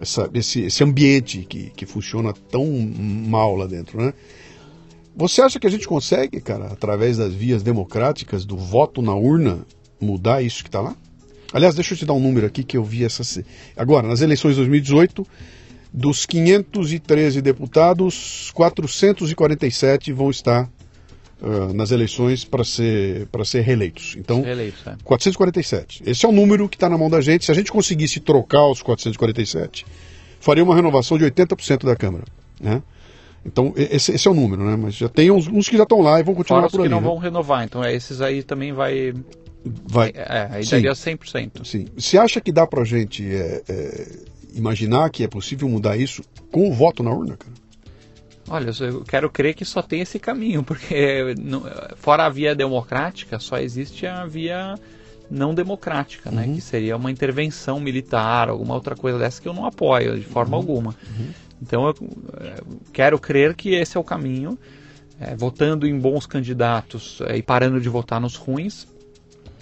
essa, 0.00 0.30
esse, 0.32 0.60
esse 0.62 0.84
ambiente 0.84 1.44
que, 1.48 1.72
que 1.74 1.84
funciona 1.84 2.32
tão 2.32 2.64
mal 2.64 3.56
lá 3.56 3.66
dentro, 3.66 4.00
né? 4.00 4.14
Você 5.16 5.40
acha 5.40 5.60
que 5.60 5.66
a 5.66 5.70
gente 5.70 5.86
consegue, 5.86 6.40
cara, 6.40 6.66
através 6.66 7.18
das 7.18 7.32
vias 7.32 7.62
democráticas, 7.62 8.44
do 8.44 8.56
voto 8.56 9.00
na 9.00 9.14
urna, 9.14 9.64
mudar 10.00 10.42
isso 10.42 10.62
que 10.62 10.68
está 10.68 10.80
lá? 10.80 10.96
Aliás, 11.52 11.74
deixa 11.74 11.94
eu 11.94 11.98
te 11.98 12.04
dar 12.04 12.14
um 12.14 12.20
número 12.20 12.46
aqui 12.46 12.64
que 12.64 12.76
eu 12.76 12.82
vi 12.82 13.04
essa. 13.04 13.22
Agora, 13.76 14.08
nas 14.08 14.20
eleições 14.20 14.52
de 14.52 14.56
2018, 14.56 15.24
dos 15.92 16.26
513 16.26 17.40
deputados, 17.40 18.50
447 18.52 20.12
vão 20.12 20.30
estar 20.30 20.68
ah, 21.40 21.72
nas 21.74 21.90
eleições 21.90 22.44
para 22.44 22.64
ser, 22.64 23.28
ser 23.44 23.60
reeleitos. 23.60 24.16
Então, 24.18 24.42
Reeleitos, 24.42 24.84
é. 24.86 24.96
447. 25.04 26.02
Esse 26.06 26.24
é 26.24 26.28
o 26.28 26.32
número 26.32 26.68
que 26.68 26.76
está 26.76 26.88
na 26.88 26.96
mão 26.96 27.10
da 27.10 27.20
gente. 27.20 27.44
Se 27.44 27.52
a 27.52 27.54
gente 27.54 27.70
conseguisse 27.70 28.18
trocar 28.18 28.66
os 28.66 28.80
447, 28.82 29.84
faria 30.40 30.64
uma 30.64 30.74
renovação 30.74 31.18
de 31.18 31.24
80% 31.24 31.84
da 31.84 31.94
Câmara. 31.94 32.24
Né? 32.60 32.82
Então, 33.44 33.72
esse, 33.76 34.12
esse, 34.12 34.26
é 34.26 34.30
o 34.30 34.34
número, 34.34 34.64
né? 34.64 34.76
Mas 34.76 34.94
já 34.94 35.08
tem 35.08 35.30
uns, 35.30 35.46
uns 35.48 35.68
que 35.68 35.76
já 35.76 35.82
estão 35.82 36.00
lá 36.00 36.18
e 36.18 36.22
vão 36.22 36.34
continuar 36.34 36.60
Fora 36.62 36.70
por 36.70 36.80
ali. 36.80 36.88
que 36.88 36.94
não 36.94 37.00
né? 37.00 37.06
vão 37.06 37.18
renovar, 37.18 37.64
então 37.64 37.84
esses 37.84 38.20
aí 38.20 38.42
também 38.42 38.72
vai. 38.72 39.12
Vai. 39.86 40.12
É, 40.14 40.48
aí 40.50 40.64
Sim. 40.64 40.70
daria 40.72 40.92
100%. 40.92 41.64
Sim. 41.64 41.86
Você 41.96 42.18
acha 42.18 42.40
que 42.40 42.50
dá 42.52 42.66
pra 42.66 42.84
gente 42.84 43.24
é, 43.34 43.62
é, 43.68 44.06
imaginar 44.54 45.10
que 45.10 45.24
é 45.24 45.28
possível 45.28 45.68
mudar 45.68 45.96
isso 45.96 46.22
com 46.50 46.68
o 46.68 46.72
voto 46.72 47.02
na 47.02 47.10
urna, 47.12 47.36
cara? 47.36 47.52
Olha, 48.48 48.70
eu 48.80 49.02
quero 49.04 49.30
crer 49.30 49.54
que 49.54 49.64
só 49.64 49.80
tem 49.80 50.00
esse 50.00 50.18
caminho, 50.18 50.62
porque 50.64 51.34
não- 51.38 51.62
fora 51.96 52.26
a 52.26 52.28
via 52.28 52.54
democrática, 52.54 53.38
só 53.38 53.58
existe 53.58 54.06
a 54.06 54.26
via 54.26 54.74
não 55.30 55.54
democrática, 55.54 56.30
né? 56.30 56.46
Que 56.54 56.60
seria 56.60 56.96
uma 56.96 57.10
intervenção 57.10 57.80
militar, 57.80 58.48
alguma 58.50 58.74
outra 58.74 58.94
coisa 58.94 59.18
dessa 59.18 59.40
que 59.40 59.48
eu 59.48 59.54
não 59.54 59.64
apoio 59.64 60.18
de 60.18 60.26
forma 60.26 60.56
alguma. 60.56 60.94
Então 61.64 61.86
eu 61.86 61.94
eh, 62.40 62.62
quero 62.92 63.18
crer 63.18 63.54
que 63.54 63.74
esse 63.74 63.96
é 63.96 64.00
o 64.00 64.04
caminho, 64.04 64.58
eh, 65.18 65.34
votando 65.34 65.86
em 65.86 65.98
bons 65.98 66.26
candidatos 66.26 67.22
eh, 67.22 67.38
e 67.38 67.42
parando 67.42 67.80
de 67.80 67.88
votar 67.88 68.20
nos 68.20 68.36
ruins, 68.36 68.86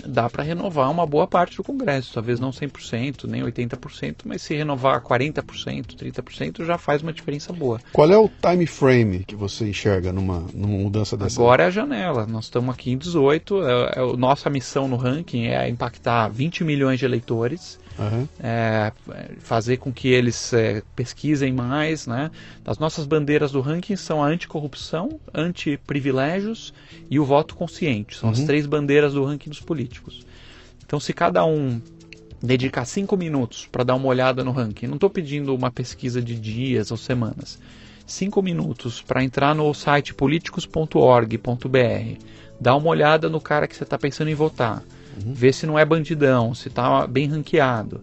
dá 0.05 0.29
para 0.29 0.43
renovar 0.43 0.91
uma 0.91 1.07
boa 1.07 1.29
parte 1.29 1.57
do 1.57 1.63
Congresso, 1.63 2.13
talvez 2.13 2.41
não 2.41 2.51
100%, 2.51 3.25
nem 3.29 3.43
80%, 3.43 4.17
mas 4.25 4.43
se 4.43 4.53
renovar 4.57 5.01
40%, 5.01 5.95
30% 5.95 6.65
já 6.65 6.77
faz 6.77 7.03
uma 7.03 7.13
diferença 7.13 7.53
boa. 7.53 7.81
Qual 7.93 8.11
é 8.11 8.19
o 8.19 8.29
time 8.29 8.67
frame 8.67 9.25
que 9.25 9.37
você 9.37 9.69
enxerga 9.69 10.13
numa, 10.13 10.45
numa 10.53 10.79
mudança 10.79 11.17
dessa? 11.17 11.41
Agora 11.41 11.63
é 11.63 11.67
a 11.67 11.71
janela. 11.71 12.27
Nós 12.27 12.47
estamos 12.47 12.75
aqui 12.75 12.91
em 12.91 12.99
18. 12.99 13.63
É, 13.63 13.93
é, 13.97 14.17
nossa 14.17 14.51
missão 14.51 14.89
no 14.89 14.97
ranking 14.97 15.47
é 15.47 15.69
impactar 15.69 16.29
20 16.29 16.65
milhões 16.65 16.99
de 16.99 17.05
eleitores, 17.05 17.79
Aham. 17.99 18.29
é, 18.43 18.93
fazer 19.41 19.77
com 19.77 19.93
que 19.93 20.09
eles 20.09 20.53
é, 20.53 20.83
pesquisem 20.97 21.53
mais. 21.53 22.07
Né? 22.07 22.31
As 22.65 22.79
nossas 22.79 23.07
bandeiras 23.07 23.53
do 23.53 23.61
ranking 23.61 23.97
são 23.97 24.23
a 24.23 24.27
anticorrupção, 24.27 25.21
antiprivilégios 25.33 26.73
e 27.11 27.19
o 27.21 27.25
voto 27.25 27.55
consciente. 27.55 28.17
São 28.17 28.31
as 28.31 28.41
Uhum. 28.41 28.47
três 28.47 28.67
bandeiras 28.67 29.15
do 29.15 29.25
ranking 29.25 29.51
dos 29.51 29.61
políticos. 29.61 30.27
Então, 30.85 30.99
se 31.01 31.13
cada 31.13 31.45
um 31.45 31.81
dedicar 32.43 32.85
cinco 32.85 33.17
minutos 33.17 33.67
para 33.71 33.85
dar 33.85 33.95
uma 33.95 34.09
olhada 34.09 34.43
no 34.45 34.51
ranking, 34.53 34.87
não 34.87 34.97
estou 34.97 35.09
pedindo 35.09 35.55
uma 35.55 35.71
pesquisa 35.71 36.21
de 36.21 36.35
dias 36.39 36.91
ou 36.91 36.97
semanas. 36.97 37.59
Cinco 38.05 38.43
minutos 38.43 39.01
para 39.01 39.23
entrar 39.23 39.55
no 39.55 39.73
site 39.73 40.13
políticos.org.br, 40.13 42.19
dar 42.61 42.77
uma 42.77 42.89
olhada 42.89 43.29
no 43.29 43.41
cara 43.41 43.67
que 43.69 43.77
você 43.77 43.85
está 43.85 43.97
pensando 43.99 44.29
em 44.29 44.35
votar, 44.35 44.83
ver 45.17 45.53
se 45.53 45.67
não 45.67 45.79
é 45.79 45.85
bandidão, 45.85 46.55
se 46.55 46.69
está 46.69 47.07
bem 47.07 47.27
ranqueado. 47.27 48.01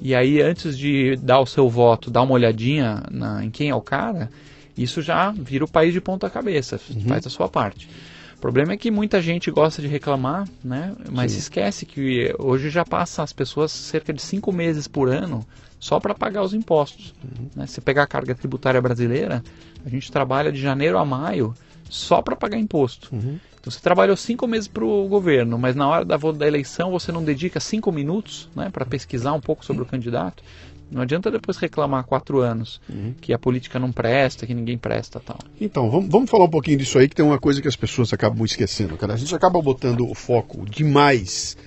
E 0.00 0.14
aí, 0.14 0.40
antes 0.40 0.78
de 0.78 1.16
dar 1.16 1.40
o 1.40 1.46
seu 1.46 1.68
voto, 1.68 2.10
dar 2.10 2.22
uma 2.22 2.34
olhadinha 2.34 3.02
na- 3.10 3.44
em 3.44 3.50
quem 3.50 3.68
é 3.70 3.74
o 3.74 3.80
cara, 3.80 4.30
isso 4.76 5.02
já 5.02 5.32
vira 5.32 5.64
o 5.64 5.70
país 5.70 5.92
de 5.92 6.00
ponta 6.00 6.30
cabeça, 6.30 6.78
faz 7.06 7.26
a 7.26 7.30
sua 7.30 7.48
parte. 7.48 7.88
O 8.36 8.40
problema 8.40 8.72
é 8.72 8.76
que 8.76 8.88
muita 8.92 9.20
gente 9.20 9.50
gosta 9.50 9.82
de 9.82 9.88
reclamar, 9.88 10.46
né? 10.62 10.94
Mas 11.10 11.32
Sim. 11.32 11.38
esquece 11.38 11.84
que 11.84 12.32
hoje 12.38 12.70
já 12.70 12.84
passa 12.84 13.20
as 13.24 13.32
pessoas 13.32 13.72
cerca 13.72 14.12
de 14.12 14.22
cinco 14.22 14.52
meses 14.52 14.86
por 14.86 15.08
ano 15.08 15.44
só 15.80 15.98
para 15.98 16.14
pagar 16.14 16.42
os 16.44 16.54
impostos. 16.54 17.12
Né? 17.56 17.66
Se 17.66 17.80
pegar 17.80 18.04
a 18.04 18.06
carga 18.06 18.36
tributária 18.36 18.80
brasileira, 18.80 19.42
a 19.84 19.88
gente 19.88 20.12
trabalha 20.12 20.52
de 20.52 20.60
janeiro 20.60 20.96
a 20.98 21.04
maio 21.04 21.52
só 21.90 22.22
para 22.22 22.36
pagar 22.36 22.58
imposto. 22.58 23.14
Uhum. 23.14 23.38
Então 23.60 23.70
você 23.72 23.80
trabalhou 23.80 24.16
cinco 24.16 24.46
meses 24.46 24.68
para 24.68 24.84
o 24.84 25.08
governo, 25.08 25.58
mas 25.58 25.74
na 25.74 25.88
hora 25.88 26.04
da, 26.04 26.16
da 26.16 26.46
eleição 26.46 26.90
você 26.90 27.10
não 27.10 27.24
dedica 27.24 27.58
cinco 27.60 27.90
minutos 27.90 28.48
né, 28.54 28.70
para 28.70 28.84
pesquisar 28.86 29.32
um 29.32 29.40
pouco 29.40 29.64
sobre 29.64 29.82
o 29.82 29.86
candidato. 29.86 30.42
Não 30.90 31.02
adianta 31.02 31.30
depois 31.30 31.58
reclamar 31.58 32.04
quatro 32.04 32.40
anos 32.40 32.80
que 33.20 33.34
a 33.34 33.38
política 33.38 33.78
não 33.78 33.92
presta, 33.92 34.46
que 34.46 34.54
ninguém 34.54 34.78
presta 34.78 35.20
tal. 35.20 35.36
Então, 35.60 35.90
vamos, 35.90 36.08
vamos 36.08 36.30
falar 36.30 36.44
um 36.44 36.50
pouquinho 36.50 36.78
disso 36.78 36.98
aí, 36.98 37.06
que 37.06 37.14
tem 37.14 37.24
uma 37.24 37.38
coisa 37.38 37.60
que 37.60 37.68
as 37.68 37.76
pessoas 37.76 38.10
acabam 38.12 38.42
esquecendo, 38.44 38.96
cara. 38.96 39.12
A 39.12 39.16
gente 39.16 39.34
acaba 39.34 39.60
botando 39.60 40.08
o 40.08 40.14
foco 40.14 40.64
demais 40.64 41.58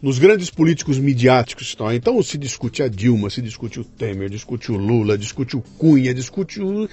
nos 0.00 0.18
grandes 0.18 0.50
políticos 0.50 0.98
midiáticos. 0.98 1.74
Tá? 1.74 1.94
Então 1.94 2.22
se 2.22 2.38
discute 2.38 2.82
a 2.82 2.88
Dilma, 2.88 3.30
se 3.30 3.42
discute 3.42 3.80
o 3.80 3.84
Temer, 3.84 4.28
discute 4.28 4.70
o 4.70 4.76
Lula, 4.76 5.18
discute 5.18 5.56
o 5.56 5.60
Cunha, 5.60 6.14
discute 6.14 6.60
o. 6.60 6.88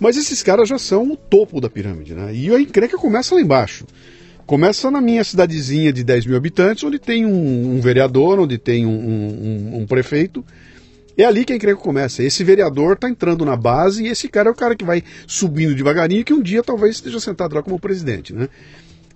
Mas 0.00 0.16
esses 0.16 0.42
caras 0.42 0.68
já 0.68 0.78
são 0.78 1.10
o 1.12 1.16
topo 1.16 1.60
da 1.60 1.70
pirâmide, 1.70 2.14
né? 2.14 2.34
E 2.34 2.52
a 2.54 2.60
encrenca 2.60 2.96
começa 2.98 3.34
lá 3.34 3.40
embaixo. 3.40 3.84
Começa 4.46 4.90
na 4.90 5.00
minha 5.00 5.24
cidadezinha 5.24 5.92
de 5.92 6.04
10 6.04 6.26
mil 6.26 6.36
habitantes, 6.36 6.84
onde 6.84 6.98
tem 6.98 7.24
um, 7.24 7.76
um 7.76 7.80
vereador, 7.80 8.38
onde 8.38 8.58
tem 8.58 8.84
um, 8.84 8.90
um- 8.90 9.78
um 9.82 9.86
prefeito. 9.86 10.44
É 11.16 11.24
ali 11.24 11.44
que 11.44 11.52
a 11.52 11.56
encrenca 11.56 11.80
começa. 11.80 12.22
Esse 12.22 12.42
vereador 12.44 12.94
está 12.94 13.08
entrando 13.08 13.44
na 13.44 13.56
base 13.56 14.04
e 14.04 14.08
esse 14.08 14.28
cara 14.28 14.48
é 14.48 14.52
o 14.52 14.54
cara 14.54 14.74
que 14.76 14.84
vai 14.84 15.02
subindo 15.26 15.74
devagarinho 15.74 16.24
que 16.24 16.34
um 16.34 16.42
dia 16.42 16.62
talvez 16.62 16.96
esteja 16.96 17.20
sentado 17.20 17.54
lá 17.54 17.62
como 17.62 17.78
presidente, 17.78 18.32
né? 18.34 18.48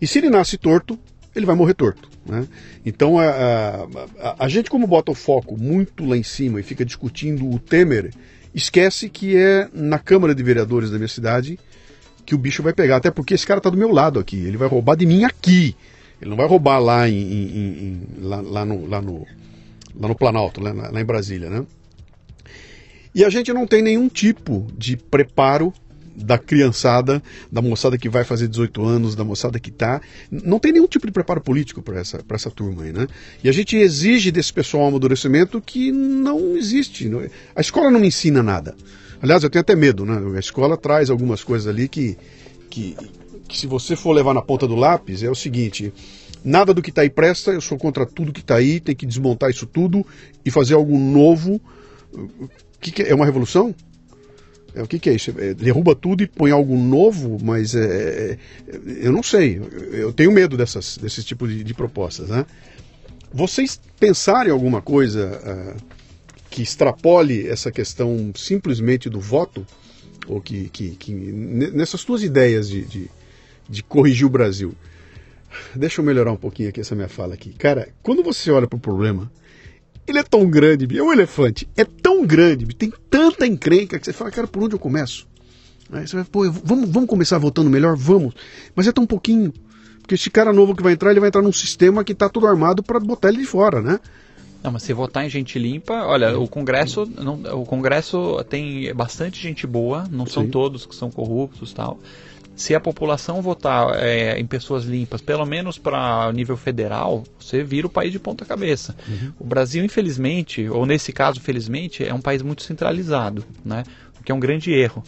E 0.00 0.06
se 0.06 0.18
ele 0.18 0.30
nasce 0.30 0.56
torto, 0.56 0.96
ele 1.34 1.44
vai 1.44 1.56
morrer 1.56 1.74
torto. 1.74 2.08
Né? 2.24 2.46
Então 2.86 3.18
a, 3.18 3.24
a, 3.24 3.82
a- 4.20 4.36
a 4.44 4.48
gente, 4.48 4.70
como 4.70 4.86
bota 4.86 5.10
o 5.10 5.14
foco 5.14 5.56
muito 5.58 6.04
lá 6.06 6.16
em 6.16 6.22
cima 6.22 6.60
e 6.60 6.62
fica 6.62 6.84
discutindo 6.84 7.50
o 7.50 7.58
Temer, 7.58 8.12
esquece 8.58 9.08
que 9.08 9.36
é 9.36 9.68
na 9.72 9.98
Câmara 9.98 10.34
de 10.34 10.42
Vereadores 10.42 10.90
da 10.90 10.96
minha 10.98 11.08
cidade 11.08 11.58
que 12.26 12.34
o 12.34 12.38
bicho 12.38 12.62
vai 12.62 12.72
pegar. 12.72 12.96
Até 12.96 13.10
porque 13.10 13.32
esse 13.34 13.46
cara 13.46 13.58
está 13.58 13.70
do 13.70 13.76
meu 13.76 13.90
lado 13.90 14.18
aqui. 14.18 14.36
Ele 14.36 14.56
vai 14.56 14.68
roubar 14.68 14.96
de 14.96 15.06
mim 15.06 15.24
aqui. 15.24 15.74
Ele 16.20 16.30
não 16.30 16.36
vai 16.36 16.46
roubar 16.46 16.78
lá, 16.78 17.08
em, 17.08 17.14
em- 17.14 17.56
em- 17.58 18.02
lá, 18.20 18.40
lá 18.40 18.64
no, 18.64 18.86
lá, 18.86 19.00
no, 19.00 19.26
lá 19.98 20.08
no 20.08 20.14
Planalto, 20.14 20.60
lá, 20.60 20.72
lá 20.72 21.00
em 21.00 21.04
Brasília, 21.04 21.48
né? 21.48 21.64
E 23.14 23.24
a 23.24 23.30
gente 23.30 23.52
não 23.52 23.66
tem 23.66 23.82
nenhum 23.82 24.08
tipo 24.08 24.66
de 24.76 24.96
preparo 24.96 25.72
da 26.24 26.36
criançada, 26.36 27.22
da 27.50 27.62
moçada 27.62 27.96
que 27.96 28.08
vai 28.08 28.24
fazer 28.24 28.48
18 28.48 28.84
anos, 28.84 29.14
da 29.14 29.24
moçada 29.24 29.58
que 29.60 29.70
tá. 29.70 30.00
Não 30.30 30.58
tem 30.58 30.72
nenhum 30.72 30.86
tipo 30.86 31.06
de 31.06 31.12
preparo 31.12 31.40
político 31.40 31.80
para 31.80 32.00
essa, 32.00 32.22
pra 32.22 32.34
essa 32.34 32.50
turma 32.50 32.82
aí, 32.82 32.92
né? 32.92 33.06
E 33.42 33.48
a 33.48 33.52
gente 33.52 33.76
exige 33.76 34.30
desse 34.32 34.52
pessoal 34.52 34.84
um 34.84 34.88
amadurecimento 34.88 35.60
que 35.60 35.92
não 35.92 36.56
existe. 36.56 37.08
não- 37.08 37.22
A 37.54 37.60
escola 37.60 37.90
não 37.90 38.00
me 38.00 38.08
ensina 38.08 38.42
nada. 38.42 38.74
Aliás, 39.22 39.42
eu 39.42 39.50
tenho 39.50 39.60
até 39.62 39.74
medo, 39.76 40.04
né? 40.04 40.20
A 40.36 40.40
escola 40.40 40.76
traz 40.76 41.08
algumas 41.10 41.42
coisas 41.44 41.66
ali 41.66 41.88
que, 41.88 42.16
que, 42.68 42.96
que 43.48 43.58
se 43.58 43.66
você 43.66 43.94
for 43.96 44.12
levar 44.12 44.34
na 44.34 44.42
ponta 44.42 44.66
do 44.66 44.74
lápis, 44.74 45.22
é 45.22 45.30
o 45.30 45.34
seguinte. 45.34 45.92
Nada 46.44 46.72
do 46.72 46.80
que 46.82 46.90
está 46.90 47.02
aí 47.02 47.10
presta, 47.10 47.50
eu 47.52 47.60
sou 47.60 47.76
contra 47.76 48.06
tudo 48.06 48.32
que 48.32 48.40
está 48.40 48.56
aí, 48.56 48.78
tem 48.80 48.94
que 48.94 49.04
desmontar 49.06 49.50
isso 49.50 49.66
tudo 49.66 50.06
e 50.44 50.50
fazer 50.50 50.74
algo 50.74 50.96
novo. 50.98 51.60
Que, 52.80 52.92
que 52.92 53.02
é? 53.02 53.10
É 53.10 53.14
uma 53.14 53.24
revolução? 53.24 53.74
É, 54.78 54.82
o 54.82 54.86
que, 54.86 54.98
que 55.00 55.10
é 55.10 55.14
isso? 55.14 55.34
É, 55.36 55.52
derruba 55.52 55.94
tudo 55.96 56.22
e 56.22 56.26
põe 56.28 56.52
algo 56.52 56.76
novo, 56.76 57.36
mas 57.42 57.74
é, 57.74 58.38
é, 58.68 58.78
eu 59.00 59.10
não 59.10 59.24
sei. 59.24 59.60
Eu, 59.90 60.12
tenho 60.12 60.30
medo 60.30 60.56
dessas, 60.56 60.96
desses 60.96 61.24
tipos 61.24 61.50
de, 61.50 61.64
de 61.64 61.74
propostas. 61.74 62.28
Né? 62.28 62.46
Vocês 63.32 63.80
pensarem 63.98 64.50
em 64.50 64.52
alguma 64.52 64.80
coisa 64.80 65.40
ah, 65.44 65.76
que 66.48 66.62
extrapole 66.62 67.48
essa 67.48 67.72
questão 67.72 68.30
simplesmente 68.36 69.10
do 69.10 69.18
voto, 69.18 69.66
ou 70.28 70.40
que, 70.40 70.68
que, 70.68 70.90
que 70.90 71.12
ne- 71.12 71.72
nessas 71.72 72.04
tuas 72.04 72.22
ideias 72.22 72.68
de, 72.68 72.84
de, 72.84 73.10
de 73.68 73.82
corrigir 73.82 74.26
o 74.26 74.30
Brasil, 74.30 74.72
deixa 75.74 76.00
eu 76.00 76.04
melhorar 76.04 76.30
um 76.30 76.36
pouquinho 76.36 76.68
aqui 76.68 76.80
essa 76.80 76.94
minha 76.94 77.08
fala 77.08 77.34
aqui. 77.34 77.52
Cara, 77.54 77.88
quando 78.00 78.22
você 78.22 78.50
olha 78.52 78.68
para 78.68 78.76
o 78.76 78.80
problema, 78.80 79.30
ele 80.10 80.18
é 80.18 80.22
tão 80.22 80.48
grande, 80.48 80.86
bicho, 80.86 81.00
é 81.00 81.04
um 81.04 81.12
elefante, 81.12 81.68
é 81.76 81.84
tão 81.84 82.26
grande, 82.26 82.64
bicho, 82.64 82.76
tem 82.76 82.92
tanta 83.10 83.46
encrenca 83.46 83.98
que 83.98 84.04
você 84.04 84.12
fala, 84.12 84.30
cara, 84.30 84.46
por 84.46 84.62
onde 84.62 84.74
eu 84.74 84.78
começo? 84.78 85.26
Aí 85.90 86.06
você 86.06 86.16
vai, 86.16 86.24
pô, 86.24 86.50
vamos, 86.50 86.88
vamos 86.90 87.08
começar 87.08 87.38
votando 87.38 87.70
melhor? 87.70 87.96
Vamos. 87.96 88.34
Mas 88.74 88.86
é 88.86 88.92
tão 88.92 89.06
pouquinho. 89.06 89.52
Porque 90.00 90.14
esse 90.14 90.30
cara 90.30 90.52
novo 90.52 90.74
que 90.74 90.82
vai 90.82 90.92
entrar, 90.92 91.10
ele 91.10 91.20
vai 91.20 91.28
entrar 91.28 91.42
num 91.42 91.52
sistema 91.52 92.04
que 92.04 92.14
tá 92.14 92.28
tudo 92.28 92.46
armado 92.46 92.82
para 92.82 93.00
botar 93.00 93.28
ele 93.28 93.38
de 93.38 93.46
fora, 93.46 93.80
né? 93.80 93.98
Não, 94.62 94.72
mas 94.72 94.82
se 94.82 94.92
votar 94.92 95.24
em 95.24 95.30
gente 95.30 95.58
limpa, 95.58 96.04
olha, 96.04 96.38
o 96.38 96.48
Congresso, 96.48 97.06
não, 97.06 97.40
o 97.60 97.64
Congresso 97.64 98.44
tem 98.48 98.92
bastante 98.92 99.40
gente 99.40 99.66
boa, 99.66 100.04
não 100.10 100.26
são 100.26 100.44
Sim. 100.44 100.50
todos 100.50 100.84
que 100.84 100.94
são 100.94 101.10
corruptos 101.10 101.72
tal. 101.72 101.98
Se 102.58 102.74
a 102.74 102.80
população 102.80 103.40
votar 103.40 104.02
é, 104.02 104.36
em 104.36 104.44
pessoas 104.44 104.84
limpas, 104.84 105.20
pelo 105.20 105.46
menos 105.46 105.78
para 105.78 106.30
nível 106.32 106.56
federal, 106.56 107.22
você 107.38 107.62
vira 107.62 107.86
o 107.86 107.90
país 107.90 108.10
de 108.10 108.18
ponta 108.18 108.44
cabeça. 108.44 108.96
O 109.38 109.44
Brasil, 109.44 109.84
infelizmente, 109.84 110.68
ou 110.68 110.84
nesse 110.84 111.12
caso, 111.12 111.40
felizmente, 111.40 112.04
é 112.04 112.12
um 112.12 112.20
país 112.20 112.42
muito 112.42 112.64
centralizado, 112.64 113.44
né? 113.64 113.84
O 114.20 114.24
que 114.24 114.32
é 114.32 114.34
um 114.34 114.40
grande 114.40 114.72
erro. 114.72 115.04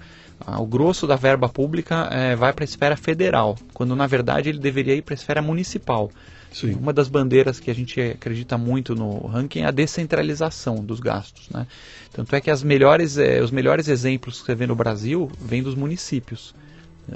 Ah, 0.47 0.61
O 0.61 0.65
grosso 0.65 1.09
da 1.09 1.17
verba 1.17 1.49
pública 1.49 2.09
eh, 2.13 2.37
vai 2.37 2.53
para 2.53 2.63
a 2.63 2.69
esfera 2.71 2.97
federal, 2.97 3.59
quando 3.75 3.97
na 3.97 4.07
verdade 4.07 4.49
ele 4.49 4.61
deveria 4.61 4.95
ir 4.95 5.03
para 5.03 5.15
a 5.15 5.17
esfera 5.17 5.43
municipal. 5.43 6.09
Sim. 6.53 6.75
Uma 6.75 6.93
das 6.93 7.09
bandeiras 7.09 7.59
que 7.59 7.69
a 7.71 7.75
gente 7.75 8.01
acredita 8.01 8.57
muito 8.57 8.95
no 8.95 9.27
ranking 9.27 9.63
é 9.63 9.67
a 9.67 9.71
descentralização 9.73 10.77
dos 10.77 11.01
gastos. 11.01 11.49
Né? 11.51 11.67
Tanto 12.13 12.35
é 12.35 12.41
que 12.41 12.51
melhores, 12.65 13.19
eh, 13.19 13.43
os 13.43 13.51
melhores 13.51 13.89
exemplos 13.89 14.41
que 14.41 14.47
você 14.47 14.55
vê 14.55 14.69
no 14.69 14.77
Brasil 14.77 15.29
vêm 15.41 15.65
dos 15.65 15.75
municípios. 15.75 16.55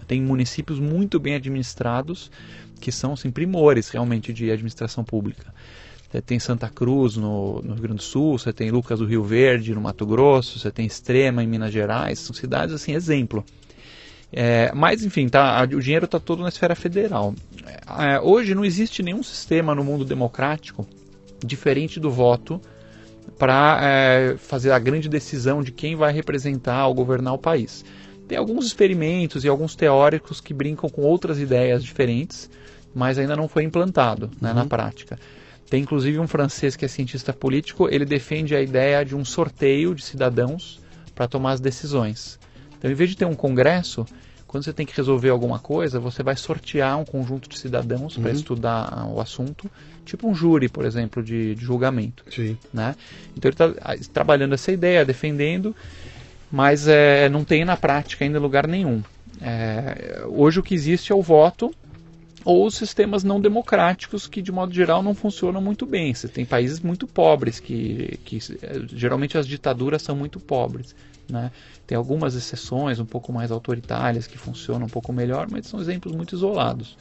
Tem 0.06 0.20
municípios 0.20 0.78
muito 0.78 1.18
bem 1.18 1.34
administrados 1.34 2.30
que 2.80 2.92
são 2.92 3.12
assim, 3.14 3.30
primores 3.30 3.88
realmente 3.88 4.32
de 4.32 4.50
administração 4.50 5.04
pública. 5.04 5.54
Você 6.10 6.20
tem 6.20 6.38
Santa 6.38 6.68
Cruz 6.68 7.16
no, 7.16 7.60
no 7.62 7.74
Rio 7.74 7.82
Grande 7.82 7.96
do 7.96 8.02
Sul, 8.02 8.38
você 8.38 8.52
tem 8.52 8.70
Lucas 8.70 8.98
do 8.98 9.06
Rio 9.06 9.24
Verde 9.24 9.74
no 9.74 9.80
Mato 9.80 10.06
Grosso, 10.06 10.58
você 10.58 10.70
tem 10.70 10.86
Extrema 10.86 11.42
em 11.42 11.46
Minas 11.46 11.72
Gerais, 11.72 12.20
são 12.20 12.34
cidades 12.34 12.74
assim, 12.74 12.92
exemplo. 12.92 13.44
É, 14.32 14.72
mas, 14.74 15.04
enfim, 15.04 15.28
tá, 15.28 15.62
o 15.62 15.80
dinheiro 15.80 16.04
está 16.04 16.20
todo 16.20 16.42
na 16.42 16.48
esfera 16.48 16.74
federal. 16.74 17.34
É, 17.98 18.20
hoje 18.20 18.54
não 18.54 18.64
existe 18.64 19.02
nenhum 19.02 19.22
sistema 19.22 19.74
no 19.74 19.84
mundo 19.84 20.04
democrático 20.04 20.86
diferente 21.44 21.98
do 22.00 22.10
voto 22.10 22.60
para 23.38 23.80
é, 23.82 24.36
fazer 24.36 24.72
a 24.72 24.78
grande 24.78 25.08
decisão 25.08 25.62
de 25.62 25.72
quem 25.72 25.96
vai 25.96 26.12
representar 26.12 26.86
ou 26.86 26.94
governar 26.94 27.34
o 27.34 27.38
país. 27.38 27.84
Tem 28.28 28.38
alguns 28.38 28.66
experimentos 28.66 29.44
e 29.44 29.48
alguns 29.48 29.74
teóricos 29.74 30.40
que 30.40 30.54
brincam 30.54 30.88
com 30.88 31.02
outras 31.02 31.38
ideias 31.38 31.84
diferentes, 31.84 32.50
mas 32.94 33.18
ainda 33.18 33.36
não 33.36 33.48
foi 33.48 33.64
implantado 33.64 34.30
né, 34.40 34.50
uhum. 34.50 34.54
na 34.54 34.66
prática. 34.66 35.18
Tem 35.68 35.82
inclusive 35.82 36.18
um 36.18 36.26
francês 36.26 36.76
que 36.76 36.84
é 36.84 36.88
cientista 36.88 37.32
político, 37.32 37.88
ele 37.90 38.04
defende 38.04 38.54
a 38.54 38.62
ideia 38.62 39.04
de 39.04 39.16
um 39.16 39.24
sorteio 39.24 39.94
de 39.94 40.04
cidadãos 40.04 40.80
para 41.14 41.26
tomar 41.26 41.52
as 41.52 41.60
decisões. 41.60 42.38
Então, 42.78 42.90
em 42.90 42.94
vez 42.94 43.10
de 43.10 43.16
ter 43.16 43.24
um 43.24 43.34
congresso, 43.34 44.06
quando 44.46 44.62
você 44.62 44.72
tem 44.72 44.86
que 44.86 44.96
resolver 44.96 45.30
alguma 45.30 45.58
coisa, 45.58 45.98
você 45.98 46.22
vai 46.22 46.36
sortear 46.36 46.98
um 46.98 47.04
conjunto 47.04 47.48
de 47.48 47.58
cidadãos 47.58 48.16
uhum. 48.16 48.22
para 48.22 48.32
estudar 48.32 49.06
o 49.08 49.20
assunto, 49.20 49.68
tipo 50.04 50.28
um 50.28 50.34
júri, 50.34 50.68
por 50.68 50.84
exemplo, 50.84 51.22
de, 51.22 51.54
de 51.56 51.64
julgamento. 51.64 52.24
Sim. 52.30 52.56
Né? 52.72 52.94
Então 53.36 53.50
ele 53.50 53.56
está 53.56 53.96
trabalhando 54.12 54.54
essa 54.54 54.70
ideia, 54.70 55.04
defendendo, 55.04 55.74
mas 56.50 56.86
é, 56.86 57.28
não 57.28 57.44
tem 57.44 57.64
na 57.64 57.76
prática 57.76 58.24
ainda 58.24 58.38
lugar 58.38 58.66
nenhum. 58.66 59.02
É, 59.40 60.22
hoje 60.26 60.60
o 60.60 60.62
que 60.62 60.74
existe 60.74 61.12
é 61.12 61.14
o 61.14 61.22
voto 61.22 61.74
ou 62.44 62.66
os 62.66 62.74
sistemas 62.74 63.24
não 63.24 63.40
democráticos 63.40 64.26
que 64.26 64.42
de 64.42 64.52
modo 64.52 64.72
geral 64.72 65.02
não 65.02 65.14
funcionam 65.14 65.60
muito 65.60 65.86
bem. 65.86 66.12
Você 66.12 66.28
tem 66.28 66.44
países 66.44 66.80
muito 66.80 67.06
pobres 67.06 67.58
que, 67.58 68.18
que 68.24 68.38
geralmente 68.92 69.38
as 69.38 69.46
ditaduras 69.46 70.02
são 70.02 70.14
muito 70.14 70.38
pobres. 70.38 70.94
Né? 71.28 71.50
Tem 71.86 71.96
algumas 71.96 72.34
exceções 72.34 73.00
um 73.00 73.06
pouco 73.06 73.32
mais 73.32 73.50
autoritárias 73.50 74.26
que 74.26 74.36
funcionam 74.36 74.86
um 74.86 74.90
pouco 74.90 75.12
melhor, 75.12 75.48
mas 75.50 75.66
são 75.66 75.80
exemplos 75.80 76.14
muito 76.14 76.34
isolados. 76.34 76.96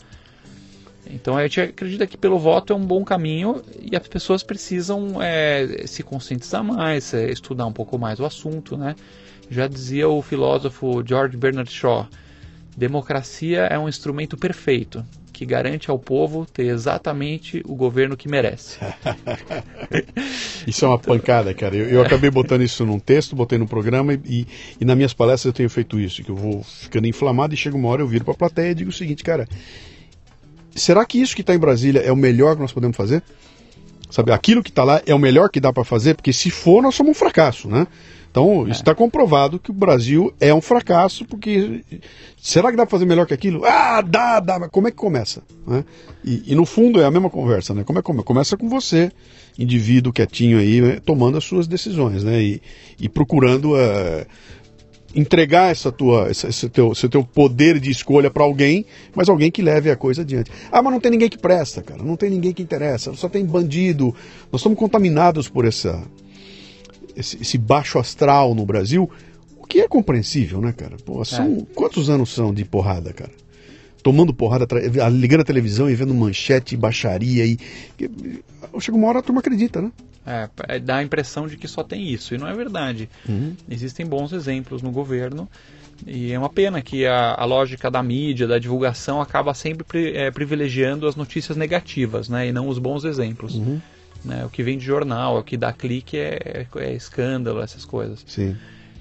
Então 1.06 1.36
a 1.36 1.44
gente 1.44 1.60
acredita 1.60 2.08
que 2.08 2.18
pelo 2.18 2.40
voto 2.40 2.72
é 2.72 2.76
um 2.76 2.86
bom 2.86 3.04
caminho 3.04 3.62
e 3.82 3.96
as 3.96 4.08
pessoas 4.08 4.42
precisam 4.42 5.22
é, 5.22 5.86
se 5.86 6.02
conscientizar 6.02 6.64
mais, 6.64 7.14
é, 7.14 7.30
estudar 7.30 7.66
um 7.66 7.74
pouco 7.74 8.00
mais 8.00 8.22
o 8.22 8.26
assunto. 8.26 8.78
Né? 8.78 8.96
Já 9.54 9.68
dizia 9.68 10.10
o 10.10 10.22
filósofo 10.22 11.04
George 11.06 11.38
Bernard 11.38 11.72
Shaw: 11.72 12.08
democracia 12.76 13.62
é 13.62 13.78
um 13.78 13.88
instrumento 13.88 14.36
perfeito 14.36 15.06
que 15.32 15.46
garante 15.46 15.90
ao 15.90 15.98
povo 15.98 16.46
ter 16.46 16.68
exatamente 16.68 17.62
o 17.66 17.76
governo 17.76 18.16
que 18.16 18.30
merece. 18.30 18.78
isso 20.66 20.86
é 20.86 20.88
uma 20.88 21.00
pancada, 21.00 21.54
cara. 21.54 21.76
Eu, 21.76 21.88
eu, 21.88 22.02
acabei 22.02 22.30
botando 22.30 22.62
isso 22.62 22.86
num 22.86 23.00
texto, 23.00 23.36
botei 23.36 23.58
no 23.58 23.68
programa 23.68 24.14
e, 24.14 24.48
e, 24.80 24.86
nas 24.86 24.96
minhas 24.96 25.14
palestras 25.14 25.46
eu 25.46 25.54
tenho 25.54 25.70
feito 25.70 26.00
isso, 26.00 26.24
que 26.24 26.30
eu 26.30 26.36
vou 26.36 26.64
ficando 26.64 27.08
inflamado 27.08 27.54
e 27.54 27.58
chega 27.58 27.76
uma 27.76 27.90
hora 27.90 28.04
eu 28.04 28.08
viro 28.08 28.24
para 28.24 28.36
a 28.36 28.38
plateia 28.38 28.72
e 28.72 28.76
digo 28.76 28.92
o 28.92 28.94
seguinte, 28.94 29.24
cara, 29.24 29.48
será 30.76 31.04
que 31.06 31.20
isso 31.20 31.36
que 31.36 31.42
está 31.42 31.54
em 31.54 31.60
Brasília 31.60 32.02
é 32.02 32.12
o 32.12 32.16
melhor 32.16 32.56
que 32.56 32.62
nós 32.62 32.72
podemos 32.72 32.96
fazer? 32.96 33.24
Sabe, 34.10 34.32
aquilo 34.32 34.62
que 34.62 34.70
está 34.70 34.84
lá 34.84 35.02
é 35.08 35.16
o 35.16 35.20
melhor 35.20 35.50
que 35.50 35.60
dá 35.60 35.74
para 35.74 35.84
fazer, 35.84 36.14
porque 36.14 36.32
se 36.32 36.52
for, 36.52 36.84
nós 36.84 36.94
somos 36.94 37.12
um 37.12 37.16
fracasso, 37.16 37.68
né? 37.68 37.88
Então, 38.34 38.66
é. 38.68 38.72
está 38.72 38.96
comprovado 38.96 39.60
que 39.60 39.70
o 39.70 39.74
Brasil 39.74 40.34
é 40.40 40.52
um 40.52 40.60
fracasso, 40.60 41.24
porque 41.24 41.84
será 42.42 42.72
que 42.72 42.76
dá 42.76 42.84
para 42.84 42.90
fazer 42.90 43.06
melhor 43.06 43.28
que 43.28 43.34
aquilo? 43.34 43.64
Ah, 43.64 44.02
dá, 44.02 44.40
dá, 44.40 44.68
como 44.70 44.88
é 44.88 44.92
que 44.92 44.98
começa? 44.98 45.44
Né? 45.68 45.86
E, 46.26 46.52
e, 46.52 46.56
no 46.56 46.66
fundo 46.66 47.00
é 47.00 47.06
a 47.06 47.12
mesma 47.12 47.30
conversa, 47.30 47.76
né? 47.76 47.84
Como 47.84 48.00
é 48.00 48.02
que 48.02 48.06
começa? 48.08 48.26
Começa 48.26 48.58
com 48.58 48.68
você, 48.68 49.12
indivíduo 49.58 50.12
quietinho 50.12 50.58
aí, 50.58 50.82
né? 50.82 51.00
tomando 51.06 51.38
as 51.38 51.44
suas 51.44 51.68
decisões, 51.68 52.24
né? 52.24 52.42
E, 52.42 52.62
e 53.00 53.08
procurando 53.08 53.74
uh, 53.74 54.26
entregar 55.14 55.70
essa 55.70 55.92
tua, 55.92 56.32
esse, 56.32 56.48
esse, 56.48 56.68
teu, 56.70 56.92
esse 56.92 57.08
teu 57.08 57.24
poder 57.24 57.80
de 57.80 57.92
escolha 57.92 58.32
para 58.32 58.44
alguém, 58.44 58.84
mas 59.14 59.30
alguém 59.30 59.52
que 59.52 59.62
leve 59.62 59.92
a 59.92 59.96
coisa 59.96 60.24
adiante. 60.24 60.52
Ah, 60.72 60.82
mas 60.82 60.92
não 60.92 61.00
tem 61.00 61.12
ninguém 61.12 61.30
que 61.30 61.38
presta, 61.38 61.84
cara, 61.84 62.02
não 62.02 62.16
tem 62.16 62.32
ninguém 62.32 62.52
que 62.52 62.64
interessa, 62.64 63.14
só 63.14 63.30
tem 63.30 63.46
bandido. 63.46 64.06
Nós 64.52 64.62
estamos 64.62 64.80
contaminados 64.80 65.48
por 65.48 65.66
essa 65.66 66.04
esse, 67.16 67.42
esse, 67.42 67.58
baixo 67.58 68.00
astral 68.00 68.54
no 68.56 68.66
Brasil, 68.66 69.10
o 69.58 69.66
que 69.66 69.80
é 69.80 69.88
compreensível, 69.88 70.62
né, 70.62 70.72
cara? 70.72 70.98
Pô, 71.06 71.24
são, 71.24 71.66
é. 71.70 71.74
Quantos 71.74 72.10
anos 72.10 72.30
são 72.34 72.54
de 72.54 72.66
porrada, 72.66 73.14
cara? 73.14 73.32
Tomando 74.02 74.34
porrada, 74.34 74.68
ligando 75.10 75.42
a 75.42 75.46
televisão 75.46 75.90
e 75.90 75.96
vendo 75.96 76.14
manchete, 76.14 76.76
baixaria 76.76 77.46
e. 77.46 77.58
Chega 78.80 78.98
uma 78.98 79.08
hora 79.08 79.20
a 79.20 79.22
turma 79.22 79.40
acredita, 79.40 79.82
né? 79.82 79.92
É, 80.26 80.50
é, 80.68 80.80
dá 80.80 80.98
a 80.98 81.04
impressão 81.04 81.48
de 81.48 81.58
que 81.58 81.68
só 81.68 81.84
tem 81.84 82.08
isso, 82.08 82.34
e 82.34 82.38
não 82.38 82.48
é 82.48 82.54
verdade. 82.54 83.10
Uhum. 83.28 83.56
Existem 83.70 84.06
bons 84.06 84.32
exemplos 84.32 84.82
no 84.82 84.92
governo, 84.92 85.50
e 86.08 86.32
é 86.32 86.40
uma 86.40 86.50
pena 86.50 86.82
que 86.82 87.06
a, 87.06 87.36
a 87.36 87.46
lógica 87.46 87.92
da 87.92 88.02
mídia, 88.02 88.48
da 88.48 88.58
divulgação, 88.58 89.22
acaba 89.22 89.54
sempre 89.54 89.84
pri, 89.84 90.16
é, 90.16 90.32
privilegiando 90.32 91.08
as 91.08 91.16
notícias 91.16 91.58
negativas, 91.58 92.30
né, 92.30 92.48
e 92.48 92.52
não 92.52 92.68
os 92.68 92.80
bons 92.80 93.04
exemplos. 93.04 93.56
Uhum. 93.56 93.82
Né? 94.24 94.46
O 94.46 94.50
que 94.50 94.64
vem 94.64 94.78
de 94.78 94.86
jornal, 94.86 95.38
o 95.38 95.44
que 95.44 95.58
dá 95.58 95.74
clique 95.74 96.18
é, 96.18 96.66
é 96.78 96.94
escândalo, 96.94 97.62
essas 97.62 97.86
coisas. 97.86 98.24
Sim. 98.28 98.56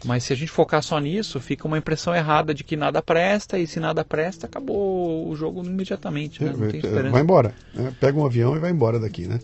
Mas 0.04 0.24
se 0.24 0.32
a 0.32 0.36
gente 0.36 0.50
focar 0.50 0.82
só 0.82 0.98
nisso, 0.98 1.38
fica 1.40 1.66
uma 1.66 1.78
impressão 1.78 2.14
errada 2.14 2.52
de 2.52 2.64
que 2.64 2.76
nada 2.76 3.00
presta, 3.00 3.58
e 3.58 3.66
se 3.66 3.78
nada 3.78 4.04
presta, 4.04 4.46
acabou 4.46 5.28
o 5.28 5.36
jogo 5.36 5.64
imediatamente. 5.64 6.42
Né? 6.42 6.52
Não 6.56 6.68
tem 6.68 6.80
esperança. 6.80 7.10
Vai 7.10 7.22
embora. 7.22 7.54
Né? 7.72 7.92
Pega 8.00 8.18
um 8.18 8.26
avião 8.26 8.56
e 8.56 8.58
vai 8.58 8.70
embora 8.70 8.98
daqui. 8.98 9.26
Né? 9.26 9.38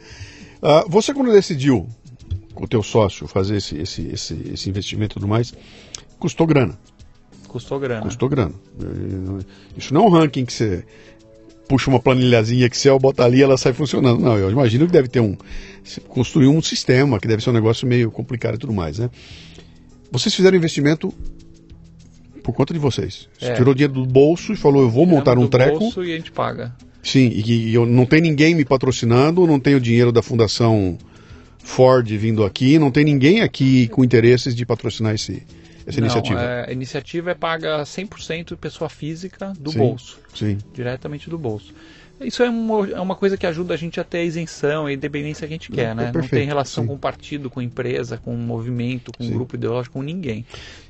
Uh, 0.60 0.88
você, 0.88 1.14
quando 1.14 1.30
decidiu 1.30 1.88
com 2.54 2.64
o 2.64 2.68
teu 2.68 2.82
sócio 2.82 3.28
fazer 3.28 3.56
esse, 3.56 3.76
esse, 3.76 4.08
esse, 4.08 4.50
esse 4.52 4.68
investimento 4.68 5.12
e 5.12 5.14
tudo 5.14 5.28
mais, 5.28 5.54
custou 6.18 6.44
grana. 6.44 6.76
Custou 7.46 7.78
grana. 7.78 8.02
Custou 8.02 8.28
grana. 8.28 8.54
Isso 9.76 9.94
não 9.94 10.04
é 10.04 10.06
um 10.06 10.10
ranking 10.10 10.44
que 10.44 10.52
você 10.52 10.84
puxa 11.68 11.90
uma 11.90 12.00
planilhazinha 12.00 12.66
Excel, 12.66 12.98
bota 12.98 13.24
ali 13.24 13.42
ela 13.42 13.57
sai 13.59 13.72
funcionando. 13.72 14.20
Não, 14.20 14.37
eu 14.37 14.50
imagino 14.50 14.87
que 14.87 14.92
deve 14.92 15.09
ter 15.09 15.20
um. 15.20 15.37
construir 16.09 16.48
um 16.48 16.62
sistema, 16.62 17.20
que 17.20 17.28
deve 17.28 17.42
ser 17.42 17.50
um 17.50 17.52
negócio 17.52 17.87
meio 17.87 18.11
complicado 18.11 18.54
e 18.54 18.59
tudo 18.59 18.72
mais, 18.72 18.98
né? 18.98 19.11
Vocês 20.11 20.35
fizeram 20.35 20.57
investimento 20.57 21.12
por 22.42 22.54
conta 22.54 22.72
de 22.72 22.81
vocês. 22.81 23.28
Você 23.38 23.50
é. 23.50 23.54
tirou 23.54 23.74
dinheiro 23.74 23.92
do 23.92 24.07
bolso 24.07 24.54
e 24.54 24.57
falou, 24.57 24.83
eu 24.83 24.88
vou 24.88 25.04
Tiramos 25.04 25.18
montar 25.18 25.38
um 25.38 25.42
do 25.42 25.48
treco. 25.48 25.78
bolso 25.78 26.02
e 26.02 26.14
a 26.14 26.16
gente 26.16 26.33
paga. 26.33 26.74
Sim, 27.02 27.28
e, 27.28 27.68
e 27.68 27.74
eu 27.74 27.85
não 27.85 28.07
tem 28.07 28.20
ninguém 28.20 28.54
me 28.54 28.64
patrocinando, 28.64 29.46
não 29.46 29.61
tenho 29.61 29.78
dinheiro 29.78 30.11
da 30.11 30.22
Fundação 30.22 30.96
Ford 31.59 32.09
vindo 32.16 32.44
aqui, 32.44 32.78
não 32.78 32.90
tem 32.90 33.04
ninguém 33.04 33.42
aqui 33.42 33.88
com 33.88 34.02
interesses 34.02 34.54
de 34.54 34.64
patrocinar 34.64 35.14
esse, 35.14 35.42
essa 35.88 36.01
Não, 36.01 36.07
iniciativa? 36.07 36.40
É, 36.40 36.68
a 36.68 36.72
iniciativa 36.72 37.31
é 37.31 37.35
paga 37.35 37.83
100% 37.83 38.57
pessoa 38.57 38.90
física 38.90 39.55
do 39.59 39.72
sim, 39.72 39.79
bolso. 39.79 40.18
Sim. 40.35 40.59
Diretamente 40.72 41.31
do 41.31 41.38
bolso. 41.38 41.72
Isso 42.20 42.42
é 42.42 42.51
uma, 42.51 42.88
é 42.90 43.01
uma 43.01 43.14
coisa 43.14 43.37
que 43.37 43.46
ajuda 43.46 43.74
a 43.74 43.77
gente 43.77 44.01
a 44.01 44.05
ter 44.05 44.18
a 44.18 44.24
isenção 44.24 44.88
e 44.88 44.92
a 44.92 44.94
independência 44.94 45.46
que 45.46 45.55
a 45.55 45.57
gente 45.57 45.70
quer, 45.70 45.90
é, 45.90 45.94
né? 45.94 46.05
Perfeito, 46.05 46.22
Não 46.22 46.29
tem 46.29 46.46
relação 46.46 46.85
sim. 46.85 46.88
com 46.88 46.98
partido, 46.98 47.48
com 47.48 47.62
empresa, 47.62 48.18
com 48.18 48.35
movimento, 48.35 49.12
com 49.16 49.22
sim. 49.22 49.33
grupo 49.33 49.55
ideológico, 49.55 49.94
com 49.94 50.03
ninguém. 50.03 50.44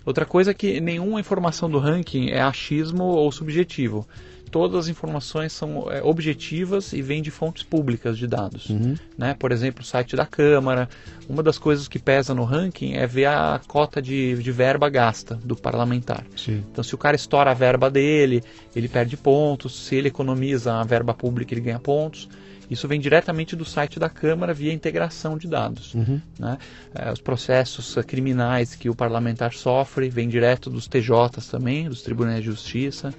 Outra 0.07 0.25
coisa 0.25 0.53
é 0.53 0.55
que 0.55 0.81
nenhuma 0.81 1.21
informação 1.21 1.69
do 1.69 1.79
ranking 1.79 2.31
é 2.31 2.41
achismo 2.41 3.05
ou 3.05 3.31
subjetivo 3.31 4.09
todas 4.49 4.77
as 4.77 4.89
informações 4.89 5.53
são 5.53 5.91
é, 5.91 6.03
objetivas 6.03 6.93
e 6.93 7.03
vêm 7.03 7.23
de 7.23 7.31
fontes 7.31 7.63
públicas 7.63 8.17
de 8.17 8.27
dados. 8.27 8.69
Uhum. 8.69 8.95
Né? 9.17 9.35
Por 9.35 9.53
exemplo, 9.53 9.83
o 9.83 9.85
site 9.85 10.17
da 10.17 10.27
Câmara. 10.27 10.89
Uma 11.29 11.43
das 11.43 11.59
coisas 11.59 11.89
que 11.89 11.99
pesa 11.99 12.35
no 12.35 12.45
ranking 12.45 12.95
é 12.95 13.07
ver 13.07 13.27
a 13.27 13.61
cota 13.67 14.01
de, 14.01 14.43
de 14.43 14.53
verba 14.53 14.89
gasta 14.89 15.35
do 15.35 15.55
parlamentar. 15.55 16.25
Sim. 16.37 16.65
Então, 16.71 16.83
se 16.83 16.95
o 16.95 16.99
cara 16.99 17.17
estoura 17.17 17.51
a 17.51 17.55
verba 17.55 17.91
dele, 17.91 18.43
ele 18.75 18.89
perde 18.89 19.17
pontos. 19.17 19.87
Se 19.87 19.95
ele 19.95 20.09
economiza 20.09 20.75
a 20.75 20.85
verba 20.85 21.13
pública, 21.13 21.53
ele 21.53 21.61
ganha 21.61 21.79
pontos. 21.79 22.29
Isso 22.71 22.87
vem 22.87 23.01
diretamente 23.01 23.57
do 23.57 23.65
site 23.65 23.99
da 23.99 24.11
Câmara 24.11 24.53
via 24.53 24.73
integração 24.73 25.39
de 25.39 25.49
dados. 25.49 25.95
Uhum. 25.95 26.21
Né? 26.39 26.59
É, 26.95 27.11
os 27.11 27.21
processos 27.21 27.95
criminais 28.07 28.75
que 28.75 28.91
o 28.91 28.95
parlamentar 28.95 29.55
sofre 29.55 30.09
vêm 30.09 30.29
direto 30.29 30.69
dos 30.69 30.87
TJs 30.87 31.49
também, 31.51 31.89
dos 31.89 32.03
Tribunais 32.03 32.41
de 32.41 32.47
Justiça. 32.47 33.15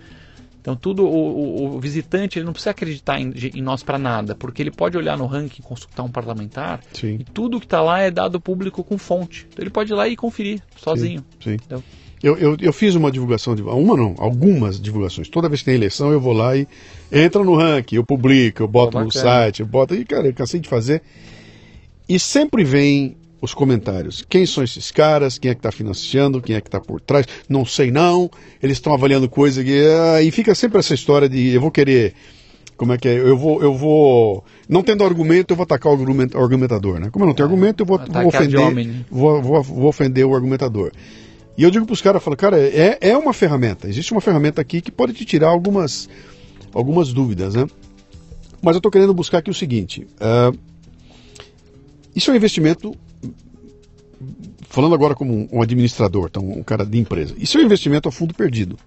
Então 0.61 0.75
tudo 0.75 1.05
o, 1.05 1.75
o, 1.75 1.79
visitante 1.79 2.37
ele 2.37 2.45
não 2.45 2.53
precisa 2.53 2.71
acreditar 2.71 3.19
em, 3.19 3.33
em 3.55 3.61
nós 3.61 3.81
para 3.81 3.97
nada, 3.97 4.35
porque 4.35 4.61
ele 4.61 4.71
pode 4.71 4.97
olhar 4.97 5.17
no 5.17 5.25
ranking, 5.25 5.61
consultar 5.61 6.03
um 6.03 6.11
parlamentar 6.11 6.81
sim. 6.93 7.17
e 7.19 7.23
tudo 7.23 7.59
que 7.59 7.65
está 7.65 7.81
lá 7.81 7.99
é 7.99 8.11
dado 8.11 8.39
público 8.39 8.83
com 8.83 8.97
fonte. 8.97 9.47
Então 9.51 9.63
ele 9.63 9.69
pode 9.69 9.91
ir 9.91 9.95
lá 9.95 10.07
e 10.07 10.15
conferir 10.15 10.61
sozinho. 10.75 11.23
Sim. 11.41 11.57
sim. 11.57 11.83
Eu, 12.21 12.37
eu, 12.37 12.57
eu, 12.59 12.73
fiz 12.73 12.95
uma 12.95 13.09
divulgação, 13.09 13.55
de, 13.55 13.61
uma 13.61 13.95
não, 13.95 14.13
algumas 14.17 14.79
divulgações. 14.79 15.29
Toda 15.29 15.47
vez 15.47 15.61
que 15.61 15.65
tem 15.65 15.75
eleição 15.75 16.11
eu 16.11 16.19
vou 16.19 16.33
lá 16.33 16.55
e 16.57 16.67
entra 17.09 17.41
no 17.41 17.55
ranking, 17.55 17.95
eu 17.95 18.03
publico, 18.03 18.61
eu 18.61 18.67
boto 18.67 18.99
no 18.99 19.09
site, 19.09 19.61
eu 19.61 19.65
boto. 19.65 19.95
E 19.95 20.03
cara, 20.03 20.27
eu 20.27 20.33
cansei 20.33 20.59
de 20.59 20.67
fazer. 20.67 21.01
E 22.09 22.19
sempre 22.19 22.65
vem 22.65 23.15
os 23.41 23.53
comentários. 23.53 24.25
Quem 24.27 24.45
são 24.45 24.63
esses 24.63 24.91
caras? 24.91 25.37
Quem 25.37 25.51
é 25.51 25.53
que 25.53 25.59
está 25.59 25.71
financiando? 25.71 26.41
Quem 26.41 26.55
é 26.55 26.61
que 26.61 26.67
está 26.67 26.79
por 26.79 26.99
trás? 26.99 27.25
Não 27.47 27.65
sei 27.65 27.89
não. 27.91 28.29
Eles 28.61 28.77
estão 28.77 28.93
avaliando 28.93 29.29
coisa 29.29 29.63
que, 29.63 29.81
ah, 30.13 30.21
e 30.21 30.29
fica 30.31 30.53
sempre 30.53 30.79
essa 30.79 30.93
história 30.93 31.29
de 31.29 31.49
eu 31.53 31.61
vou 31.61 31.71
querer 31.71 32.13
Como 32.75 32.93
é 32.93 32.97
que 32.97 33.07
é? 33.09 33.19
Eu 33.19 33.37
vou, 33.37 33.61
eu 33.61 33.73
vou. 33.75 34.43
Não 34.67 34.81
tendo 34.81 35.03
argumento, 35.03 35.51
eu 35.51 35.57
vou 35.57 35.63
atacar 35.63 35.91
o 35.91 35.95
argument- 35.99 36.33
o 36.33 36.39
argumentador, 36.39 36.99
né? 36.99 37.09
Como 37.11 37.23
eu 37.25 37.27
não 37.27 37.33
tenho 37.33 37.47
argumento, 37.49 37.81
eu 37.81 37.85
vou, 37.85 37.97
vou 37.97 38.27
ofender. 38.27 38.59
hominem. 38.59 39.05
Vou, 39.11 39.41
vou, 39.41 39.61
vou 39.63 39.87
ofender 39.89 40.25
o 40.25 40.33
argumentador. 40.33 40.91
E 41.57 41.63
eu 41.63 41.69
digo 41.71 41.85
para 41.85 41.93
os 41.93 42.01
caras, 42.01 42.23
falo, 42.23 42.37
cara, 42.37 42.57
é, 42.57 42.97
é 43.01 43.17
uma 43.17 43.33
ferramenta. 43.33 43.89
Existe 43.89 44.13
uma 44.13 44.21
ferramenta 44.21 44.61
aqui 44.61 44.79
que 44.79 44.91
pode 44.91 45.11
te 45.11 45.25
tirar 45.25 45.49
algumas, 45.49 46.07
algumas 46.73 47.11
dúvidas, 47.11 47.53
né? 47.53 47.67
Mas 48.61 48.75
eu 48.75 48.79
estou 48.79 48.89
querendo 48.91 49.13
buscar 49.13 49.39
aqui 49.39 49.49
o 49.51 49.53
seguinte. 49.53 50.07
ah, 50.21 50.51
isso 52.15 52.29
é 52.29 52.33
um 52.33 52.37
investimento. 52.37 52.95
Falando 54.69 54.93
agora 54.93 55.15
como 55.15 55.33
um- 55.33 55.47
um 55.51 55.61
administrador, 55.61 56.27
então 56.29 56.47
um 56.47 56.61
cara 56.63 56.85
de 56.85 56.97
empresa. 56.99 57.33
Isso 57.37 57.57
é 57.57 57.61
um 57.61 57.65
investimento 57.65 58.07
a 58.07 58.11
fundo 58.11 58.33
perdido. 58.33 58.77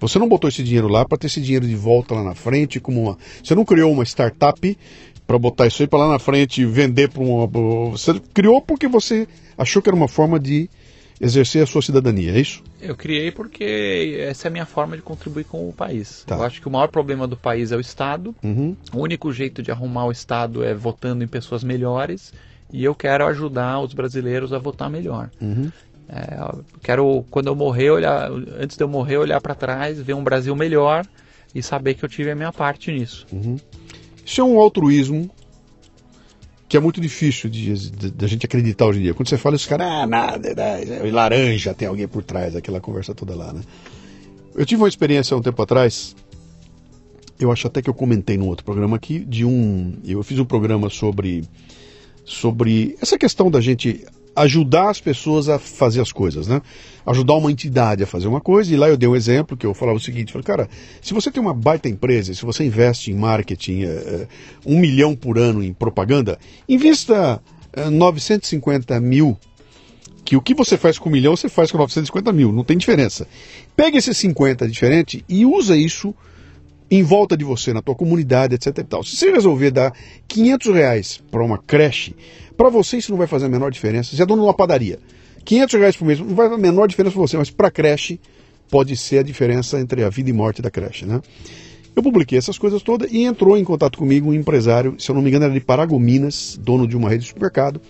Você 0.00 0.18
não 0.18 0.28
botou 0.28 0.48
esse 0.48 0.64
dinheiro 0.64 0.88
lá 0.88 1.04
para 1.04 1.16
ter 1.16 1.28
esse 1.28 1.40
dinheiro 1.40 1.66
de 1.66 1.76
volta 1.76 2.14
lá 2.14 2.24
na 2.24 2.34
frente, 2.34 2.80
como 2.80 3.00
uma. 3.02 3.18
Você 3.42 3.54
não 3.54 3.64
criou 3.64 3.92
uma 3.92 4.04
startup 4.04 4.76
para 5.26 5.38
botar 5.38 5.68
isso 5.68 5.80
aí 5.82 5.86
para 5.86 6.00
lá 6.00 6.08
na 6.08 6.18
frente 6.18 6.64
vender 6.64 7.08
para 7.08 7.22
uma. 7.22 7.46
Você 7.92 8.18
criou 8.34 8.60
porque 8.60 8.88
você 8.88 9.28
achou 9.56 9.80
que 9.80 9.88
era 9.88 9.94
uma 9.94 10.08
forma 10.08 10.40
de 10.40 10.68
exercer 11.20 11.62
a 11.62 11.66
sua 11.66 11.82
cidadania, 11.82 12.32
é 12.32 12.40
isso? 12.40 12.64
Eu 12.80 12.96
criei 12.96 13.30
porque 13.30 14.16
essa 14.28 14.48
é 14.48 14.48
a 14.48 14.50
minha 14.50 14.66
forma 14.66 14.96
de 14.96 15.02
contribuir 15.02 15.44
com 15.44 15.68
o 15.68 15.72
país. 15.72 16.24
Tá. 16.26 16.34
Eu 16.34 16.42
acho 16.42 16.60
que 16.60 16.66
o 16.66 16.70
maior 16.70 16.88
problema 16.88 17.28
do 17.28 17.36
país 17.36 17.70
é 17.70 17.76
o 17.76 17.80
Estado. 17.80 18.34
Uhum. 18.42 18.74
O 18.92 18.98
único 18.98 19.32
jeito 19.32 19.62
de 19.62 19.70
arrumar 19.70 20.06
o 20.06 20.10
Estado 20.10 20.64
é 20.64 20.74
votando 20.74 21.22
em 21.22 21.28
pessoas 21.28 21.62
melhores. 21.62 22.32
E 22.72 22.82
eu 22.84 22.94
quero 22.94 23.26
ajudar 23.26 23.80
os 23.80 23.92
brasileiros 23.92 24.52
a 24.52 24.58
votar 24.58 24.88
melhor. 24.90 25.30
Uhum. 25.40 25.70
É, 26.08 26.38
quero, 26.82 27.24
quando 27.30 27.46
eu 27.48 27.54
morrer, 27.54 27.90
olhar, 27.90 28.30
antes 28.58 28.76
de 28.76 28.82
eu 28.84 28.88
morrer, 28.88 29.18
olhar 29.18 29.40
para 29.40 29.54
trás, 29.54 30.00
ver 30.00 30.14
um 30.14 30.24
Brasil 30.24 30.54
melhor 30.56 31.04
e 31.54 31.62
saber 31.62 31.94
que 31.94 32.04
eu 32.04 32.08
tive 32.08 32.30
a 32.30 32.34
minha 32.34 32.52
parte 32.52 32.90
nisso. 32.90 33.26
Isso 34.24 34.40
é 34.40 34.44
um 34.44 34.58
altruísmo 34.58 35.30
que 36.68 36.76
é 36.76 36.80
muito 36.80 37.00
difícil 37.02 37.50
de, 37.50 37.74
de- 37.90 38.10
de 38.10 38.24
a 38.24 38.28
gente 38.28 38.46
acreditar 38.46 38.86
hoje 38.86 38.98
em 39.00 39.02
dia. 39.02 39.14
Quando 39.14 39.28
você 39.28 39.36
fala, 39.36 39.56
os 39.56 39.66
caras, 39.66 39.86
ah, 39.86 40.06
nada, 40.06 40.48
é, 40.48 41.06
é 41.06 41.10
laranja, 41.10 41.74
tem 41.74 41.86
alguém 41.86 42.08
por 42.08 42.22
trás, 42.22 42.56
aquela 42.56 42.80
conversa 42.80 43.14
toda 43.14 43.34
lá, 43.34 43.52
né? 43.52 43.60
Eu 44.54 44.64
tive 44.64 44.80
uma 44.80 44.88
experiência 44.88 45.34
há 45.34 45.38
um 45.38 45.42
tempo 45.42 45.60
atrás, 45.62 46.16
eu 47.38 47.52
acho 47.52 47.66
até 47.66 47.82
que 47.82 47.90
eu 47.90 47.94
comentei 47.94 48.38
num 48.38 48.48
outro 48.48 48.64
programa 48.64 48.96
aqui, 48.96 49.18
de 49.18 49.44
um. 49.44 49.96
Eu 50.04 50.22
fiz 50.22 50.38
um 50.38 50.44
programa 50.46 50.88
sobre, 50.88 51.44
sobre 52.24 52.96
essa 53.00 53.18
questão 53.18 53.50
da 53.50 53.60
gente 53.60 54.04
ajudar 54.34 54.90
as 54.90 55.00
pessoas 55.00 55.48
a 55.48 55.58
fazer 55.58 56.00
as 56.00 56.10
coisas, 56.10 56.46
né? 56.46 56.62
Ajudar 57.04 57.34
uma 57.34 57.50
entidade 57.50 58.02
a 58.02 58.06
fazer 58.06 58.28
uma 58.28 58.40
coisa, 58.40 58.72
e 58.72 58.76
lá 58.76 58.88
eu 58.88 58.96
dei 58.96 59.08
um 59.08 59.16
exemplo 59.16 59.56
que 59.56 59.66
eu 59.66 59.74
falava 59.74 59.98
o 59.98 60.00
seguinte: 60.00 60.32
falei, 60.32 60.44
cara, 60.44 60.68
se 61.00 61.12
você 61.12 61.30
tem 61.30 61.42
uma 61.42 61.54
baita 61.54 61.88
empresa, 61.88 62.32
se 62.32 62.44
você 62.44 62.64
investe 62.64 63.10
em 63.10 63.14
marketing, 63.14 63.82
eh, 63.84 64.26
um 64.64 64.78
milhão 64.78 65.14
por 65.14 65.38
ano 65.38 65.62
em 65.62 65.72
propaganda, 65.72 66.38
investa 66.68 67.42
eh, 67.72 67.90
950 67.90 68.98
mil 69.00 69.36
que 70.24 70.36
o 70.36 70.40
que 70.40 70.54
você 70.54 70.78
faz 70.78 70.98
com 70.98 71.08
um 71.08 71.12
milhão, 71.12 71.36
você 71.36 71.48
faz 71.48 71.70
com 71.72 71.78
950 71.78 72.32
mil, 72.32 72.52
não 72.52 72.64
tem 72.64 72.78
diferença. 72.78 73.26
Pega 73.76 73.98
esses 73.98 74.16
50 74.16 74.68
diferente 74.68 75.24
e 75.28 75.44
usa 75.44 75.76
isso 75.76 76.14
em 76.94 77.02
volta 77.02 77.38
de 77.38 77.42
você, 77.42 77.72
na 77.72 77.80
tua 77.80 77.94
comunidade, 77.94 78.54
etc 78.54 78.66
e 78.76 78.84
tal. 78.84 79.02
Se 79.02 79.16
você 79.16 79.30
resolver 79.30 79.70
dar 79.70 79.94
500 80.28 80.74
reais 80.74 81.22
para 81.30 81.42
uma 81.42 81.56
creche, 81.56 82.14
para 82.54 82.68
você 82.68 82.98
isso 82.98 83.10
não 83.10 83.16
vai 83.16 83.26
fazer 83.26 83.46
a 83.46 83.48
menor 83.48 83.70
diferença. 83.70 84.14
Você 84.14 84.22
é 84.22 84.26
dono 84.26 84.42
de 84.42 84.46
uma 84.46 84.52
padaria, 84.52 84.98
500 85.42 85.80
reais 85.80 85.96
por 85.96 86.04
mês 86.04 86.20
não 86.20 86.34
vai 86.34 86.50
fazer 86.50 86.60
a 86.60 86.62
menor 86.62 86.86
diferença 86.86 87.14
para 87.14 87.22
você, 87.22 87.38
mas 87.38 87.48
para 87.48 87.68
a 87.68 87.70
creche 87.70 88.20
pode 88.70 88.94
ser 88.94 89.20
a 89.20 89.22
diferença 89.22 89.80
entre 89.80 90.04
a 90.04 90.10
vida 90.10 90.28
e 90.28 90.34
morte 90.34 90.60
da 90.60 90.70
creche, 90.70 91.06
né? 91.06 91.22
Eu 91.96 92.02
publiquei 92.02 92.36
essas 92.36 92.58
coisas 92.58 92.82
todas 92.82 93.10
e 93.10 93.22
entrou 93.22 93.56
em 93.56 93.64
contato 93.64 93.96
comigo 93.96 94.28
um 94.28 94.34
empresário, 94.34 94.94
se 94.98 95.10
eu 95.10 95.14
não 95.14 95.22
me 95.22 95.30
engano 95.30 95.46
era 95.46 95.54
de 95.54 95.60
Paragominas, 95.60 96.58
dono 96.60 96.86
de 96.86 96.94
uma 96.94 97.08
rede 97.08 97.22
de 97.22 97.28
supermercado, 97.28 97.80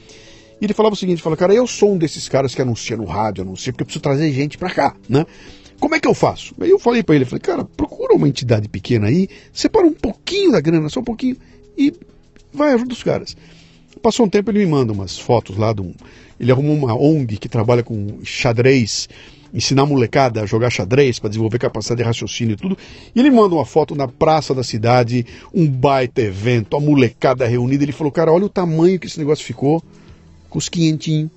e 0.60 0.64
ele 0.64 0.74
falava 0.74 0.94
o 0.94 0.96
seguinte, 0.96 1.20
falou, 1.20 1.36
cara, 1.36 1.52
eu 1.52 1.66
sou 1.66 1.92
um 1.92 1.98
desses 1.98 2.28
caras 2.28 2.54
que 2.54 2.62
anuncia 2.62 2.96
no 2.96 3.04
rádio, 3.04 3.42
anuncia, 3.42 3.72
porque 3.72 3.82
eu 3.82 3.86
preciso 3.86 4.02
trazer 4.02 4.30
gente 4.30 4.56
pra 4.56 4.70
cá, 4.70 4.94
né? 5.08 5.26
Como 5.82 5.96
é 5.96 5.98
que 5.98 6.06
eu 6.06 6.14
faço? 6.14 6.54
Aí 6.60 6.70
eu 6.70 6.78
falei 6.78 7.02
pra 7.02 7.16
ele, 7.16 7.24
falei, 7.24 7.40
cara, 7.40 7.64
procura 7.64 8.14
uma 8.14 8.28
entidade 8.28 8.68
pequena 8.68 9.08
aí, 9.08 9.28
separa 9.52 9.84
um 9.84 9.92
pouquinho 9.92 10.52
da 10.52 10.60
grana, 10.60 10.88
só 10.88 11.00
um 11.00 11.04
pouquinho, 11.04 11.36
e 11.76 11.92
vai, 12.54 12.72
ajuda 12.72 12.92
os 12.92 13.02
caras. 13.02 13.36
Passou 14.00 14.26
um 14.26 14.28
tempo, 14.28 14.52
ele 14.52 14.60
me 14.60 14.66
manda 14.66 14.92
umas 14.92 15.18
fotos 15.18 15.56
lá 15.56 15.72
de 15.72 15.82
um... 15.82 15.92
Ele 16.38 16.52
arrumou 16.52 16.76
uma 16.76 16.94
ONG 16.94 17.36
que 17.36 17.48
trabalha 17.48 17.82
com 17.82 18.20
xadrez, 18.22 19.08
ensinar 19.52 19.82
a 19.82 19.86
molecada 19.86 20.40
a 20.40 20.46
jogar 20.46 20.70
xadrez 20.70 21.18
para 21.18 21.30
desenvolver 21.30 21.58
capacidade 21.58 21.98
de 22.00 22.06
raciocínio 22.06 22.54
e 22.54 22.56
tudo. 22.56 22.78
E 23.12 23.18
ele 23.18 23.32
manda 23.32 23.56
uma 23.56 23.66
foto 23.66 23.96
na 23.96 24.06
praça 24.06 24.54
da 24.54 24.62
cidade, 24.62 25.26
um 25.52 25.68
baita 25.68 26.22
evento, 26.22 26.76
a 26.76 26.80
molecada 26.80 27.44
reunida. 27.44 27.82
Ele 27.82 27.90
falou, 27.90 28.12
cara, 28.12 28.32
olha 28.32 28.44
o 28.46 28.48
tamanho 28.48 29.00
que 29.00 29.08
esse 29.08 29.18
negócio 29.18 29.44
ficou 29.44 29.82
com 30.48 30.60
os 30.60 30.68
quinhentinhos, 30.68 31.28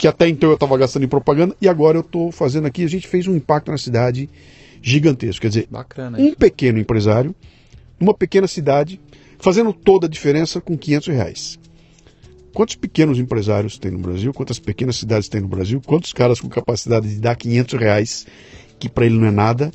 que 0.00 0.08
até 0.08 0.26
então 0.26 0.48
eu 0.48 0.54
estava 0.54 0.78
gastando 0.78 1.04
em 1.04 1.08
propaganda, 1.08 1.54
e 1.60 1.68
agora 1.68 1.98
eu 1.98 2.00
estou 2.00 2.32
fazendo 2.32 2.66
aqui. 2.66 2.82
A 2.82 2.88
gente 2.88 3.06
fez 3.06 3.26
um 3.26 3.36
impacto 3.36 3.70
na 3.70 3.76
cidade 3.76 4.30
gigantesco. 4.80 5.42
Quer 5.42 5.48
dizer, 5.48 5.68
Bacana. 5.70 6.18
um 6.18 6.32
pequeno 6.32 6.78
empresário, 6.78 7.34
numa 8.00 8.14
pequena 8.14 8.46
cidade, 8.46 8.98
fazendo 9.38 9.74
toda 9.74 10.06
a 10.06 10.08
diferença 10.08 10.58
com 10.58 10.74
500 10.74 11.08
reais. 11.08 11.58
Quantos 12.54 12.76
pequenos 12.76 13.18
empresários 13.18 13.76
tem 13.76 13.90
no 13.90 13.98
Brasil? 13.98 14.32
Quantas 14.32 14.58
pequenas 14.58 14.96
cidades 14.96 15.28
tem 15.28 15.42
no 15.42 15.48
Brasil? 15.48 15.82
Quantos 15.84 16.14
caras 16.14 16.40
com 16.40 16.48
capacidade 16.48 17.06
de 17.06 17.20
dar 17.20 17.36
500 17.36 17.78
reais, 17.78 18.26
que 18.78 18.88
para 18.88 19.04
ele 19.04 19.18
não 19.18 19.28
é 19.28 19.30
nada? 19.30 19.70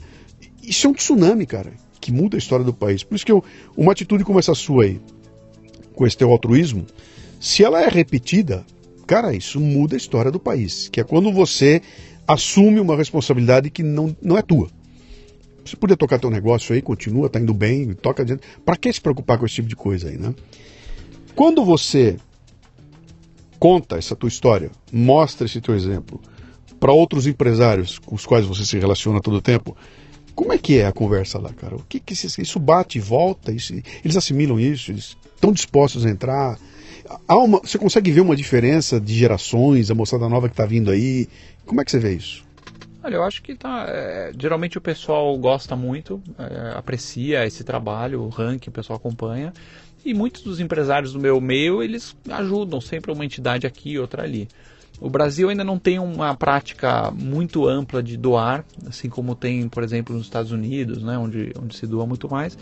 Isso 0.64 0.88
é 0.88 0.90
um 0.90 0.94
tsunami, 0.94 1.46
cara, 1.46 1.72
que 2.02 2.12
muda 2.12 2.36
a 2.36 2.40
história 2.40 2.66
do 2.66 2.74
país. 2.74 3.04
Por 3.04 3.14
isso 3.14 3.26
que 3.28 3.32
eu, 3.32 3.44
uma 3.78 3.92
atitude 3.92 4.24
como 4.24 4.40
essa 4.40 4.56
sua 4.56 4.86
aí, 4.86 5.00
com 5.94 6.08
esse 6.08 6.18
teu 6.18 6.32
altruísmo, 6.32 6.88
se 7.40 7.64
ela 7.64 7.80
é 7.80 7.88
repetida, 7.88 8.66
cara, 9.06 9.34
isso 9.34 9.60
muda 9.60 9.96
a 9.96 9.98
história 9.98 10.32
do 10.32 10.40
país. 10.40 10.90
Que 10.90 11.02
é 11.02 11.04
quando 11.04 11.32
você 11.32 11.82
assume 12.28 12.80
uma 12.80 12.96
responsabilidade 12.96 13.70
que 13.70 13.84
não, 13.84 14.16
não 14.22 14.38
é 14.38 14.42
tua. 14.42 14.70
Você 15.64 15.76
podia 15.76 15.98
tocar 15.98 16.20
teu 16.20 16.30
negócio 16.30 16.76
aí, 16.76 16.82
continua, 16.82 17.30
tá 17.30 17.40
indo 17.40 17.54
bem, 17.54 17.94
toca 17.94 18.22
adiante. 18.24 18.44
Para 18.64 18.78
que 18.78 18.92
se 18.92 19.02
preocupar 19.02 19.38
com 19.38 19.46
esse 19.46 19.56
tipo 19.56 19.68
de 19.68 19.76
coisa 19.76 20.10
aí, 20.10 20.18
né? 20.18 20.34
Quando 21.36 21.66
você 21.66 22.18
conta 23.60 23.98
essa 23.98 24.16
tua 24.16 24.30
história, 24.30 24.70
mostra 24.92 25.46
esse 25.46 25.60
teu 25.60 25.76
exemplo 25.76 26.22
para 26.80 26.94
outros 26.94 27.26
empresários 27.26 27.98
com 27.98 28.16
os 28.16 28.26
quais 28.26 28.46
você 28.46 28.64
se 28.64 28.78
relaciona 28.78 29.20
todo 29.20 29.38
o 29.38 29.42
tempo, 29.42 29.76
como 30.36 30.54
é 30.54 30.58
que 30.58 30.78
é 30.78 30.86
a 30.86 30.92
conversa 30.92 31.40
lá, 31.40 31.52
cara? 31.54 31.76
O 31.76 31.84
que, 31.84 32.00
que 32.00 32.14
isso, 32.14 32.60
bate 32.60 32.98
e 32.98 33.02
volta? 33.02 33.52
Isso, 33.52 33.74
eles 34.04 34.18
assimilam 34.18 34.60
isso? 34.60 34.92
Eles 34.92 35.18
estão 35.34 35.52
dispostos 35.52 36.06
a 36.06 36.10
entrar? 36.10 36.60
Há 37.28 37.38
uma, 37.38 37.60
você 37.60 37.78
consegue 37.78 38.12
ver 38.12 38.22
uma 38.22 38.36
diferença 38.36 39.00
de 39.00 39.14
gerações, 39.14 39.92
a 39.92 39.96
moçada 39.96 40.28
nova 40.28 40.48
que 40.48 40.54
está 40.54 40.66
vindo 40.66 40.92
aí? 40.92 41.28
Como 41.66 41.82
é 41.82 41.86
que 41.86 41.92
você 41.92 42.00
vê 42.00 42.14
isso? 42.16 42.44
Olha, 43.04 43.16
eu 43.16 43.24
acho 43.24 43.44
que 43.44 43.54
tá. 43.54 43.86
é, 43.88 44.32
geralmente 44.38 44.78
o 44.78 44.82
pessoal 44.82 45.38
gosta 45.38 45.76
muito, 45.76 46.22
é, 46.40 46.76
aprecia 46.76 47.46
esse 47.46 47.64
trabalho, 47.64 48.24
o 48.24 48.30
ranking, 48.30 48.70
o 48.70 48.74
pessoal 48.74 48.98
acompanha. 48.98 49.54
E 50.04 50.14
muitos 50.14 50.42
dos 50.42 50.60
empresários 50.60 51.14
do 51.14 51.20
meu 51.20 51.40
meio, 51.40 51.84
eles 51.84 52.16
ajudam 52.30 52.82
sempre 52.82 53.12
uma 53.12 53.24
entidade 53.24 53.68
aqui, 53.68 53.98
outra 54.00 54.24
ali. 54.24 54.48
O 55.00 55.10
Brasil 55.10 55.50
ainda 55.50 55.64
não 55.64 55.78
tem 55.78 56.00
uma 56.00 56.36
prática 56.36 57.12
muito 57.12 57.68
ampla 57.68 58.02
de 58.02 58.16
doar, 58.16 58.64
assim 58.88 59.10
como 59.10 59.36
tem, 59.36 59.68
por 59.68 59.84
exemplo, 59.84 60.16
nos 60.16 60.26
Estados 60.26 60.52
Unidos, 60.52 61.04
né, 61.04 61.18
onde, 61.18 61.52
onde 61.62 61.76
se 61.76 61.86
doa 61.86 62.06
muito 62.06 62.30
mais. 62.30 62.58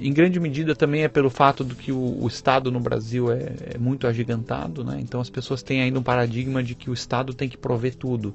Em 0.00 0.12
grande 0.12 0.38
medida 0.40 0.74
também 0.74 1.02
é 1.04 1.08
pelo 1.08 1.30
fato 1.30 1.62
do 1.64 1.74
que 1.74 1.92
o, 1.92 2.18
o 2.22 2.26
Estado 2.28 2.70
no 2.70 2.80
Brasil 2.80 3.30
é, 3.32 3.52
é 3.74 3.78
muito 3.78 4.06
agigantado, 4.06 4.84
né? 4.84 4.98
então 5.00 5.20
as 5.20 5.30
pessoas 5.30 5.62
têm 5.62 5.80
ainda 5.82 5.98
um 5.98 6.02
paradigma 6.02 6.62
de 6.62 6.74
que 6.74 6.88
o 6.90 6.94
Estado 6.94 7.32
tem 7.34 7.48
que 7.48 7.56
prover 7.56 7.94
tudo 7.94 8.34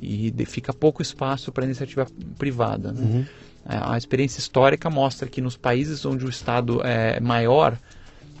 e 0.00 0.30
de- 0.30 0.44
fica 0.46 0.72
pouco 0.72 1.02
espaço 1.02 1.50
para 1.52 1.64
iniciativa 1.64 2.06
privada. 2.38 2.92
né? 2.92 3.26
A 3.64 3.94
a 3.94 3.98
experiência 3.98 4.40
histórica 4.40 4.90
mostra 4.90 5.28
que 5.28 5.40
nos 5.40 5.56
países 5.56 6.04
onde 6.04 6.24
o 6.24 6.28
Estado 6.28 6.80
é 6.84 7.20
maior, 7.20 7.78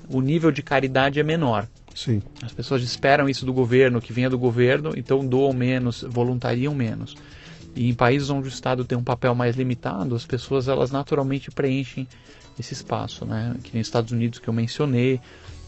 o 0.08 0.20
nível 0.20 0.50
de 0.50 0.62
caridade 0.62 1.20
é 1.20 1.22
menor. 1.22 1.68
Sim. 1.94 2.20
As 2.42 2.52
pessoas 2.52 2.82
esperam 2.82 3.28
isso 3.28 3.44
do 3.46 3.52
governo, 3.52 4.00
que 4.00 4.12
venha 4.12 4.28
do 4.30 4.38
governo, 4.38 4.94
então 4.96 5.24
doam 5.24 5.52
menos, 5.52 6.02
voluntariam 6.08 6.74
menos. 6.74 7.14
E 7.74 7.88
em 7.88 7.94
países 7.94 8.30
onde 8.30 8.48
o 8.48 8.50
Estado 8.50 8.84
tem 8.84 8.96
um 8.96 9.04
papel 9.04 9.34
mais 9.34 9.56
limitado, 9.56 10.14
as 10.14 10.26
pessoas 10.26 10.68
elas 10.68 10.90
naturalmente 10.90 11.50
preenchem 11.50 12.06
esse 12.58 12.74
espaço, 12.74 13.24
né? 13.24 13.54
Que 13.62 13.70
nem 13.72 13.80
os 13.80 13.86
Estados 13.86 14.12
Unidos 14.12 14.38
que 14.38 14.48
eu 14.48 14.52
mencionei, 14.52 15.20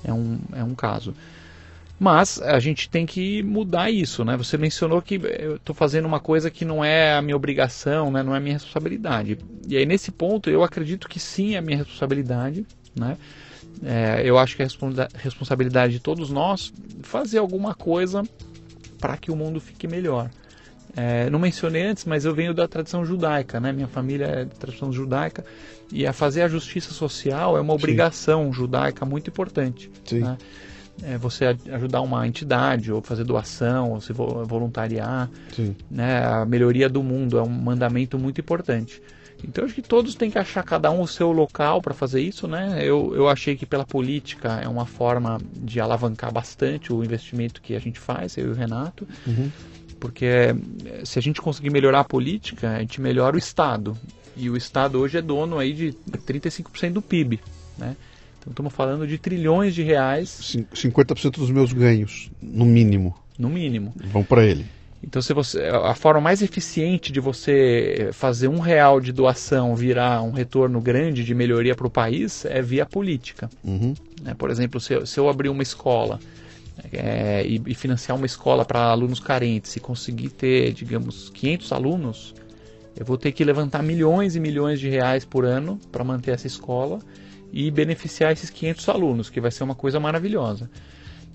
é 0.05 0.13
um, 0.13 0.39
é 0.53 0.63
um 0.63 0.75
caso. 0.75 1.15
Mas 1.99 2.43
a 2.43 2.59
gente 2.59 2.89
tem 2.91 3.07
que 3.07 3.43
mudar 3.43 3.91
isso, 3.91 4.25
né? 4.25 4.37
Você 4.37 4.59
mencionou 4.59 5.01
que 5.01 5.15
eu 5.15 5.57
estou 5.57 5.75
fazendo 5.75 6.07
uma 6.07 6.21
coisa 6.21 6.51
que 6.51 6.65
não 6.65 6.85
é 6.85 7.15
a 7.15 7.23
minha 7.23 7.37
obrigação, 7.37 8.11
né? 8.11 8.23
não 8.23 8.35
é 8.35 8.39
a 8.39 8.41
minha 8.41 8.55
responsabilidade. 8.55 9.39
E 9.67 9.77
aí 9.77 9.87
nesse 9.87 10.11
ponto 10.11 10.51
eu 10.51 10.63
acredito 10.63 11.09
que 11.09 11.21
sim 11.21 11.55
é 11.55 11.59
a 11.59 11.63
minha 11.63 11.79
responsabilidade, 11.79 12.67
né? 12.95 13.17
É, 13.83 14.23
eu 14.25 14.39
acho 14.39 14.57
que 14.57 14.63
é 14.63 14.65
a 14.65 14.69
responsa- 14.69 15.09
responsabilidade 15.15 15.95
de 15.95 16.01
todos 16.01 16.31
nós 16.31 16.73
fazer 17.03 17.39
alguma 17.39 17.75
coisa 17.75 18.23
para 18.99 19.17
que 19.17 19.31
o 19.31 19.37
mundo 19.37 19.61
fique 19.61 19.87
melhor. 19.87 20.31
É, 20.97 21.29
não 21.29 21.39
mencionei 21.39 21.83
antes, 21.83 22.05
mas 22.05 22.25
eu 22.25 22.35
venho 22.35 22.55
da 22.55 22.69
tradição 22.69 23.05
judaica, 23.05 23.59
né? 23.59 23.73
Minha 23.73 23.89
família 23.89 24.27
é 24.27 24.45
de 24.45 24.55
tradição 24.55 24.93
judaica 24.93 25.45
e 25.91 26.07
a 26.07 26.13
fazer 26.13 26.43
a 26.43 26.49
justiça 26.49 26.93
social 26.93 27.57
é 27.57 27.61
uma 27.61 27.73
obrigação 27.73 28.47
Sim. 28.47 28.53
judaica 28.53 29.05
muito 29.05 29.29
importante. 29.29 29.91
Sim. 30.05 30.21
Né? 30.21 30.39
É 31.03 31.19
você 31.19 31.57
ajudar 31.73 32.01
uma 32.03 32.27
entidade 32.27 32.93
ou 32.93 33.03
fazer 33.03 33.25
doação 33.25 33.91
ou 33.91 34.01
se 34.01 34.13
voluntariar, 34.13 35.29
Sim. 35.53 35.75
né? 35.91 36.25
A 36.25 36.47
melhoria 36.47 36.89
do 36.89 37.03
mundo 37.03 37.39
é 37.39 37.43
um 37.43 37.49
mandamento 37.49 38.17
muito 38.17 38.41
importante. 38.41 39.03
Então 39.43 39.65
acho 39.65 39.75
que 39.75 39.83
todos 39.83 40.15
têm 40.15 40.31
que 40.31 40.39
achar 40.39 40.63
cada 40.63 40.91
um 40.93 41.03
o 41.03 41.09
seu 41.09 41.33
local 41.33 41.83
para 41.83 41.93
fazer 41.93 42.21
isso, 42.21 42.47
né? 42.47 42.79
Eu, 42.81 43.13
eu 43.17 43.29
achei 43.29 43.57
que 43.57 43.67
pela 43.67 43.85
política 43.85 44.61
é 44.63 44.69
uma 44.69 44.87
forma 44.87 45.41
de 45.53 45.81
alavancar 45.81 46.33
bastante 46.33 46.93
o 46.93 47.03
investimento 47.05 47.61
que 47.61 47.75
a 47.75 47.81
gente 47.81 47.99
faz, 47.99 48.39
eu 48.39 48.47
e 48.47 48.51
o 48.51 48.55
Renato. 48.55 49.07
Uhum 49.27 49.51
porque 50.05 50.27
eh, 50.27 50.55
se 51.03 51.19
a 51.19 51.23
gente 51.23 51.41
conseguir 51.41 51.71
melhorar 51.71 52.01
a 52.01 52.05
política, 52.05 52.77
a 52.77 52.81
gente 52.81 53.01
melhora 53.01 53.37
o 53.37 53.39
Estado. 53.39 53.97
E 54.37 54.51
o 54.51 54.57
Estado 54.57 54.99
hoje 54.99 55.17
é 55.17 55.23
dono 55.23 55.59
aí 55.59 55.73
de 55.73 55.97
35% 56.11 56.93
do 56.93 57.01
PIB, 57.01 57.41
né? 57.79 57.97
Então 58.39 58.51
estamos 58.51 58.75
falando 58.75 59.07
de 59.07 59.17
trilhões 59.17 59.75
de 59.75 59.83
reais. 59.83 60.29
50% 60.75 61.39
dos 61.39 61.51
meus 61.51 61.73
ganhos, 61.73 62.31
no 62.43 62.67
mínimo. 62.67 63.17
No 63.39 63.49
mínimo. 63.49 63.95
Vão 64.13 64.23
para 64.23 64.45
ele. 64.45 64.67
Então, 65.03 65.23
se 65.23 65.33
você, 65.33 65.63
a 65.63 65.95
forma 65.95 66.21
mais 66.21 66.43
eficiente 66.43 67.11
de 67.11 67.19
você 67.19 68.11
fazer 68.13 68.49
um 68.49 68.59
real 68.59 69.01
de 69.01 69.11
doação 69.11 69.75
virar 69.75 70.23
um 70.23 70.33
retorno 70.33 70.83
grande 70.83 71.25
de 71.25 71.35
melhoria 71.35 71.75
para 71.75 71.87
o 71.87 71.91
país 71.91 72.45
é 72.45 72.61
via 72.61 72.85
política. 72.85 73.49
Uhum. 73.63 73.95
Né? 74.21 74.35
Por 74.35 74.51
exemplo, 74.51 74.79
se 74.81 74.93
eu, 74.93 75.07
se 75.07 75.19
eu 75.19 75.31
abrir 75.31 75.49
uma 75.49 75.63
escola 75.63 76.21
é, 76.93 77.45
e, 77.47 77.63
e, 77.67 77.75
financiar 77.75 78.17
uma 78.17 78.27
escola 78.27 78.65
para 78.65 78.81
alunos 78.85 79.21
carentes 79.21 79.75
e 79.77 79.81
conseguir 79.81 80.31
ter, 80.31 80.73
digamos, 80.73 81.31
500 81.31 81.73
alunos, 81.73 82.35
eu 82.97 83.05
vou 83.05 83.17
ter 83.17 83.33
que 83.33 83.45
levantar 83.45 83.83
milhões 83.83 84.37
e 84.37 84.41
milhões 84.41 84.79
de 84.79 84.89
reais 84.89 85.25
por 85.25 85.45
ano 85.45 85.79
para 85.91 86.05
manter 86.05 86.33
essa 86.33 86.47
escola 86.47 87.01
e 87.53 87.71
beneficiar 87.71 88.33
esses 88.33 88.51
500 88.51 88.89
alunos, 88.89 89.31
que 89.31 89.41
vai 89.41 89.51
ser 89.51 89.65
uma 89.65 89.75
coisa 89.75 89.99
maravilhosa. 89.99 90.71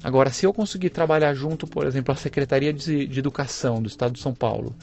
Agora, 0.04 0.30
se 0.30 0.46
eu 0.46 0.54
conseguir 0.54 0.90
trabalhar 0.90 1.34
junto, 1.34 1.68
por 1.68 1.86
exemplo, 1.86 2.14
a 2.14 2.18
Secretaria 2.18 2.72
de, 2.72 3.06
de 3.06 3.20
Educação 3.20 3.82
do 3.82 3.88
Estado 3.88 4.14
de 4.14 4.20
São 4.20 4.34
Paulo 4.34 4.74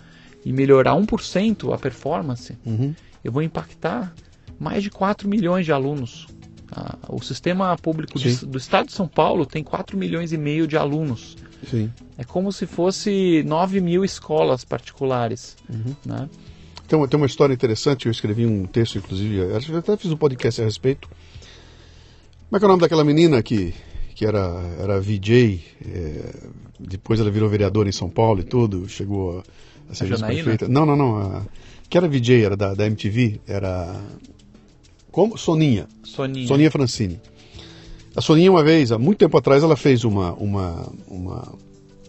e 0.45 0.53
melhorar 0.53 0.93
1% 0.93 1.73
a 1.73 1.79
performance, 1.79 2.57
uhum. 2.65 2.95
eu 3.25 3.33
vou 3.33 3.43
impactar 3.43 4.15
mais 4.59 4.83
de 4.83 4.91
4 4.91 5.29
milhões 5.29 5.65
de 5.65 5.73
alunos 5.73 6.27
ah, 6.73 6.97
o 7.09 7.23
sistema 7.23 7.77
público 7.77 8.19
de, 8.19 8.45
do 8.45 8.59
Estado 8.59 8.87
de 8.87 8.93
São 8.93 9.07
Paulo 9.07 9.47
tem 9.47 9.63
4 9.63 9.97
milhões 9.97 10.33
e 10.33 10.39
meio 10.39 10.67
de 10.67 10.77
alunos. 10.77 11.37
Sim. 11.71 11.91
É 12.19 12.25
como 12.25 12.53
se 12.53 12.67
fosse 12.67 13.43
9 13.47 13.81
mil 13.81 14.05
escolas 14.05 14.65
particulares. 14.65 15.57
Uhum. 15.69 15.95
Né? 16.05 16.29
Tem, 16.87 17.09
tem 17.09 17.17
uma 17.17 17.27
história 17.27 17.53
interessante, 17.53 18.07
eu 18.07 18.13
escrevi 18.13 18.47
um 18.47 18.67
texto, 18.67 18.99
inclusive, 18.99 19.37
eu 19.37 19.79
até 19.79 19.97
fiz 19.97 20.11
um 20.11 20.17
podcast 20.17 20.61
a 20.61 20.65
respeito. 20.65 21.09
Como 22.49 22.57
é 22.57 22.59
que 22.59 22.65
é 22.65 22.67
o 22.67 22.69
nome 22.69 22.81
daquela 22.81 23.05
menina 23.05 23.43
que, 23.43 23.75
que 24.15 24.25
era, 24.25 24.63
era 24.81 25.01
VJ, 25.01 25.65
é, 25.85 26.35
depois 26.79 27.19
ela 27.19 27.31
virou 27.31 27.49
vereadora 27.49 27.89
em 27.89 27.93
São 27.93 28.09
Paulo 28.09 28.41
e 28.41 28.45
tudo, 28.45 28.89
chegou 28.89 29.41
a, 29.41 29.43
a 29.91 29.95
ser 29.95 30.07
vice-prefeita. 30.07 30.69
Não, 30.69 30.87
não, 30.87 30.95
não. 30.95 31.17
A, 31.17 31.43
que 31.89 31.97
era 31.97 32.09
VJ, 32.09 32.45
era 32.45 32.57
da, 32.57 32.75
da 32.75 32.87
MTV, 32.87 33.41
era 33.47 34.01
como? 35.17 35.39
Soninha. 35.39 35.89
Soninha. 36.05 36.47
Soninha 36.47 36.71
Francini. 36.71 37.19
A 38.15 38.21
Soninha, 38.21 38.51
uma 38.51 38.63
vez, 38.63 38.93
há 38.93 38.99
muito 38.99 39.17
tempo 39.17 39.35
atrás, 39.39 39.63
ela 39.63 39.75
fez 39.75 40.05
uma, 40.05 40.35
uma, 40.35 40.93
uma. 41.09 41.55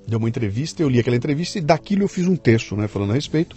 Deu 0.06 0.20
uma 0.20 0.28
entrevista, 0.28 0.84
eu 0.84 0.90
li 0.90 1.00
aquela 1.00 1.16
entrevista 1.16 1.58
e 1.58 1.62
daquilo 1.62 2.04
eu 2.04 2.10
fiz 2.10 2.28
um 2.28 2.36
texto, 2.36 2.76
né, 2.76 2.86
falando 2.90 3.12
a 3.12 3.14
respeito. 3.14 3.56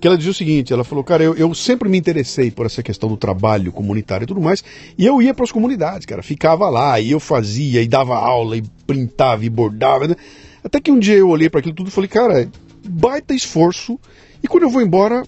Que 0.00 0.06
ela 0.06 0.16
dizia 0.16 0.30
o 0.30 0.34
seguinte: 0.34 0.72
ela 0.72 0.84
falou, 0.84 1.04
cara, 1.04 1.22
eu, 1.22 1.34
eu 1.34 1.54
sempre 1.54 1.86
me 1.86 1.98
interessei 1.98 2.50
por 2.50 2.64
essa 2.64 2.82
questão 2.82 3.10
do 3.10 3.16
trabalho 3.18 3.70
comunitário 3.70 4.24
e 4.24 4.26
tudo 4.26 4.40
mais, 4.40 4.64
e 4.96 5.04
eu 5.04 5.20
ia 5.20 5.34
para 5.34 5.44
as 5.44 5.52
comunidades, 5.52 6.06
cara, 6.06 6.22
ficava 6.22 6.70
lá, 6.70 6.98
e 6.98 7.10
eu 7.10 7.20
fazia, 7.20 7.82
e 7.82 7.88
dava 7.88 8.16
aula, 8.16 8.56
e 8.56 8.62
printava, 8.86 9.44
e 9.44 9.50
bordava, 9.50 10.08
né? 10.08 10.16
Até 10.64 10.80
que 10.80 10.90
um 10.90 10.98
dia 10.98 11.16
eu 11.16 11.28
olhei 11.28 11.50
para 11.50 11.60
aquilo 11.60 11.74
tudo 11.74 11.88
e 11.88 11.92
falei, 11.92 12.08
cara, 12.08 12.48
baita 12.88 13.34
esforço, 13.34 14.00
e 14.42 14.48
quando 14.48 14.62
eu 14.62 14.70
vou 14.70 14.80
embora, 14.80 15.24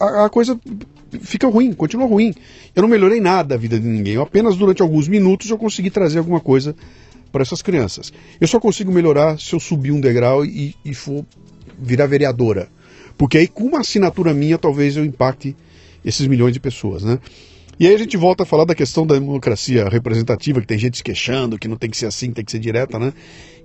a, 0.00 0.24
a 0.24 0.30
coisa 0.30 0.58
fica 1.20 1.46
ruim, 1.48 1.72
continua 1.72 2.06
ruim. 2.06 2.34
Eu 2.74 2.82
não 2.82 2.88
melhorei 2.88 3.20
nada 3.20 3.54
a 3.54 3.58
vida 3.58 3.78
de 3.78 3.86
ninguém. 3.86 4.14
Eu 4.14 4.22
apenas 4.22 4.56
durante 4.56 4.82
alguns 4.82 5.08
minutos 5.08 5.50
eu 5.50 5.58
consegui 5.58 5.90
trazer 5.90 6.18
alguma 6.18 6.40
coisa 6.40 6.74
para 7.32 7.42
essas 7.42 7.62
crianças. 7.62 8.12
Eu 8.40 8.46
só 8.46 8.60
consigo 8.60 8.92
melhorar 8.92 9.38
se 9.40 9.54
eu 9.54 9.60
subir 9.60 9.90
um 9.90 10.00
degrau 10.00 10.44
e, 10.44 10.74
e 10.84 10.94
for 10.94 11.24
virar 11.78 12.06
vereadora. 12.06 12.68
Porque 13.18 13.38
aí 13.38 13.48
com 13.48 13.64
uma 13.64 13.80
assinatura 13.80 14.32
minha 14.32 14.58
talvez 14.58 14.96
eu 14.96 15.04
impacte 15.04 15.56
esses 16.04 16.26
milhões 16.26 16.52
de 16.52 16.60
pessoas, 16.60 17.02
né? 17.02 17.18
E 17.78 17.88
aí 17.88 17.94
a 17.94 17.98
gente 17.98 18.16
volta 18.16 18.44
a 18.44 18.46
falar 18.46 18.64
da 18.64 18.74
questão 18.74 19.04
da 19.04 19.14
democracia 19.14 19.88
representativa, 19.88 20.60
que 20.60 20.66
tem 20.66 20.78
gente 20.78 20.96
se 20.96 21.02
queixando, 21.02 21.58
que 21.58 21.66
não 21.66 21.76
tem 21.76 21.90
que 21.90 21.96
ser 21.96 22.06
assim, 22.06 22.30
tem 22.30 22.44
que 22.44 22.52
ser 22.52 22.60
direta, 22.60 22.98
né? 22.98 23.12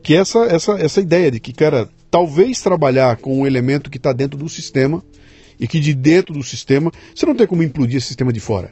Que 0.02 0.16
é 0.16 0.18
essa, 0.18 0.40
essa, 0.46 0.72
essa 0.74 1.00
ideia 1.00 1.30
de 1.30 1.40
que, 1.40 1.54
cara, 1.54 1.88
talvez 2.10 2.60
trabalhar 2.60 3.18
com 3.18 3.42
um 3.42 3.46
elemento 3.46 3.90
que 3.90 3.98
está 3.98 4.12
dentro 4.12 4.38
do 4.38 4.50
sistema 4.50 5.04
e 5.60 5.68
que 5.68 5.80
de 5.80 5.94
dentro 5.94 6.34
do 6.34 6.44
sistema 6.44 6.92
você 7.14 7.26
não 7.26 7.36
tem 7.36 7.46
como 7.46 7.62
implodir 7.64 7.98
esse 7.98 8.08
sistema 8.08 8.32
de 8.32 8.40
fora. 8.40 8.72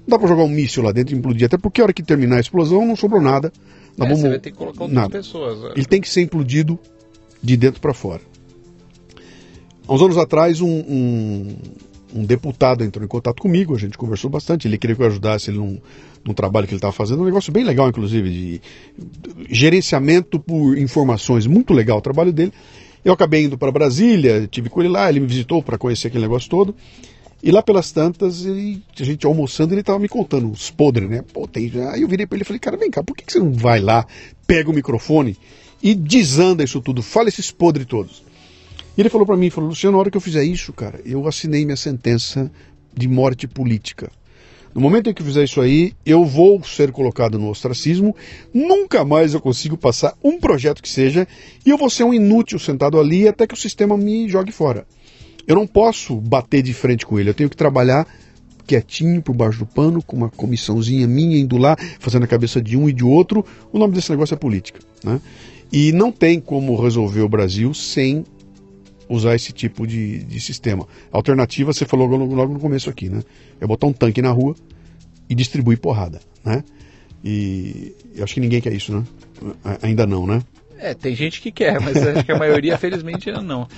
Não 0.00 0.08
dá 0.08 0.18
para 0.18 0.28
jogar 0.28 0.42
um 0.42 0.48
míssil 0.48 0.82
lá 0.82 0.92
dentro 0.92 1.14
e 1.14 1.18
implodir, 1.18 1.46
até 1.46 1.56
porque 1.56 1.80
a 1.80 1.84
hora 1.84 1.92
que 1.92 2.02
terminar 2.02 2.36
a 2.36 2.40
explosão 2.40 2.86
não 2.86 2.96
sobrou 2.96 3.20
nada. 3.20 3.52
É, 3.98 4.08
você 4.08 4.28
vai 4.28 4.38
ter 4.38 4.50
que 4.50 4.56
colocar 4.56 4.82
outras 4.82 4.94
nada. 4.94 5.10
pessoas. 5.10 5.60
Né? 5.60 5.72
Ele 5.76 5.84
tem 5.84 6.00
que 6.00 6.08
ser 6.08 6.22
implodido 6.22 6.78
de 7.42 7.56
dentro 7.56 7.80
para 7.80 7.94
fora. 7.94 8.20
Há 9.86 9.94
uns 9.94 10.02
anos 10.02 10.16
atrás, 10.16 10.60
um, 10.60 10.68
um, 10.68 11.56
um, 12.14 12.24
deputado 12.24 12.84
entrou 12.84 13.04
em 13.04 13.08
contato 13.08 13.42
comigo, 13.42 13.74
a 13.74 13.78
gente 13.78 13.98
conversou 13.98 14.30
bastante, 14.30 14.68
ele 14.68 14.78
queria 14.78 14.94
que 14.94 15.02
eu 15.02 15.06
ajudasse 15.06 15.50
ele 15.50 15.58
num, 15.58 15.78
num 16.24 16.32
trabalho 16.32 16.66
que 16.66 16.72
ele 16.72 16.78
estava 16.78 16.92
fazendo, 16.92 17.22
um 17.22 17.24
negócio 17.24 17.52
bem 17.52 17.64
legal, 17.64 17.88
inclusive, 17.88 18.30
de 18.30 18.60
gerenciamento 19.48 20.38
por 20.38 20.78
informações, 20.78 21.46
muito 21.46 21.72
legal 21.72 21.98
o 21.98 22.02
trabalho 22.02 22.32
dele. 22.32 22.52
Eu 23.04 23.12
acabei 23.12 23.44
indo 23.44 23.56
para 23.56 23.72
Brasília, 23.72 24.46
tive 24.50 24.68
com 24.68 24.80
ele 24.80 24.90
lá, 24.90 25.08
ele 25.08 25.20
me 25.20 25.26
visitou 25.26 25.62
para 25.62 25.78
conhecer 25.78 26.08
aquele 26.08 26.22
negócio 26.22 26.50
todo. 26.50 26.74
E 27.42 27.50
lá 27.50 27.62
pelas 27.62 27.90
tantas, 27.90 28.44
ele, 28.44 28.82
a 28.98 29.04
gente 29.04 29.26
almoçando, 29.26 29.72
ele 29.72 29.80
estava 29.80 29.98
me 29.98 30.08
contando 30.08 30.50
os 30.50 30.70
podres, 30.70 31.08
né? 31.08 31.24
Pô, 31.32 31.48
tem, 31.48 31.72
aí 31.90 32.02
eu 32.02 32.08
virei 32.08 32.26
para 32.26 32.36
ele 32.36 32.42
e 32.42 32.46
falei, 32.46 32.60
cara, 32.60 32.76
vem 32.76 32.90
cá, 32.90 33.02
por 33.02 33.16
que, 33.16 33.24
que 33.24 33.32
você 33.32 33.38
não 33.38 33.52
vai 33.52 33.80
lá, 33.80 34.06
pega 34.46 34.70
o 34.70 34.74
microfone 34.74 35.38
e 35.82 35.94
desanda 35.94 36.62
isso 36.62 36.82
tudo, 36.82 37.02
fala 37.02 37.30
esses 37.30 37.50
podres 37.50 37.86
todos. 37.86 38.22
E 38.96 39.00
ele 39.00 39.08
falou 39.08 39.26
para 39.26 39.36
mim, 39.36 39.48
falou, 39.48 39.70
Luciano, 39.70 39.96
na 39.96 40.00
hora 40.00 40.10
que 40.10 40.16
eu 40.18 40.20
fizer 40.20 40.44
isso, 40.44 40.70
cara, 40.74 41.00
eu 41.06 41.26
assinei 41.26 41.64
minha 41.64 41.76
sentença 41.76 42.50
de 42.94 43.08
morte 43.08 43.48
política. 43.48 44.10
No 44.74 44.80
momento 44.80 45.10
em 45.10 45.14
que 45.14 45.22
fizer 45.22 45.44
isso 45.44 45.60
aí, 45.60 45.94
eu 46.06 46.24
vou 46.24 46.62
ser 46.62 46.92
colocado 46.92 47.38
no 47.38 47.50
ostracismo, 47.50 48.14
nunca 48.54 49.04
mais 49.04 49.34
eu 49.34 49.40
consigo 49.40 49.76
passar 49.76 50.14
um 50.22 50.38
projeto 50.38 50.82
que 50.82 50.88
seja, 50.88 51.26
e 51.66 51.70
eu 51.70 51.76
vou 51.76 51.90
ser 51.90 52.04
um 52.04 52.14
inútil 52.14 52.58
sentado 52.58 52.98
ali 52.98 53.26
até 53.26 53.46
que 53.46 53.54
o 53.54 53.56
sistema 53.56 53.96
me 53.96 54.28
jogue 54.28 54.52
fora. 54.52 54.86
Eu 55.46 55.56
não 55.56 55.66
posso 55.66 56.16
bater 56.16 56.62
de 56.62 56.72
frente 56.72 57.04
com 57.04 57.18
ele, 57.18 57.30
eu 57.30 57.34
tenho 57.34 57.50
que 57.50 57.56
trabalhar 57.56 58.06
quietinho 58.70 59.20
por 59.20 59.34
baixo 59.34 59.58
do 59.58 59.66
pano, 59.66 60.00
com 60.00 60.16
uma 60.16 60.28
comissãozinha 60.28 61.06
minha 61.08 61.36
indo 61.36 61.56
lá, 61.56 61.76
fazendo 61.98 62.22
a 62.22 62.28
cabeça 62.28 62.62
de 62.62 62.76
um 62.76 62.88
e 62.88 62.92
de 62.92 63.02
outro. 63.02 63.44
O 63.72 63.78
nome 63.78 63.94
desse 63.94 64.10
negócio 64.10 64.34
é 64.34 64.36
política. 64.36 64.78
Né? 65.02 65.20
E 65.72 65.90
não 65.90 66.12
tem 66.12 66.38
como 66.38 66.80
resolver 66.80 67.22
o 67.22 67.28
Brasil 67.28 67.74
sem 67.74 68.24
usar 69.10 69.34
esse 69.34 69.52
tipo 69.52 69.86
de, 69.86 70.22
de 70.24 70.40
sistema. 70.40 70.86
A 71.12 71.16
alternativa, 71.16 71.72
você 71.72 71.84
falou 71.84 72.06
logo, 72.06 72.32
logo, 72.32 72.54
no 72.54 72.60
começo 72.60 72.88
aqui, 72.88 73.08
né? 73.08 73.22
É 73.60 73.66
botar 73.66 73.88
um 73.88 73.92
tanque 73.92 74.22
na 74.22 74.30
rua 74.30 74.54
e 75.28 75.34
distribuir 75.34 75.78
porrada, 75.78 76.20
né? 76.44 76.62
E 77.22 77.94
eu 78.14 78.24
acho 78.24 78.34
que 78.34 78.40
ninguém 78.40 78.60
quer 78.60 78.72
isso, 78.72 78.92
né? 78.92 79.04
Ainda 79.82 80.06
não, 80.06 80.26
né? 80.26 80.42
É, 80.78 80.94
tem 80.94 81.14
gente 81.14 81.42
que 81.42 81.50
quer, 81.50 81.80
mas 81.80 81.96
acho 81.96 82.24
que 82.24 82.32
a 82.32 82.38
maioria, 82.38 82.78
felizmente, 82.78 83.28
ainda 83.28 83.42
não. 83.42 83.68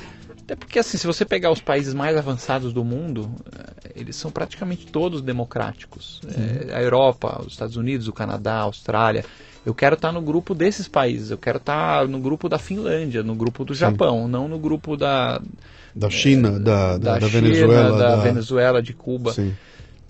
Até 0.42 0.54
porque, 0.54 0.78
assim, 0.78 0.98
se 0.98 1.06
você 1.06 1.24
pegar 1.24 1.50
os 1.50 1.60
países 1.60 1.94
mais 1.94 2.16
avançados 2.16 2.72
do 2.72 2.84
mundo, 2.84 3.32
eh, 3.52 3.92
eles 3.96 4.16
são 4.16 4.30
praticamente 4.30 4.86
todos 4.86 5.22
democráticos. 5.22 6.20
É, 6.68 6.74
a 6.74 6.82
Europa, 6.82 7.40
os 7.44 7.52
Estados 7.52 7.76
Unidos, 7.76 8.06
o 8.06 8.12
Canadá, 8.12 8.54
a 8.54 8.62
Austrália. 8.62 9.24
Eu 9.64 9.74
quero 9.74 9.94
estar 9.94 10.12
no 10.12 10.20
grupo 10.20 10.54
desses 10.54 10.88
países. 10.88 11.30
Eu 11.30 11.38
quero 11.38 11.58
estar 11.58 12.06
no 12.08 12.18
grupo 12.18 12.48
da 12.48 12.58
Finlândia, 12.58 13.22
no 13.22 13.34
grupo 13.34 13.64
do 13.64 13.74
Sim. 13.74 13.80
Japão, 13.80 14.26
não 14.26 14.48
no 14.48 14.58
grupo 14.58 14.96
da 14.96 15.40
da 15.94 16.08
China, 16.08 16.48
é, 16.56 16.58
da, 16.58 16.98
da, 16.98 17.18
da, 17.18 17.28
China, 17.28 17.42
Venezuela, 17.42 17.98
da, 17.98 18.16
da, 18.16 18.22
Venezuela, 18.22 18.82
de 18.82 18.92
Cuba. 18.94 19.32
Sim. 19.32 19.54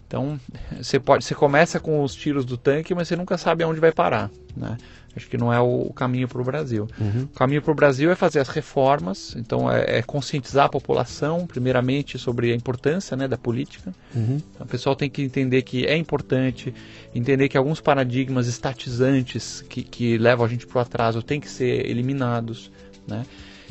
Então 0.07 0.39
você 0.81 1.01
pode, 1.01 1.25
você 1.25 1.35
começa 1.35 1.81
com 1.81 2.03
os 2.03 2.15
tiros 2.15 2.45
do 2.45 2.57
tanque, 2.57 2.95
mas 2.95 3.09
você 3.09 3.17
nunca 3.17 3.37
sabe 3.37 3.65
aonde 3.65 3.81
vai 3.81 3.93
parar, 3.93 4.31
né? 4.57 4.77
Acho 5.15 5.29
que 5.29 5.37
não 5.37 5.53
é 5.53 5.61
o 5.61 5.93
caminho 5.93 6.27
para 6.27 6.41
o 6.41 6.45
Brasil. 6.45 6.89
Uhum. 6.99 7.25
O 7.25 7.37
caminho 7.37 7.61
para 7.61 7.73
o 7.73 7.75
Brasil 7.75 8.11
é 8.11 8.15
fazer 8.15 8.41
as 8.41 8.49
reformas, 8.49 9.35
então 9.37 9.71
é, 9.71 9.99
é, 9.99 10.03
conscientizar 10.03 10.67
a 10.67 10.69
população, 10.69 11.47
primeiramente, 11.47 12.19
sobre 12.19 12.51
a 12.51 12.55
importância 12.55 13.15
né, 13.17 13.29
da 13.29 13.37
política. 13.37 13.93
Uhum. 14.15 14.41
Então, 14.55 14.67
o 14.67 14.69
pessoal 14.69 14.97
tem 14.97 15.11
que 15.11 15.23
entender 15.23 15.63
que 15.63 15.87
é 15.87 15.97
importante, 15.97 16.75
entender 17.15 17.49
que 17.49 17.59
alguns 17.59 17.81
paradigmas 17.81 18.49
estatizantes 18.49 19.63
que, 19.69 19.83
que 19.83 20.17
levam 20.17 20.47
a 20.47 20.49
gente 20.49 20.67
para 20.67 20.79
o 20.79 20.81
atraso 20.81 21.23
têm 21.23 21.41
que 21.41 21.49
ser 21.49 21.87
eliminados. 21.89 22.71
Né? 23.07 23.25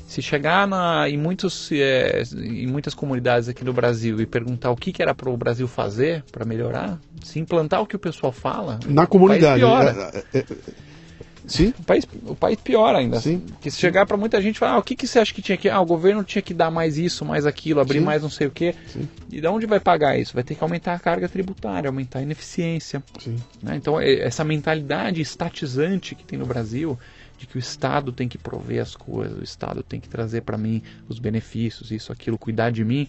Se 0.05 0.21
chegar 0.21 0.67
na, 0.67 1.09
em, 1.09 1.17
muitos, 1.17 1.71
é, 1.71 2.21
em 2.35 2.67
muitas 2.67 2.93
comunidades 2.93 3.47
aqui 3.47 3.63
no 3.63 3.71
Brasil 3.71 4.19
e 4.19 4.25
perguntar 4.25 4.69
o 4.69 4.75
que, 4.75 4.91
que 4.91 5.01
era 5.01 5.15
para 5.15 5.29
o 5.29 5.37
Brasil 5.37 5.67
fazer 5.69 6.23
para 6.31 6.45
melhorar, 6.45 6.99
se 7.23 7.39
implantar 7.39 7.81
o 7.81 7.87
que 7.87 7.95
o 7.95 7.99
pessoal 7.99 8.31
fala, 8.31 8.77
Na 8.85 9.07
comunidade. 9.07 9.63
o 9.63 9.69
país 9.69 9.93
piora. 9.93 10.23
É, 10.33 10.37
é, 10.37 10.41
é, 10.41 10.45
sim, 11.47 11.73
O 11.79 11.83
país, 11.83 12.07
o 12.25 12.35
país 12.35 12.57
piora 12.59 12.97
ainda. 12.99 13.19
Sim. 13.19 13.39
Porque 13.39 13.69
se 13.71 13.77
chegar 13.79 14.05
para 14.05 14.17
muita 14.17 14.41
gente 14.41 14.55
e 14.55 14.59
falar, 14.59 14.73
ah, 14.73 14.77
o 14.79 14.83
que, 14.83 14.95
que 14.95 15.07
você 15.07 15.19
acha 15.19 15.33
que 15.33 15.41
tinha 15.41 15.57
que. 15.57 15.69
Ah, 15.69 15.79
o 15.81 15.85
governo 15.85 16.23
tinha 16.23 16.41
que 16.41 16.53
dar 16.53 16.69
mais 16.71 16.97
isso, 16.97 17.23
mais 17.25 17.45
aquilo, 17.45 17.79
abrir 17.79 17.99
Sim. 17.99 18.05
mais 18.05 18.21
não 18.21 18.29
sei 18.29 18.47
o 18.47 18.51
quê. 18.51 18.75
Sim. 18.87 19.07
E 19.31 19.39
de 19.41 19.47
onde 19.47 19.65
vai 19.65 19.79
pagar 19.79 20.17
isso? 20.19 20.33
Vai 20.33 20.43
ter 20.43 20.55
que 20.55 20.63
aumentar 20.63 20.93
a 20.93 20.99
carga 20.99 21.27
tributária, 21.29 21.87
aumentar 21.89 22.19
a 22.19 22.21
ineficiência. 22.21 23.03
né? 23.61 23.75
Então, 23.75 23.99
é- 23.99 24.19
essa 24.21 24.43
mentalidade 24.43 25.21
estatizante 25.21 26.15
que 26.15 26.23
tem 26.23 26.37
no 26.37 26.45
Brasil, 26.45 26.97
de 27.37 27.47
que 27.47 27.57
o 27.57 27.59
Estado 27.59 28.11
tem 28.11 28.27
que 28.27 28.37
prover 28.37 28.81
as 28.81 28.95
coisas, 28.95 29.37
o 29.39 29.43
Estado 29.43 29.81
tem 29.81 29.99
que 29.99 30.07
trazer 30.07 30.41
para 30.41 30.57
mim 30.57 30.81
os 31.09 31.17
benefícios, 31.17 31.89
isso, 31.91 32.11
aquilo, 32.11 32.37
cuidar 32.37 32.69
de 32.71 32.85
mim, 32.85 33.07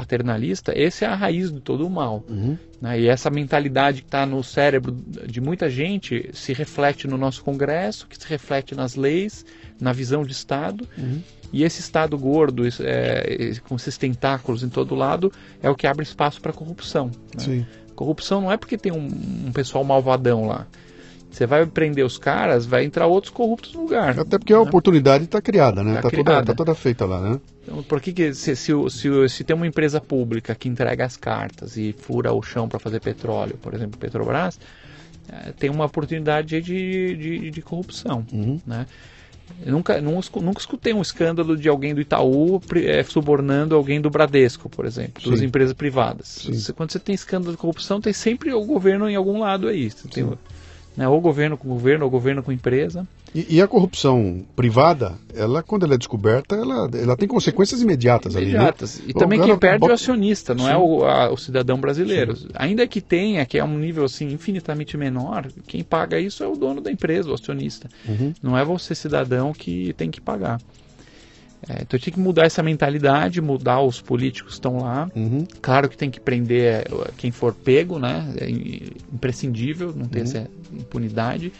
paternalista, 0.00 0.72
esse 0.74 1.04
é 1.04 1.08
a 1.08 1.14
raiz 1.14 1.52
de 1.52 1.60
todo 1.60 1.86
o 1.86 1.90
mal. 1.90 2.24
Uhum. 2.28 2.56
né? 2.80 3.00
E 3.00 3.06
essa 3.06 3.28
mentalidade 3.28 4.00
que 4.00 4.08
está 4.08 4.24
no 4.24 4.42
cérebro 4.42 4.96
de 5.26 5.40
muita 5.40 5.68
gente 5.68 6.30
se 6.32 6.54
reflete 6.54 7.06
no 7.06 7.18
nosso 7.18 7.44
Congresso, 7.44 8.06
que 8.06 8.16
se 8.16 8.26
reflete 8.26 8.74
nas 8.74 8.96
leis, 8.96 9.44
na 9.78 9.92
visão 9.92 10.22
de 10.22 10.32
Estado. 10.32 10.88
Uhum. 10.96 11.20
E 11.52 11.64
esse 11.64 11.80
Estado 11.80 12.16
gordo, 12.16 12.62
é, 12.80 13.52
com 13.68 13.76
esses 13.76 13.98
tentáculos 13.98 14.62
em 14.62 14.68
todo 14.68 14.94
lado, 14.94 15.30
é 15.62 15.68
o 15.68 15.74
que 15.74 15.86
abre 15.86 16.02
espaço 16.02 16.40
para 16.40 16.52
corrupção. 16.52 17.10
né? 17.34 17.66
Corrupção 17.94 18.40
não 18.40 18.50
é 18.50 18.56
porque 18.56 18.78
tem 18.78 18.92
um, 18.92 19.06
um 19.48 19.52
pessoal 19.52 19.84
malvadão 19.84 20.46
lá. 20.46 20.66
Você 21.30 21.46
vai 21.46 21.64
prender 21.64 22.04
os 22.04 22.18
caras, 22.18 22.66
vai 22.66 22.84
entrar 22.84 23.06
outros 23.06 23.32
corruptos 23.32 23.72
no 23.74 23.82
lugar. 23.82 24.18
Até 24.18 24.36
porque 24.36 24.52
a 24.52 24.60
oportunidade 24.60 25.24
está 25.24 25.40
criada, 25.40 25.82
né? 25.84 25.92
Tá 25.94 25.98
Está 25.98 26.10
toda, 26.10 26.24
criada. 26.24 26.46
tá 26.46 26.54
toda 26.54 26.74
feita 26.74 27.06
lá, 27.06 27.20
né? 27.20 27.40
Então, 27.62 27.82
por 27.84 28.00
que, 28.00 28.12
que 28.12 28.34
se, 28.34 28.56
se, 28.56 28.72
se, 28.90 29.28
se 29.28 29.44
tem 29.44 29.54
uma 29.54 29.66
empresa 29.66 30.00
pública 30.00 30.54
que 30.56 30.68
entrega 30.68 31.04
as 31.04 31.16
cartas 31.16 31.76
e 31.76 31.94
fura 31.96 32.32
o 32.32 32.42
chão 32.42 32.68
para 32.68 32.80
fazer 32.80 33.00
petróleo, 33.00 33.56
por 33.62 33.72
exemplo, 33.74 33.96
Petrobras, 33.98 34.58
eh, 35.28 35.52
tem 35.56 35.70
uma 35.70 35.84
oportunidade 35.84 36.60
de, 36.60 37.16
de, 37.16 37.50
de 37.52 37.62
corrupção. 37.62 38.26
Uhum. 38.32 38.60
Né? 38.66 38.86
Eu 39.64 39.72
nunca, 39.72 40.00
nun- 40.00 40.20
nunca 40.42 40.60
escutei 40.60 40.92
um 40.92 41.02
escândalo 41.02 41.56
de 41.56 41.68
alguém 41.68 41.94
do 41.94 42.00
Itaú 42.00 42.60
eh, 42.76 43.02
subornando 43.04 43.74
alguém 43.76 44.00
do 44.00 44.10
Bradesco, 44.10 44.68
por 44.68 44.84
exemplo, 44.84 45.36
Sim. 45.36 45.44
empresas 45.44 45.74
privadas. 45.74 46.26
Sim. 46.50 46.72
Quando 46.72 46.90
você 46.90 46.98
tem 46.98 47.14
escândalo 47.14 47.52
de 47.52 47.58
corrupção, 47.58 48.00
tem 48.00 48.12
sempre 48.12 48.52
o 48.52 48.64
governo 48.64 49.08
em 49.08 49.14
algum 49.16 49.38
lado 49.40 49.68
aí. 49.68 49.90
Você 49.90 50.08
tem, 50.08 50.24
né, 50.96 51.08
ou 51.08 51.20
governo 51.20 51.56
com 51.56 51.68
governo, 51.68 52.04
ou 52.04 52.10
governo 52.10 52.42
com 52.42 52.52
empresa. 52.52 53.06
E, 53.32 53.56
e 53.56 53.62
a 53.62 53.68
corrupção 53.68 54.44
privada, 54.56 55.14
ela, 55.32 55.62
quando 55.62 55.84
ela 55.84 55.94
é 55.94 55.98
descoberta, 55.98 56.56
ela, 56.56 56.90
ela 56.92 57.16
tem 57.16 57.28
consequências 57.28 57.80
imediatas, 57.80 58.34
imediatas. 58.34 58.96
ali, 58.96 59.04
né? 59.06 59.10
E 59.10 59.14
também 59.14 59.40
quem 59.40 59.56
perde 59.56 59.86
é 59.86 59.88
o 59.88 59.92
acionista, 59.92 60.52
não 60.52 60.64
Sim. 60.64 60.70
é 60.72 60.76
o, 60.76 61.04
a- 61.04 61.30
o 61.32 61.36
cidadão 61.36 61.80
brasileiro. 61.80 62.36
Ainda 62.54 62.84
que 62.88 63.00
tenha, 63.00 63.46
que 63.46 63.56
é 63.56 63.62
um 63.64 63.78
nível 63.78 64.04
assim 64.04 64.32
infinitamente 64.32 64.96
menor, 64.96 65.46
quem 65.68 65.84
paga 65.84 66.18
isso 66.18 66.42
é 66.42 66.48
o 66.48 66.56
dono 66.56 66.80
da 66.80 66.90
empresa, 66.90 67.30
o 67.30 67.34
acionista. 67.34 67.88
Uhum. 68.08 68.34
Não 68.42 68.58
é 68.58 68.64
você, 68.64 68.96
cidadão, 68.96 69.52
que 69.52 69.92
tem 69.96 70.10
que 70.10 70.20
pagar. 70.20 70.60
É, 71.68 71.82
então 71.82 72.00
tem 72.00 72.12
que 72.12 72.18
mudar 72.18 72.44
essa 72.46 72.62
mentalidade, 72.62 73.40
mudar 73.40 73.80
os 73.82 74.00
políticos 74.00 74.52
que 74.52 74.58
estão 74.58 74.78
lá. 74.78 75.10
Uhum. 75.14 75.46
Claro 75.60 75.88
que 75.90 75.96
tem 75.96 76.10
que 76.10 76.18
prender 76.18 76.86
eh, 76.90 77.10
quem 77.18 77.30
for 77.30 77.52
pego, 77.54 77.98
né? 77.98 78.32
É 78.38 78.48
imprescindível 79.12 79.92
não 79.94 80.06
ter 80.06 80.18
Uhum. 80.20 80.24
essa 80.24 80.50
impunidade. 80.72 81.52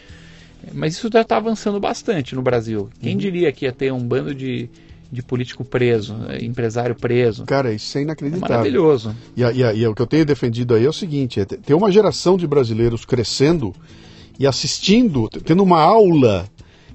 Mas 0.72 0.94
isso 0.94 1.08
já 1.12 1.22
está 1.22 1.36
avançando 1.36 1.80
bastante 1.80 2.34
no 2.34 2.42
Brasil. 2.42 2.90
Quem 3.00 3.12
Uhum. 3.12 3.18
diria 3.18 3.52
que 3.52 3.64
ia 3.64 3.72
ter 3.72 3.92
um 3.92 3.98
bando 4.00 4.34
de, 4.34 4.68
de 5.10 5.22
político 5.22 5.64
preso, 5.64 6.16
eh, 6.28 6.44
empresário 6.44 6.94
preso? 6.94 7.44
Cara, 7.44 7.72
isso 7.72 7.96
é 7.96 8.00
É 8.00 8.04
inacreditável. 8.04 8.48
maravilhoso. 8.56 9.14
E, 9.36 9.42
e 9.42 9.60
e 9.80 9.86
o 9.86 9.94
que 9.94 10.02
eu 10.02 10.06
tenho 10.06 10.24
defendido 10.24 10.74
aí 10.74 10.84
é 10.84 10.88
o 10.88 10.92
seguinte: 10.92 11.40
é 11.40 11.44
ter 11.44 11.74
uma 11.74 11.90
geração 11.90 12.36
de 12.36 12.46
brasileiros 12.46 13.04
crescendo 13.04 13.74
e 14.38 14.46
assistindo, 14.46 15.28
tendo 15.28 15.62
uma 15.62 15.80
aula 15.80 16.48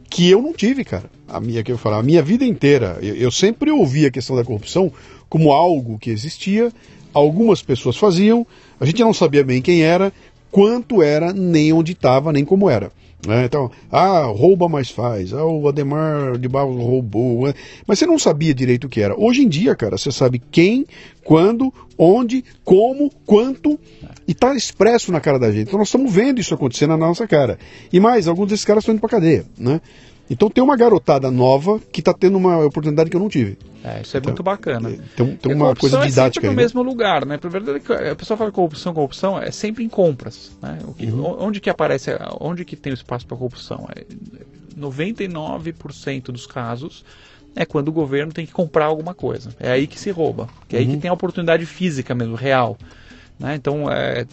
que 0.10 0.30
eu 0.30 0.41
não 0.41 0.53
tive, 0.53 0.84
cara. 0.84 1.10
A 1.28 1.39
minha, 1.39 1.64
que 1.64 1.72
eu 1.72 1.78
falar, 1.78 1.97
a 1.97 2.03
minha 2.03 2.22
vida 2.22 2.45
inteira. 2.45 2.97
Eu, 3.01 3.16
eu 3.16 3.32
sempre 3.32 3.72
ouvi 3.72 4.06
a 4.06 4.12
questão 4.12 4.36
da 4.36 4.43
corrupção 4.43 4.91
como 5.28 5.51
algo 5.51 5.97
que 5.97 6.10
existia, 6.10 6.72
algumas 7.14 7.62
pessoas 7.62 7.97
faziam, 7.97 8.45
a 8.80 8.86
gente 8.86 9.01
não 9.01 9.14
sabia 9.14 9.43
bem 9.43 9.62
quem 9.62 9.82
era, 9.82 10.14
quanto 10.51 11.01
era, 11.01 11.34
nem 11.34 11.74
onde 11.74 11.93
estava, 11.93 12.32
nem 12.32 12.45
como 12.45 12.70
era. 12.70 12.91
né? 13.28 13.45
Então, 13.45 13.72
ah, 13.91 14.24
rouba 14.26 14.70
mais 14.70 14.89
faz, 14.89 15.34
ah, 15.34 15.45
o 15.45 15.68
Ademar 15.68 16.38
de 16.38 16.47
Barros 16.47 16.78
roubou, 16.78 17.47
né? 17.47 17.53
mas 17.88 17.99
você 17.99 18.06
não 18.06 18.20
sabia 18.20 18.53
direito 18.53 18.86
o 18.86 18.89
que 18.89 19.01
era. 19.01 19.20
Hoje 19.20 19.41
em 19.41 19.49
dia, 19.49 19.76
cara, 19.76 19.97
você 19.97 20.12
sabe 20.12 20.41
quem, 20.51 20.86
quando, 21.24 21.74
onde, 21.97 22.43
como, 22.64 23.12
quanto, 23.26 23.80
e 24.28 24.34
tá 24.34 24.56
expresso 24.56 25.12
na 25.12 25.20
cara 25.22 25.38
da 25.40 25.52
gente. 25.52 25.68
Então 25.68 25.80
nós 25.80 25.88
estamos 25.88 26.12
vendo 26.12 26.40
isso 26.40 26.54
acontecer 26.54 26.88
na 26.88 26.98
nossa 26.98 27.28
cara. 27.28 27.58
E 27.92 28.00
mais, 28.00 28.28
alguns 28.28 28.48
desses 28.50 28.66
caras 28.66 28.84
estão 28.84 28.94
indo 28.94 29.02
pra 29.02 29.10
cadeia, 29.10 29.46
né? 29.58 29.80
Então 30.28 30.50
tem 30.50 30.64
uma 30.64 30.76
garotada 30.76 31.30
nova 31.30 31.80
que 31.92 32.02
está 32.02 32.12
tendo 32.12 32.36
uma 32.40 32.58
oportunidade 32.66 33.12
que 33.12 33.16
eu 33.16 33.20
não 33.20 33.30
tive. 33.30 33.60
É, 33.84 34.02
isso 34.02 34.18
é 34.18 34.20
Então, 34.20 34.32
muito 34.32 34.42
bacana. 34.42 34.90
Tem, 35.16 35.36
tem 35.36 35.54
uma 35.54 35.76
coisa 35.76 35.98
corrupção 35.98 36.08
didática 36.08 36.48
é 36.48 36.50
sempre 36.50 36.50
no 36.50 36.56
né? 36.56 36.62
mesmo 36.64 36.82
lugar, 36.82 37.26
né? 37.28 37.36
É 37.36 37.80
que 37.80 37.94
a 37.94 38.16
pessoa 38.16 38.36
fala 38.36 38.52
corrupção, 38.52 38.92
corrupção 38.92 39.40
é 39.40 39.52
sempre 39.52 39.84
em 39.84 39.90
compras, 39.90 40.52
né? 40.60 40.80
Que- 40.98 41.06
Uhum. 41.06 41.36
Onde 41.40 41.60
que 41.62 41.70
aparece, 41.70 42.10
onde 42.40 42.66
que 42.66 42.76
tem 42.76 42.92
o 42.92 42.96
espaço 42.96 43.28
para 43.28 43.38
corrupção? 43.38 43.88
É 43.96 44.04
99% 44.76 46.32
dos 46.32 46.48
casos 46.48 47.04
é 47.56 47.66
quando 47.66 47.88
o 47.88 47.92
governo 47.92 48.34
tem 48.34 48.46
que 48.46 48.52
comprar 48.52 48.86
alguma 48.86 49.14
coisa. 49.14 49.52
É 49.60 49.72
aí 49.72 49.88
que 49.88 50.00
se 50.00 50.10
rouba, 50.12 50.50
é 50.72 50.78
aí 50.78 50.86
Uhum. 50.86 50.92
que 50.92 50.98
tem 50.98 51.10
a 51.10 51.14
oportunidade 51.14 51.66
física 51.66 52.14
mesmo, 52.16 52.36
real. 52.36 52.78
Né? 53.40 53.56
Então, 53.56 53.92
é, 53.92 54.26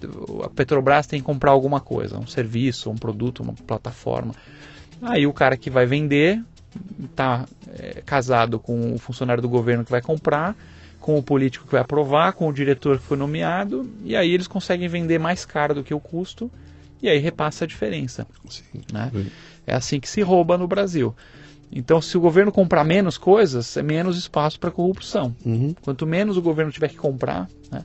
a 0.45 0.49
Petrobras 0.49 1.07
tem 1.07 1.21
que 1.21 1.27
comprar 1.27 1.51
alguma 1.51 1.81
coisa, 1.81 2.19
um 2.19 2.27
serviço, 2.27 2.91
um 2.91 2.97
produto, 2.97 3.43
uma 3.43 3.53
plataforma. 3.53 4.35
Aí 5.01 5.27
o 5.27 5.33
cara 5.33 5.57
que 5.57 5.69
vai 5.69 5.87
vender 5.87 6.43
está 7.05 7.47
casado 8.07 8.59
com 8.59 8.95
o 8.95 8.99
funcionário 8.99 9.43
do 9.43 9.49
governo 9.49 9.85
que 9.85 9.91
vai 9.91 10.01
comprar, 10.01 10.57
com 11.01 11.19
o 11.19 11.23
político 11.23 11.67
que 11.67 11.73
vai 11.73 11.81
aprovar, 11.81 12.33
com 12.33 12.49
o 12.49 12.53
diretor 12.53 12.99
que 12.99 13.05
foi 13.05 13.17
nomeado, 13.17 13.91
e 14.05 14.15
aí 14.15 14.33
eles 14.33 14.47
conseguem 14.47 14.89
vender 14.89 15.19
mais 15.19 15.45
caro 15.45 15.75
do 15.75 15.83
que 15.83 15.93
o 15.93 16.01
custo, 16.01 16.51
e 17.03 17.09
aí 17.09 17.19
repassa 17.19 17.65
a 17.65 17.67
diferença. 17.67 18.27
Sim. 18.49 18.83
Né? 18.93 19.11
É 19.67 19.75
assim 19.75 19.99
que 19.99 20.09
se 20.09 20.23
rouba 20.23 20.57
no 20.57 20.69
Brasil. 20.69 21.15
Então, 21.75 22.01
se 22.01 22.17
o 22.17 22.21
governo 22.21 22.53
comprar 22.53 22.85
menos 22.85 23.19
coisas, 23.19 23.77
é 23.77 23.83
menos 23.83 24.17
espaço 24.17 24.61
para 24.61 24.71
corrupção. 24.71 25.35
Uhum. 25.45 25.75
Quanto 25.83 26.07
menos 26.07 26.37
o 26.37 26.43
governo 26.43 26.71
tiver 26.71 26.89
que 26.89 26.97
comprar, 26.97 27.49
né? 27.71 27.83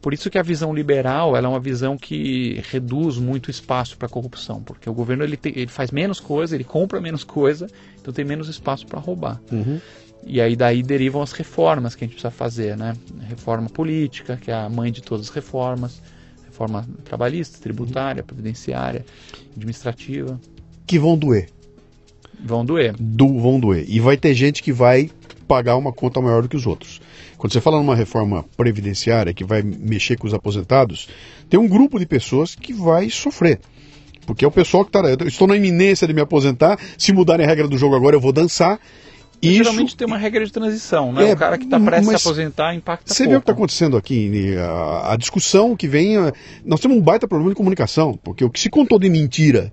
Por 0.00 0.14
isso 0.14 0.30
que 0.30 0.38
a 0.38 0.42
visão 0.42 0.72
liberal 0.74 1.36
ela 1.36 1.46
é 1.46 1.50
uma 1.50 1.60
visão 1.60 1.96
que 1.96 2.62
reduz 2.70 3.18
muito 3.18 3.50
espaço 3.50 3.96
para 3.96 4.08
corrupção, 4.08 4.62
porque 4.62 4.88
o 4.88 4.94
governo 4.94 5.24
ele, 5.24 5.38
ele 5.44 5.66
faz 5.66 5.90
menos 5.90 6.20
coisa, 6.20 6.54
ele 6.54 6.64
compra 6.64 7.00
menos 7.00 7.24
coisa, 7.24 7.66
então 8.00 8.12
tem 8.12 8.24
menos 8.24 8.48
espaço 8.48 8.86
para 8.86 9.00
roubar. 9.00 9.40
Uhum. 9.50 9.80
E 10.24 10.40
aí 10.40 10.56
daí 10.56 10.82
derivam 10.82 11.22
as 11.22 11.32
reformas 11.32 11.94
que 11.94 12.04
a 12.04 12.06
gente 12.06 12.14
precisa 12.14 12.30
fazer, 12.30 12.76
né? 12.76 12.94
Reforma 13.28 13.68
política, 13.68 14.36
que 14.36 14.50
é 14.50 14.54
a 14.54 14.68
mãe 14.68 14.90
de 14.90 15.02
todas 15.02 15.28
as 15.28 15.34
reformas, 15.34 16.02
reforma 16.44 16.86
trabalhista, 17.04 17.58
tributária, 17.60 18.22
previdenciária, 18.22 19.04
administrativa, 19.56 20.40
Que 20.86 20.98
vão 20.98 21.16
doer. 21.16 21.48
vão 22.40 22.64
doer. 22.64 22.94
Do, 22.98 23.38
vão 23.40 23.60
doer. 23.60 23.84
E 23.88 24.00
vai 24.00 24.16
ter 24.16 24.34
gente 24.34 24.62
que 24.62 24.72
vai 24.72 25.10
pagar 25.46 25.76
uma 25.76 25.92
conta 25.92 26.20
maior 26.20 26.42
do 26.42 26.48
que 26.48 26.56
os 26.56 26.66
outros. 26.66 27.00
Quando 27.38 27.52
você 27.52 27.60
fala 27.60 27.76
numa 27.78 27.94
reforma 27.94 28.44
previdenciária 28.56 29.32
que 29.34 29.44
vai 29.44 29.62
mexer 29.62 30.16
com 30.16 30.26
os 30.26 30.34
aposentados, 30.34 31.08
tem 31.50 31.58
um 31.60 31.68
grupo 31.68 31.98
de 31.98 32.06
pessoas 32.06 32.54
que 32.54 32.72
vai 32.72 33.10
sofrer. 33.10 33.60
Porque 34.26 34.44
é 34.44 34.48
o 34.48 34.50
pessoal 34.50 34.84
que 34.84 34.96
está. 34.96 35.24
Estou 35.24 35.46
na 35.46 35.56
iminência 35.56 36.06
de 36.06 36.12
me 36.14 36.20
aposentar, 36.20 36.78
se 36.98 37.12
mudarem 37.12 37.44
a 37.46 37.48
regra 37.48 37.68
do 37.68 37.78
jogo 37.78 37.94
agora 37.94 38.16
eu 38.16 38.20
vou 38.20 38.32
dançar. 38.32 38.80
Isso, 39.42 39.58
Geralmente 39.58 39.94
tem 39.94 40.06
uma 40.06 40.16
regra 40.16 40.44
de 40.44 40.50
transição, 40.50 41.12
né? 41.12 41.28
É, 41.28 41.34
o 41.34 41.36
cara 41.36 41.58
que 41.58 41.64
está 41.64 41.78
prestes 41.78 42.08
a 42.08 42.12
mas 42.12 42.22
aposentar 42.26 42.74
impacta 42.74 43.12
Você 43.12 43.24
pouco. 43.24 43.30
vê 43.30 43.36
o 43.36 43.40
que 43.40 43.42
está 43.42 43.52
acontecendo 43.52 43.96
aqui, 43.96 44.28
né? 44.30 44.58
a, 44.58 45.12
a 45.12 45.16
discussão 45.16 45.76
que 45.76 45.86
vem. 45.86 46.16
a- 46.16 46.32
Nós 46.64 46.80
temos 46.80 46.96
um 46.96 47.02
baita 47.02 47.28
problema 47.28 47.50
de 47.50 47.54
comunicação, 47.56 48.18
porque 48.24 48.42
o 48.42 48.50
que 48.50 48.58
se 48.58 48.70
contou 48.70 48.98
de 48.98 49.10
mentira 49.10 49.70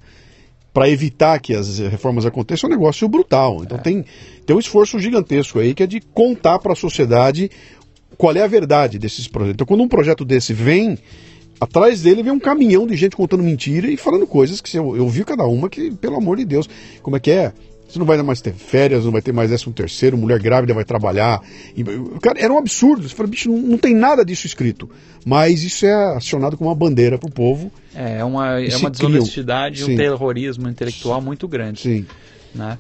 para 0.74 0.90
evitar 0.90 1.40
que 1.40 1.54
as 1.54 1.78
reformas 1.78 2.26
aconteçam 2.26 2.68
é 2.68 2.74
um 2.74 2.76
negócio 2.76 3.08
brutal. 3.08 3.60
Então 3.62 3.78
tem, 3.78 4.04
tem 4.46 4.56
um 4.56 4.60
esforço 4.60 5.00
gigantesco 5.00 5.60
aí 5.60 5.74
que 5.74 5.84
é 5.84 5.88
de 5.88 6.02
contar 6.02 6.58
para 6.60 6.74
a 6.74 6.76
sociedade 6.76 7.52
qual 8.18 8.36
é 8.36 8.42
a 8.42 8.48
verdade 8.48 8.98
desses 8.98 9.28
projetos. 9.28 9.54
Então 9.56 9.68
quando 9.68 9.84
um 9.84 9.88
projeto 9.88 10.26
desse 10.26 10.52
vem, 10.52 10.98
atrás 11.62 12.02
dele 12.02 12.24
vem 12.24 12.32
um 12.32 12.40
caminhão 12.40 12.88
de 12.88 12.96
gente 12.96 13.16
contando 13.16 13.44
mentira 13.44 13.88
e 13.88 13.96
falando 13.96 14.26
coisas 14.26 14.60
que 14.60 14.76
eu, 14.76 14.98
eu 14.98 15.08
vi 15.08 15.24
cada 15.24 15.46
uma 15.46 15.70
que, 15.70 15.92
pelo 15.92 16.16
amor 16.16 16.38
de 16.38 16.46
Deus, 16.46 16.68
como 17.04 17.18
é 17.18 17.20
que 17.20 17.30
é? 17.30 17.54
Você 17.94 18.00
não 18.00 18.08
vai 18.08 18.20
mais 18.24 18.42
ter 18.42 18.54
férias, 18.56 19.06
não 19.06 19.12
vai 19.12 19.22
ter 19.22 19.32
mais 19.32 19.52
décimo 19.52 19.72
terceiro, 19.72 20.18
mulher 20.18 20.40
grávida 20.40 20.74
vai 20.74 20.84
trabalhar. 20.84 21.44
E, 21.78 21.84
cara, 22.20 22.40
era 22.40 22.52
um 22.52 22.58
absurdo. 22.58 23.08
Você 23.08 23.14
fala, 23.14 23.30
bicho, 23.30 23.52
não, 23.52 23.60
não 23.60 23.78
tem 23.78 23.94
nada 23.94 24.26
disso 24.26 24.48
escrito. 24.48 24.90
Mas 25.24 25.62
isso 25.62 25.86
é 25.86 25.94
acionado 26.16 26.58
como 26.58 26.72
uma 26.72 26.76
bandeira 26.76 27.20
para 27.20 27.30
o 27.30 27.32
povo. 27.32 27.72
É, 27.94 28.18
é 28.18 28.24
uma, 28.24 28.60
é 28.60 28.76
uma 28.78 28.90
clima. 28.90 28.90
desonestidade, 28.90 29.84
Sim. 29.84 29.94
um 29.94 29.96
terrorismo 29.96 30.68
intelectual 30.68 31.22
muito 31.22 31.48
grande. 31.48 31.82
Sim. 31.82 32.08
Né? 32.56 32.80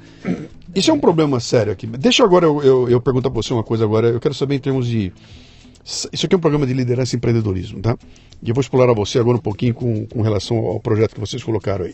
Isso 0.73 0.89
é 0.89 0.93
um 0.95 0.99
problema 0.99 1.39
sério 1.39 1.71
aqui. 1.71 1.85
Deixa 1.85 2.23
agora 2.23 2.47
eu, 2.47 2.63
eu, 2.63 2.89
eu 2.89 2.99
perguntar 2.99 3.29
para 3.29 3.39
você 3.39 3.53
uma 3.53 3.63
coisa 3.63 3.83
agora. 3.83 4.07
Eu 4.07 4.19
quero 4.19 4.33
saber 4.33 4.55
em 4.55 4.59
termos 4.59 4.87
de. 4.87 5.13
Isso 5.85 6.25
aqui 6.25 6.33
é 6.33 6.37
um 6.37 6.41
programa 6.41 6.65
de 6.65 6.73
liderança 6.73 7.15
e 7.15 7.17
empreendedorismo, 7.17 7.81
tá? 7.81 7.95
E 8.41 8.49
eu 8.49 8.55
vou 8.55 8.61
explorar 8.61 8.93
você 8.93 9.19
agora 9.19 9.37
um 9.37 9.41
pouquinho 9.41 9.75
com, 9.75 10.07
com 10.07 10.23
relação 10.23 10.57
ao 10.57 10.79
projeto 10.79 11.13
que 11.13 11.19
vocês 11.19 11.43
colocaram 11.43 11.85
aí. 11.85 11.93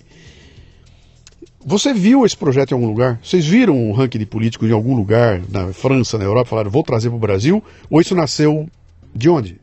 Você 1.65 1.93
viu 1.93 2.25
esse 2.25 2.37
projeto 2.37 2.71
em 2.71 2.73
algum 2.75 2.87
lugar? 2.87 3.19
Vocês 3.23 3.45
viram 3.45 3.75
um 3.77 3.91
ranking 3.91 4.17
de 4.19 4.25
políticos 4.25 4.69
em 4.69 4.71
algum 4.73 4.95
lugar, 4.95 5.41
na 5.49 5.73
França, 5.73 6.17
na 6.17 6.23
Europa, 6.23 6.49
falaram, 6.51 6.71
vou 6.71 6.83
trazer 6.83 7.09
para 7.09 7.17
o 7.17 7.19
Brasil? 7.19 7.63
Ou 7.89 7.99
isso 7.99 8.15
nasceu 8.15 8.67
de 9.13 9.29
onde? 9.29 9.59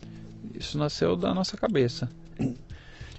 Isso 0.55 0.77
nasceu 0.77 1.17
da 1.17 1.33
nossa 1.35 1.57
cabeça. 1.57 2.09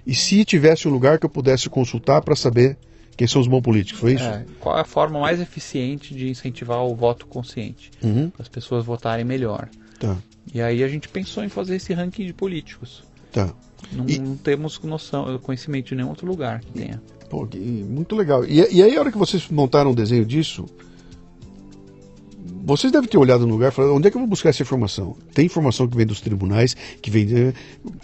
E 0.06 0.14
se 0.14 0.44
tivesse 0.44 0.86
um 0.88 0.92
lugar 0.92 1.18
que 1.18 1.26
eu 1.26 1.30
pudesse 1.30 1.68
consultar 1.68 2.22
para 2.22 2.36
saber 2.36 2.76
quem 3.16 3.26
são 3.26 3.40
os 3.42 3.48
bons 3.48 3.60
políticos, 3.62 4.00
foi 4.00 4.14
isso? 4.14 4.24
É, 4.24 4.44
qual 4.60 4.78
é 4.78 4.82
a 4.82 4.84
forma 4.84 5.18
mais 5.18 5.40
eficiente 5.40 6.14
de 6.14 6.28
incentivar 6.28 6.78
o 6.84 6.94
voto 6.94 7.26
consciente? 7.26 7.90
Uhum. 8.02 8.30
As 8.38 8.48
pessoas 8.48 8.84
votarem 8.84 9.24
melhor. 9.24 9.68
Tá, 9.98 10.16
E 10.54 10.62
aí 10.62 10.84
a 10.84 10.88
gente 10.88 11.08
pensou 11.08 11.42
em 11.42 11.48
fazer 11.48 11.76
esse 11.76 11.92
ranking 11.92 12.24
de 12.26 12.32
políticos. 12.32 13.02
tá. 13.32 13.52
Não, 13.92 14.08
E- 14.08 14.18
não 14.18 14.36
temos 14.36 14.78
noção, 14.80 15.38
conhecimento 15.40 15.88
de 15.88 15.94
nenhum 15.96 16.08
outro 16.08 16.26
lugar 16.26 16.60
que 16.60 16.72
tenha. 16.72 17.00
Pô, 17.28 17.46
que- 17.46 17.58
muito 17.58 18.16
legal. 18.16 18.44
E, 18.44 18.56
e 18.76 18.82
aí, 18.82 18.96
a 18.96 19.00
hora 19.00 19.12
que 19.12 19.18
vocês 19.18 19.48
montaram 19.48 19.90
um 19.90 19.94
desenho 19.94 20.24
disso, 20.24 20.66
vocês 22.64 22.92
devem 22.92 23.08
ter 23.08 23.16
olhado 23.16 23.46
no 23.46 23.52
lugar 23.54 23.68
e 23.70 23.74
falado, 23.74 23.94
onde 23.94 24.08
é 24.08 24.10
que 24.10 24.16
eu 24.16 24.20
vou 24.20 24.28
buscar 24.28 24.50
essa 24.50 24.62
informação? 24.62 25.16
Tem 25.32 25.46
informação 25.46 25.88
que 25.88 25.96
vem 25.96 26.04
dos 26.06 26.20
tribunais, 26.20 26.74
que 27.00 27.10
vem... 27.10 27.24
de- 27.26 27.54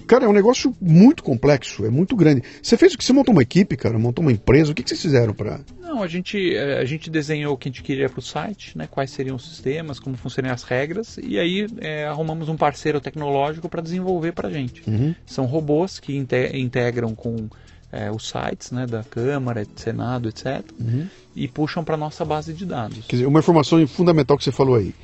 Cara, 0.07 0.25
é 0.25 0.29
um 0.29 0.33
negócio 0.33 0.75
muito 0.81 1.23
complexo, 1.23 1.85
é 1.85 1.91
muito 1.91 2.17
grande. 2.17 2.43
Você 2.63 2.77
fez 2.77 2.95
o 2.95 2.99
que? 2.99 3.05
Você 3.05 3.13
montou 3.13 3.33
uma 3.33 3.43
equipe, 3.43 3.77
cara? 3.77 3.99
Montou 3.99 4.23
uma 4.23 4.33
empresa? 4.33 4.73
O 4.73 4.75
que, 4.75 4.83
que 4.83 4.89
vocês 4.89 5.03
fizeram 5.03 5.35
para... 5.35 5.61
Não, 5.81 6.03
a 6.03 6.09
gente, 6.09 6.55
eh, 6.55 6.79
a 6.79 6.85
gente 6.85 7.11
desenhou 7.11 7.55
o 7.55 7.57
que 7.59 7.69
a 7.69 7.71
gente 7.71 7.83
queria 7.83 8.09
para 8.09 8.19
o 8.19 8.23
site, 8.23 8.77
né, 8.77 8.87
quais 8.91 9.11
seriam 9.11 9.37
os 9.37 9.47
sistemas, 9.49 9.99
como 10.01 10.17
funcionariam 10.17 10.55
as 10.55 10.63
regras, 10.63 11.19
e 11.23 11.39
aí 11.39 11.67
eh, 11.81 12.05
arrumamos 12.07 12.49
um 12.49 12.57
parceiro 12.57 13.01
tecnológico 13.01 13.69
para 13.69 13.81
desenvolver 13.83 14.33
para 14.33 14.49
a 14.49 14.51
gente. 14.51 14.83
Uhum. 14.89 15.15
São 15.27 15.45
robôs 15.45 16.01
que 16.01 16.17
inte- 16.17 16.57
integram 16.57 17.15
com 17.15 17.49
eh, 17.95 18.11
os 18.11 18.29
sites 18.29 18.71
né, 18.71 18.87
da 18.87 19.03
Câmara, 19.05 19.67
Senado, 19.77 20.29
etc., 20.29 20.65
Uhum. 20.81 21.07
e 21.35 21.49
puxam 21.49 21.83
para 21.85 21.97
nossa 21.97 22.25
base 22.25 22.53
de 22.53 22.67
dados. 22.67 23.07
Quer 23.07 23.17
dizer, 23.17 23.27
uma 23.27 23.39
informação 23.41 23.87
fundamental 23.87 24.37
que 24.37 24.45
você 24.45 24.53
falou 24.53 24.75
aí. 24.77 24.95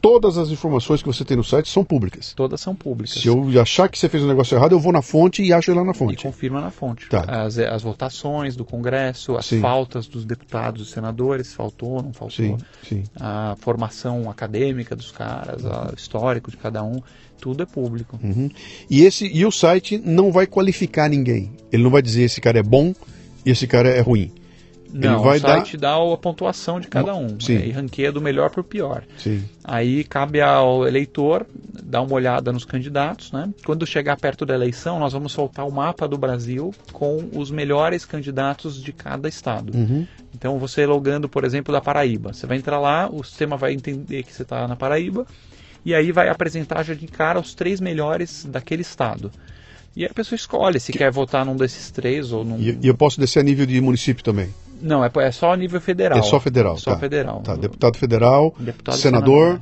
Todas 0.00 0.38
as 0.38 0.48
informações 0.50 1.02
que 1.02 1.08
você 1.08 1.24
tem 1.24 1.36
no 1.36 1.42
site 1.42 1.68
são 1.68 1.84
públicas. 1.84 2.32
Todas 2.34 2.60
são 2.60 2.74
públicas. 2.74 3.20
Se 3.20 3.26
eu 3.26 3.60
achar 3.60 3.88
que 3.88 3.98
você 3.98 4.08
fez 4.08 4.22
um 4.22 4.28
negócio 4.28 4.56
errado, 4.56 4.72
eu 4.72 4.78
vou 4.78 4.92
na 4.92 5.02
fonte 5.02 5.42
e 5.42 5.52
acho 5.52 5.70
ele 5.70 5.78
lá 5.80 5.84
na 5.84 5.90
E 5.92 5.94
fonte. 5.94 6.22
confirma 6.22 6.60
na 6.60 6.70
fonte. 6.70 7.08
Tá. 7.08 7.22
As, 7.26 7.58
as 7.58 7.82
votações 7.82 8.54
do 8.54 8.64
Congresso, 8.64 9.36
as 9.36 9.46
Sim. 9.46 9.60
faltas 9.60 10.06
dos 10.06 10.24
deputados 10.24 10.88
e 10.88 10.92
senadores, 10.92 11.52
faltou, 11.52 12.00
não 12.02 12.12
faltou. 12.12 12.30
Sim, 12.30 12.56
sim. 12.88 13.02
A 13.18 13.56
formação 13.60 14.30
acadêmica 14.30 14.94
dos 14.94 15.10
caras, 15.10 15.64
o 15.64 15.94
histórico 15.96 16.50
de 16.50 16.56
cada 16.56 16.82
um, 16.84 17.02
tudo 17.40 17.62
é 17.62 17.66
público. 17.66 18.18
Uhum. 18.22 18.48
E, 18.88 19.02
esse, 19.02 19.26
e 19.26 19.44
o 19.44 19.50
site 19.50 19.98
não 20.04 20.30
vai 20.30 20.46
qualificar 20.46 21.08
ninguém. 21.08 21.52
Ele 21.72 21.82
não 21.82 21.90
vai 21.90 22.02
dizer 22.02 22.22
esse 22.22 22.40
cara 22.40 22.58
é 22.60 22.62
bom 22.62 22.94
e 23.44 23.50
esse 23.50 23.66
cara 23.66 23.88
é 23.88 24.00
ruim. 24.00 24.30
Não, 24.92 25.22
vai 25.22 25.38
o 25.38 25.40
site 25.40 25.76
dá... 25.76 25.94
a 25.94 26.16
pontuação 26.16 26.80
de 26.80 26.88
cada 26.88 27.14
um. 27.14 27.38
Sim. 27.40 27.58
né, 27.58 27.66
E 27.66 27.70
ranqueia 27.70 28.10
do 28.10 28.20
melhor 28.20 28.50
para 28.50 28.60
o 28.60 28.64
pior. 28.64 29.04
Sim. 29.18 29.44
Aí 29.62 30.04
cabe 30.04 30.40
ao 30.40 30.86
eleitor 30.86 31.46
dar 31.82 32.02
uma 32.02 32.14
olhada 32.14 32.52
nos 32.52 32.64
candidatos. 32.64 33.32
Né? 33.32 33.50
Quando 33.64 33.86
chegar 33.86 34.16
perto 34.16 34.46
da 34.46 34.54
eleição, 34.54 34.98
nós 34.98 35.12
vamos 35.12 35.32
soltar 35.32 35.66
o 35.66 35.72
mapa 35.72 36.08
do 36.08 36.16
Brasil 36.16 36.74
com 36.92 37.28
os 37.32 37.50
melhores 37.50 38.04
candidatos 38.04 38.82
de 38.82 38.92
cada 38.92 39.28
estado. 39.28 39.76
Uhum. 39.76 40.06
Então, 40.34 40.58
você 40.58 40.86
logando, 40.86 41.28
por 41.28 41.44
exemplo, 41.44 41.72
da 41.72 41.80
Paraíba. 41.80 42.32
Você 42.32 42.46
vai 42.46 42.56
entrar 42.56 42.78
lá, 42.78 43.08
o 43.10 43.22
sistema 43.24 43.56
vai 43.56 43.72
entender 43.72 44.22
que 44.22 44.32
você 44.32 44.42
está 44.42 44.68
na 44.68 44.76
Paraíba, 44.76 45.26
e 45.84 45.94
aí 45.94 46.12
vai 46.12 46.28
apresentar 46.28 46.82
já 46.82 46.94
de 46.94 47.06
cara 47.06 47.40
os 47.40 47.54
três 47.54 47.80
melhores 47.80 48.44
daquele 48.44 48.82
estado. 48.82 49.30
E 49.96 50.04
aí 50.04 50.10
a 50.10 50.14
pessoa 50.14 50.36
escolhe 50.36 50.78
se 50.78 50.92
quer 50.92 51.10
votar 51.10 51.44
num 51.44 51.56
desses 51.56 51.90
três 51.90 52.30
ou 52.30 52.44
num. 52.44 52.60
E 52.60 52.86
eu 52.86 52.94
posso 52.94 53.18
descer 53.18 53.40
a 53.40 53.42
nível 53.42 53.66
de 53.66 53.80
município 53.80 54.22
também. 54.22 54.48
Não, 54.80 55.04
é, 55.04 55.10
é 55.16 55.30
só 55.30 55.52
a 55.52 55.56
nível 55.56 55.80
federal. 55.80 56.18
É 56.18 56.22
só 56.22 56.38
federal. 56.40 56.76
Só 56.76 56.92
tá. 56.92 56.98
federal. 56.98 57.40
Tá, 57.42 57.56
deputado 57.56 57.96
federal, 57.96 58.54
Deputado 58.58 58.96
e 58.96 58.98
senador, 59.00 59.60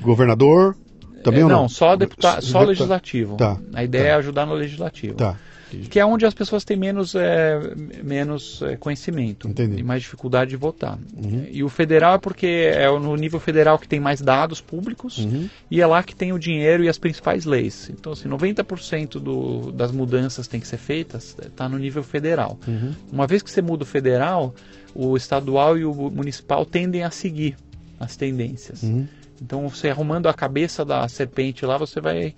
governador, 0.00 0.76
também 1.22 1.40
É, 1.40 1.44
ou 1.44 1.50
não, 1.50 1.62
não? 1.62 1.68
só, 1.68 1.96
deputa... 1.96 2.40
só 2.40 2.60
Deputa- 2.60 2.64
legislativo. 2.66 3.36
Tá, 3.36 3.58
A 3.74 3.82
ideia 3.84 4.04
tá. 4.04 4.10
é 4.10 4.14
ajudar 4.14 4.46
no 4.46 4.54
legislativo. 4.54 5.14
Tá. 5.14 5.36
Que 5.70 5.98
é 5.98 6.06
onde 6.06 6.24
as 6.24 6.34
pessoas 6.34 6.64
têm 6.64 6.76
menos, 6.76 7.14
é, 7.14 7.60
menos 8.02 8.62
é, 8.62 8.76
conhecimento 8.76 9.48
Entendi. 9.48 9.80
e 9.80 9.82
mais 9.82 10.02
dificuldade 10.02 10.50
de 10.50 10.56
votar. 10.56 10.98
Uhum. 11.16 11.46
E 11.50 11.64
o 11.64 11.68
federal 11.68 12.14
é 12.14 12.18
porque 12.18 12.46
é 12.46 12.86
no 12.88 13.16
nível 13.16 13.40
federal 13.40 13.78
que 13.78 13.88
tem 13.88 13.98
mais 13.98 14.20
dados 14.20 14.60
públicos 14.60 15.18
Uhum. 15.18 15.48
e 15.70 15.80
é 15.80 15.86
lá 15.86 16.02
que 16.02 16.14
tem 16.14 16.32
o 16.32 16.38
dinheiro 16.38 16.84
e 16.84 16.88
as 16.88 16.98
principais 16.98 17.44
leis. 17.44 17.90
Então, 17.90 18.12
assim, 18.12 18.28
90% 18.28 19.18
do, 19.18 19.72
das 19.72 19.90
mudanças 19.90 20.46
que 20.46 20.52
têm 20.52 20.60
que 20.60 20.68
ser 20.68 20.78
feitas 20.78 21.36
está 21.42 21.68
no 21.68 21.78
nível 21.78 22.02
federal. 22.02 22.58
Uhum. 22.66 22.92
Uma 23.12 23.26
vez 23.26 23.42
que 23.42 23.50
você 23.50 23.60
muda 23.60 23.82
o 23.82 23.86
federal, 23.86 24.54
o 24.94 25.16
estadual 25.16 25.76
e 25.76 25.84
o 25.84 25.92
municipal 26.10 26.64
tendem 26.64 27.02
a 27.02 27.10
seguir 27.10 27.56
as 27.98 28.16
tendências. 28.16 28.82
Uhum. 28.82 29.06
Então, 29.42 29.68
você 29.68 29.88
arrumando 29.90 30.28
a 30.28 30.34
cabeça 30.34 30.84
da 30.84 31.06
serpente 31.08 31.66
lá, 31.66 31.76
você 31.76 32.00
vai 32.00 32.34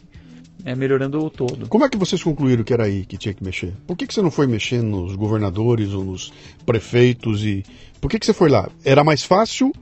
é, 0.65 0.75
melhorando 0.75 1.25
o 1.25 1.31
todo. 1.31 1.69
Como 1.69 1.85
é 1.85 1.89
que 1.89 1.97
vocês 1.97 2.23
concluíram 2.23 2.65
que 2.65 2.73
era 2.73 2.85
aí 2.85 3.05
que 3.05 3.17
tinha 3.17 3.35
que 3.35 3.45
mexer? 3.45 3.73
Por 3.87 3.97
que, 3.97 4.07
que 4.07 4.15
você 4.15 4.23
não 4.23 4.31
foi 4.31 4.47
mexer 4.47 4.83
nos 4.83 5.15
governadores 5.15 5.93
ou 5.93 6.05
nos 6.05 6.33
prefeitos? 6.67 7.45
e 7.45 7.65
Por 8.01 8.11
que, 8.11 8.19
que 8.19 8.27
você 8.27 8.33
foi 8.33 8.49
lá? 8.49 8.69
Era 8.85 9.05
mais 9.05 9.23
fácil 9.23 9.73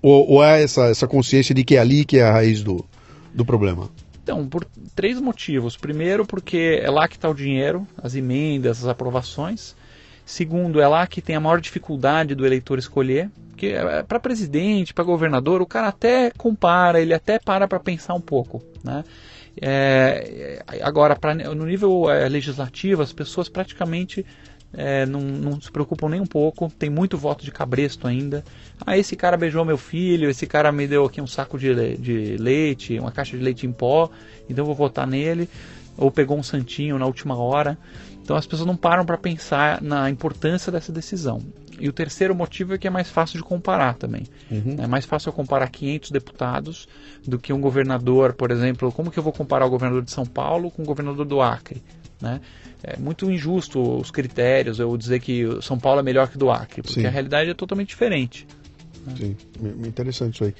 ou, 0.00 0.28
ou 0.28 0.44
é 0.44 0.62
essa, 0.62 0.86
essa 0.86 1.06
consciência 1.06 1.54
de 1.54 1.62
que 1.62 1.76
é 1.76 1.78
ali 1.78 2.04
que 2.04 2.18
é 2.18 2.22
a 2.22 2.32
raiz 2.32 2.62
do, 2.62 2.84
do 3.32 3.44
problema? 3.44 3.88
Então, 4.22 4.46
por 4.46 4.64
três 4.94 5.20
motivos. 5.20 5.76
Primeiro, 5.76 6.24
porque 6.24 6.80
é 6.82 6.90
lá 6.90 7.08
que 7.08 7.16
está 7.16 7.28
o 7.28 7.34
dinheiro, 7.34 7.86
as 8.00 8.14
emendas, 8.14 8.80
as 8.80 8.88
aprovações. 8.88 9.74
Segundo, 10.24 10.80
é 10.80 10.86
lá 10.86 11.06
que 11.06 11.20
tem 11.20 11.34
a 11.34 11.40
maior 11.40 11.60
dificuldade 11.60 12.34
do 12.34 12.46
eleitor 12.46 12.78
escolher. 12.78 13.30
Porque 13.50 13.74
para 14.08 14.20
presidente, 14.20 14.94
para 14.94 15.04
governador, 15.04 15.60
o 15.60 15.66
cara 15.66 15.88
até 15.88 16.30
compara, 16.30 17.00
ele 17.00 17.14
até 17.14 17.38
para 17.38 17.68
para 17.68 17.78
pensar 17.78 18.14
um 18.14 18.20
pouco. 18.20 18.62
Né? 18.82 19.04
É, 19.60 20.62
agora, 20.80 21.14
pra, 21.16 21.34
no 21.34 21.66
nível 21.66 22.10
é, 22.10 22.28
legislativo, 22.28 23.02
as 23.02 23.12
pessoas 23.12 23.48
praticamente 23.48 24.24
é, 24.72 25.04
não, 25.04 25.20
não, 25.20 25.60
se 25.60 25.70
preocupam 25.70 26.08
nem 26.08 26.20
um 26.20 26.26
pouco. 26.26 26.70
Tem 26.78 26.88
muito 26.88 27.18
voto 27.18 27.44
de 27.44 27.50
cabresto 27.50 28.06
ainda. 28.06 28.44
Ah, 28.84 28.96
esse 28.96 29.14
cara 29.14 29.36
beijou 29.36 29.64
meu 29.64 29.76
filho, 29.76 30.30
esse 30.30 30.46
cara 30.46 30.72
me 30.72 30.86
deu 30.86 31.04
aqui 31.04 31.20
um 31.20 31.26
saco 31.26 31.58
de, 31.58 31.96
de 31.96 32.36
leite, 32.38 32.98
uma 32.98 33.12
caixa 33.12 33.36
de 33.36 33.42
leite 33.42 33.66
em 33.66 33.72
pó, 33.72 34.10
então 34.48 34.62
eu 34.62 34.66
vou 34.66 34.74
votar 34.74 35.06
nele. 35.06 35.48
Ou 35.96 36.10
pegou 36.10 36.38
um 36.38 36.42
santinho 36.42 36.98
na 36.98 37.04
última 37.04 37.36
hora. 37.36 37.76
Então 38.22 38.36
as 38.36 38.46
pessoas 38.46 38.66
não 38.66 38.76
param 38.76 39.04
para 39.04 39.18
pensar 39.18 39.82
na 39.82 40.08
importância 40.08 40.72
dessa 40.72 40.90
decisão. 40.90 41.42
E 41.82 41.88
o 41.88 41.92
terceiro 41.92 42.32
motivo 42.32 42.74
é 42.74 42.78
que 42.78 42.86
é 42.86 42.90
mais 42.90 43.10
fácil 43.10 43.38
de 43.38 43.42
comparar 43.44 43.94
também. 43.94 44.22
Uhum. 44.48 44.76
É 44.78 44.86
mais 44.86 45.04
fácil 45.04 45.30
eu 45.30 45.32
comparar 45.32 45.68
500 45.68 46.12
deputados 46.12 46.88
do 47.26 47.40
que 47.40 47.52
um 47.52 47.60
governador, 47.60 48.34
por 48.34 48.52
exemplo. 48.52 48.92
Como 48.92 49.10
que 49.10 49.18
eu 49.18 49.22
vou 49.22 49.32
comparar 49.32 49.66
o 49.66 49.70
governador 49.70 50.02
de 50.04 50.12
São 50.12 50.24
Paulo 50.24 50.70
com 50.70 50.82
o 50.82 50.84
governador 50.86 51.26
do 51.26 51.42
Acre? 51.42 51.82
Né? 52.20 52.40
É 52.84 52.96
muito 52.96 53.28
injusto 53.28 53.80
os 53.98 54.12
critérios, 54.12 54.78
eu 54.78 54.96
dizer 54.96 55.18
que 55.18 55.44
São 55.60 55.76
Paulo 55.76 55.98
é 55.98 56.02
melhor 56.04 56.28
que 56.28 56.38
do 56.38 56.52
Acre, 56.52 56.82
porque 56.82 57.00
Sim. 57.00 57.06
a 57.06 57.10
realidade 57.10 57.50
é 57.50 57.54
totalmente 57.54 57.88
diferente. 57.88 58.46
Sim, 59.16 59.36
me- 59.60 59.88
interessante 59.88 60.34
isso 60.36 60.44
aí. 60.44 60.54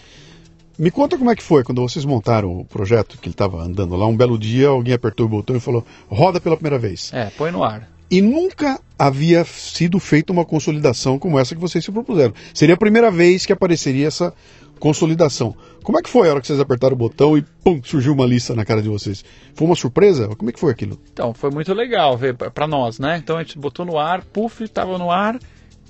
Me 0.77 0.91
conta 0.91 1.17
como 1.17 1.31
é 1.31 1.37
que 1.37 1.43
foi 1.43 1.63
quando 1.63 1.83
vocês 1.83 2.05
montaram 2.05 2.59
o 2.61 2.65
projeto 2.65 3.17
que 3.19 3.27
ele 3.29 3.35
estava 3.35 3.63
andando 3.63 3.95
lá. 3.95 4.07
Um 4.07 4.17
belo 4.17 4.37
dia 4.37 4.69
alguém 4.69 4.95
apertou 4.95 5.27
o 5.27 5.29
botão 5.29 5.55
e 5.55 5.61
falou: 5.61 5.87
roda 6.09 6.41
pela 6.41 6.57
primeira 6.57 6.79
vez. 6.79 7.13
É, 7.13 7.27
põe 7.31 7.53
no 7.53 7.63
ar. 7.63 7.92
E 8.13 8.21
nunca 8.21 8.79
havia 8.99 9.43
sido 9.43 9.99
feita 9.99 10.35
uma 10.35 10.45
consolidação 10.45 11.19
como 11.19 11.39
essa 11.39 11.55
que 11.55 11.61
vocês 11.61 11.83
se 11.83 11.91
propuseram. 11.91 12.35
Seria 12.53 12.75
a 12.75 12.79
primeira 12.79 13.11
vez 13.11 13.47
que 13.47 13.55
apareceria 13.55 14.07
essa 14.07 14.35
consolidação. 14.79 15.57
Como 15.83 15.99
é 15.99 16.03
que 16.03 16.11
foi 16.11 16.29
a 16.29 16.33
hora 16.33 16.41
que 16.43 16.47
vocês 16.47 16.61
apertaram 16.61 16.93
o 16.93 16.99
botão 16.99 17.39
e 17.39 17.43
pum, 17.65 17.81
surgiu 17.83 18.13
uma 18.13 18.27
lista 18.27 18.55
na 18.55 18.67
cara 18.67 18.83
de 18.83 18.89
vocês? 18.91 19.25
Foi 19.55 19.67
uma 19.67 19.75
surpresa? 19.75 20.29
Como 20.37 20.51
é 20.51 20.53
que 20.53 20.61
foi 20.61 20.71
aquilo? 20.71 21.01
Então, 21.11 21.33
foi 21.33 21.51
muito 21.51 21.73
legal 21.73 22.15
ver 22.19 22.35
para 22.35 22.67
nós, 22.67 22.99
né? 22.99 23.17
Então 23.17 23.39
a 23.39 23.43
gente 23.43 23.59
botou 23.59 23.87
no 23.87 23.99
ar, 23.99 24.23
puf, 24.27 24.63
estava 24.63 24.99
no 24.99 25.11
ar, 25.11 25.39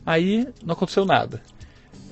aí 0.06 0.46
não 0.64 0.74
aconteceu 0.74 1.04
nada. 1.04 1.42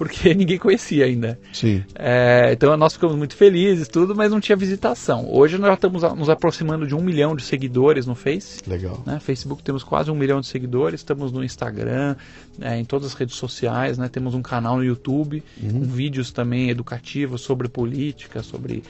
Porque 0.01 0.33
ninguém 0.35 0.57
conhecia 0.57 1.05
ainda. 1.05 1.39
Sim. 1.53 1.85
É, 1.95 2.49
então 2.53 2.75
nós 2.75 2.95
ficamos 2.95 3.15
muito 3.17 3.37
felizes, 3.37 3.87
tudo, 3.87 4.17
mas 4.17 4.31
não 4.31 4.41
tinha 4.41 4.57
visitação. 4.57 5.31
Hoje 5.31 5.59
nós 5.59 5.69
já 5.69 5.75
estamos 5.75 6.03
nos 6.17 6.31
aproximando 6.31 6.87
de 6.87 6.95
um 6.95 7.03
milhão 7.03 7.37
de 7.37 7.43
seguidores 7.43 8.07
no 8.07 8.15
Face. 8.15 8.63
Legal. 8.67 9.03
Né? 9.05 9.21
Facebook 9.21 9.63
temos 9.63 9.85
quase 9.85 10.11
um 10.11 10.15
milhão 10.15 10.41
de 10.41 10.47
seguidores, 10.47 11.01
estamos 11.01 11.31
no 11.31 11.45
Instagram, 11.45 12.17
né, 12.57 12.81
em 12.81 12.85
todas 12.87 13.09
as 13.09 13.13
redes 13.13 13.35
sociais, 13.35 13.99
né? 13.99 14.09
temos 14.09 14.35
um 14.35 14.41
canal 14.41 14.79
no 14.79 14.85
YouTube 14.85 15.43
com 15.61 15.83
vídeos 15.83 16.33
também 16.33 16.71
educativos 16.71 17.43
sobre 17.43 17.69
política, 17.69 18.43
sobre 18.43 18.83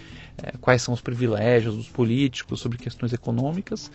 é, 0.43 0.53
quais 0.61 0.83
são 0.83 0.95
os 0.95 1.01
privilégios 1.01 1.77
dos 1.77 1.89
políticos 1.89 2.61
sobre 2.61 2.79
questões 2.79 3.13
econômicas. 3.13 3.91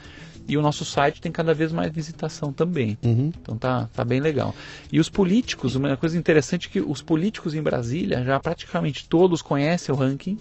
E 0.48 0.58
o 0.58 0.62
nosso 0.62 0.86
site 0.86 1.20
tem 1.20 1.32
cada 1.32 1.54
vez 1.54 1.72
mais 1.72 1.92
visitação 1.92 2.54
também. 2.54 2.98
Uhum. 3.04 3.32
Então 3.42 3.58
tá, 3.58 3.90
tá 3.94 4.06
bem 4.06 4.20
legal. 4.20 4.54
E 4.92 5.00
os 5.00 5.10
políticos, 5.10 5.76
uma 5.76 5.98
coisa 5.98 6.18
interessante 6.18 6.68
é 6.68 6.72
que 6.72 6.80
os 6.80 7.02
políticos 7.02 7.56
em 7.56 7.62
Brasília 7.62 8.24
já 8.24 8.40
praticamente 8.40 9.08
todos 9.08 9.42
conhecem 9.42 9.94
o 9.94 9.98
ranking 9.98 10.38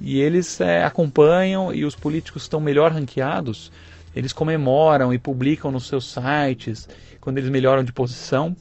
e 0.00 0.20
eles 0.20 0.60
é, 0.60 0.84
acompanham 0.84 1.74
e 1.74 1.84
os 1.84 1.94
políticos 1.94 2.42
estão 2.42 2.60
melhor 2.60 2.92
ranqueados, 2.92 3.72
eles 4.14 4.32
comemoram 4.32 5.12
e 5.12 5.18
publicam 5.18 5.70
nos 5.70 5.86
seus 5.86 6.12
sites 6.12 6.88
quando 7.20 7.38
eles 7.38 7.50
melhoram 7.50 7.82
de 7.82 7.92
posição. 7.92 8.54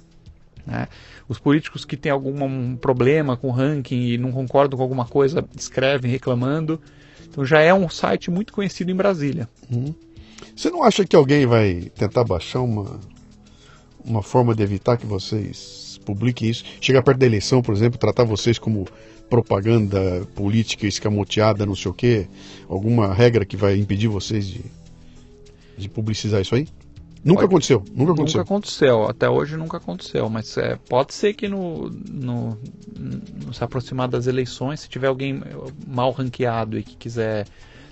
Né? 0.66 0.88
Os 1.28 1.39
políticos 1.39 1.86
que 1.86 1.97
têm 1.97 2.12
algum 2.12 2.76
problema 2.76 3.38
com 3.38 3.47
o 3.47 3.51
ranking 3.51 4.01
e 4.01 4.18
não 4.18 4.32
concordam 4.32 4.78
com 4.78 4.84
alguma 4.84 5.05
coisa 5.05 5.45
escrevem 5.57 6.12
reclamando. 6.12 6.80
Então 7.30 7.45
já 7.45 7.59
é 7.59 7.74
um 7.74 7.89
site 7.89 8.30
muito 8.30 8.53
conhecido 8.53 8.91
em 8.91 8.95
Brasília. 8.95 9.47
Uhum. 9.72 9.93
Você 10.55 10.70
não 10.70 10.84
acha 10.84 11.05
que 11.05 11.16
alguém 11.16 11.45
vai 11.45 11.91
tentar 11.95 12.24
baixar 12.24 12.62
uma, 12.62 12.99
uma 14.03 14.22
forma 14.22 14.53
de 14.53 14.64
evitar 14.64 14.97
que 14.97 15.05
vocês 15.05 15.99
publiquem 16.05 16.49
isso? 16.49 16.64
Chegar 16.82 17.01
perto 17.01 17.20
da 17.20 17.26
eleição, 17.26 17.62
por 17.62 17.74
exemplo, 17.74 17.97
tratar 17.97 18.24
vocês 18.24 18.59
como 18.59 18.88
propaganda 19.30 20.28
política 20.36 20.86
escamoteada, 20.86 21.66
não 21.66 21.76
sei 21.76 21.89
o 21.89 21.93
quê? 21.93 22.28
Alguma 22.68 23.14
regra 23.14 23.45
que 23.45 23.55
vai 23.55 23.78
impedir 23.78 24.09
vocês 24.09 24.45
de, 24.45 24.66
de 25.78 25.88
publicizar 25.88 26.41
isso 26.41 26.53
aí? 26.53 26.68
Nunca 27.24 27.42
pode, 27.42 27.52
aconteceu, 27.52 27.84
nunca 27.94 28.14
aconteceu. 28.14 28.40
Nunca 28.40 28.42
aconteceu, 28.42 29.04
até 29.06 29.30
hoje 29.30 29.56
nunca 29.56 29.78
aconteceu, 29.78 30.30
mas 30.30 30.58
é, 30.58 30.76
pode 30.90 31.14
ser 31.14 31.34
que 31.34 31.48
no, 31.48 31.90
no, 31.90 32.58
no, 32.98 33.54
se 33.54 33.64
aproximar 33.64 34.08
das 34.08 34.26
eleições, 34.26 34.80
se 34.80 34.90
tiver 34.90 35.08
alguém 35.08 35.40
mal 35.88 36.12
ranqueado 36.12 36.80
e 36.80 36.84
que 36.84 36.96
quiser 36.96 37.46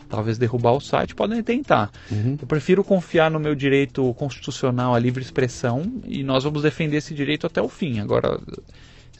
talvez 0.10 0.40
derrubar 0.40 0.72
o 0.74 0.82
site, 0.82 1.14
podem 1.14 1.44
tentar. 1.44 1.92
Uhum. 2.12 2.38
Eu 2.42 2.48
prefiro 2.48 2.84
confiar 2.84 3.30
no 3.30 3.40
meu 3.40 3.54
direito 3.54 4.12
constitucional 4.16 4.96
à 4.96 5.00
livre 5.00 5.22
expressão 5.22 5.84
e 6.06 6.24
nós 6.24 6.44
vamos 6.44 6.64
defender 6.64 6.98
esse 6.98 7.14
direito 7.14 7.46
até 7.46 7.62
o 7.62 7.70
fim. 7.70 8.00
Agora, 8.00 8.40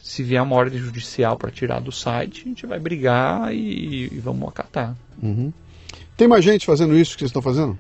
se 0.02 0.24
vier 0.24 0.42
uma 0.42 0.56
ordem 0.56 0.80
judicial 0.80 1.38
para 1.38 1.52
tirar 1.52 1.80
do 1.80 1.92
site, 1.92 2.42
a 2.44 2.50
gente 2.50 2.66
vai 2.66 2.80
brigar 2.80 3.54
e, 3.54 4.06
e 4.12 4.20
vamos 4.20 4.50
acatar. 4.50 4.96
Uhum. 5.22 5.54
Tem 6.18 6.28
mais 6.28 6.44
gente 6.44 6.66
fazendo 6.66 6.98
isso 6.98 7.14
que 7.14 7.20
vocês 7.20 7.30
estão 7.30 7.42
fazendo? 7.42 7.78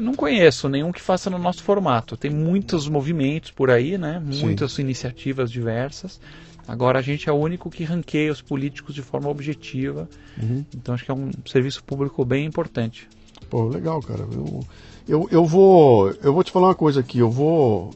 Não 0.00 0.14
conheço 0.14 0.68
nenhum 0.68 0.92
que 0.92 1.00
faça 1.00 1.28
no 1.30 1.38
nosso 1.38 1.62
formato. 1.62 2.16
Tem 2.16 2.30
muitos 2.30 2.88
movimentos 2.88 3.50
por 3.50 3.70
aí, 3.70 3.98
né? 3.98 4.22
Muitas 4.24 4.72
Sim. 4.72 4.82
iniciativas 4.82 5.50
diversas. 5.50 6.20
Agora 6.66 6.98
a 6.98 7.02
gente 7.02 7.28
é 7.28 7.32
o 7.32 7.36
único 7.36 7.68
que 7.68 7.84
ranqueia 7.84 8.30
os 8.30 8.40
políticos 8.40 8.94
de 8.94 9.02
forma 9.02 9.28
objetiva. 9.28 10.08
Uhum. 10.40 10.64
Então 10.74 10.94
acho 10.94 11.04
que 11.04 11.10
é 11.10 11.14
um 11.14 11.30
serviço 11.46 11.82
público 11.82 12.24
bem 12.24 12.46
importante. 12.46 13.08
Pô, 13.48 13.64
legal, 13.64 14.00
cara. 14.00 14.26
Eu, 14.32 14.60
eu, 15.08 15.28
eu, 15.30 15.44
vou 15.44 16.14
eu 16.22 16.32
vou 16.32 16.44
te 16.44 16.52
falar 16.52 16.68
uma 16.68 16.74
coisa 16.74 17.00
aqui. 17.00 17.18
Eu 17.18 17.30
vou 17.30 17.90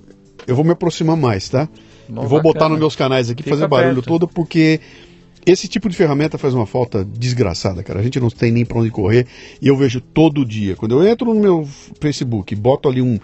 eu 0.47 0.57
vou 0.57 0.65
me 0.65 0.73
aproximar 0.73 1.17
mais, 1.17 1.49
tá? 1.49 1.69
eu 2.09 2.29
vou 2.29 2.43
botar 2.43 2.69
nos 2.69 2.79
meus 2.79 2.95
canais 2.95 3.31
aqui, 3.31 3.43
Fica 3.43 3.57
fazer 3.57 3.69
barulho 3.69 3.95
perto. 3.97 4.07
todo, 4.07 4.29
porque 4.29 4.81
esse 5.47 5.69
tipo 5.69 5.89
de 5.89 5.97
ferramenta 5.97 6.39
faz 6.39 6.55
uma 6.55 6.67
falta 6.67 7.05
desgraçada, 7.05 7.83
cara. 7.83 8.01
A 8.01 8.03
gente 8.03 8.19
não 8.19 8.31
tem 8.31 8.51
nem 8.51 8.65
para 8.65 8.79
onde 8.79 8.91
correr 8.91 9.27
e 9.61 9.69
eu 9.69 9.77
vejo 9.77 10.01
todo 10.01 10.45
dia. 10.45 10.77
Quando 10.77 11.01
eu 11.01 11.07
entro 11.07 11.33
no 11.33 11.41
meu 11.41 11.69
Facebook, 12.01 12.55
boto 12.55 12.89
ali 12.89 13.03
um. 13.03 13.19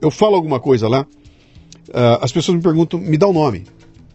Eu 0.00 0.10
falo 0.10 0.34
alguma 0.34 0.60
coisa 0.60 0.88
lá, 0.88 1.02
uh, 1.02 2.18
as 2.20 2.32
pessoas 2.32 2.56
me 2.56 2.62
perguntam, 2.62 3.00
me 3.00 3.16
dá 3.16 3.26
o 3.26 3.30
um 3.30 3.34
nome. 3.34 3.64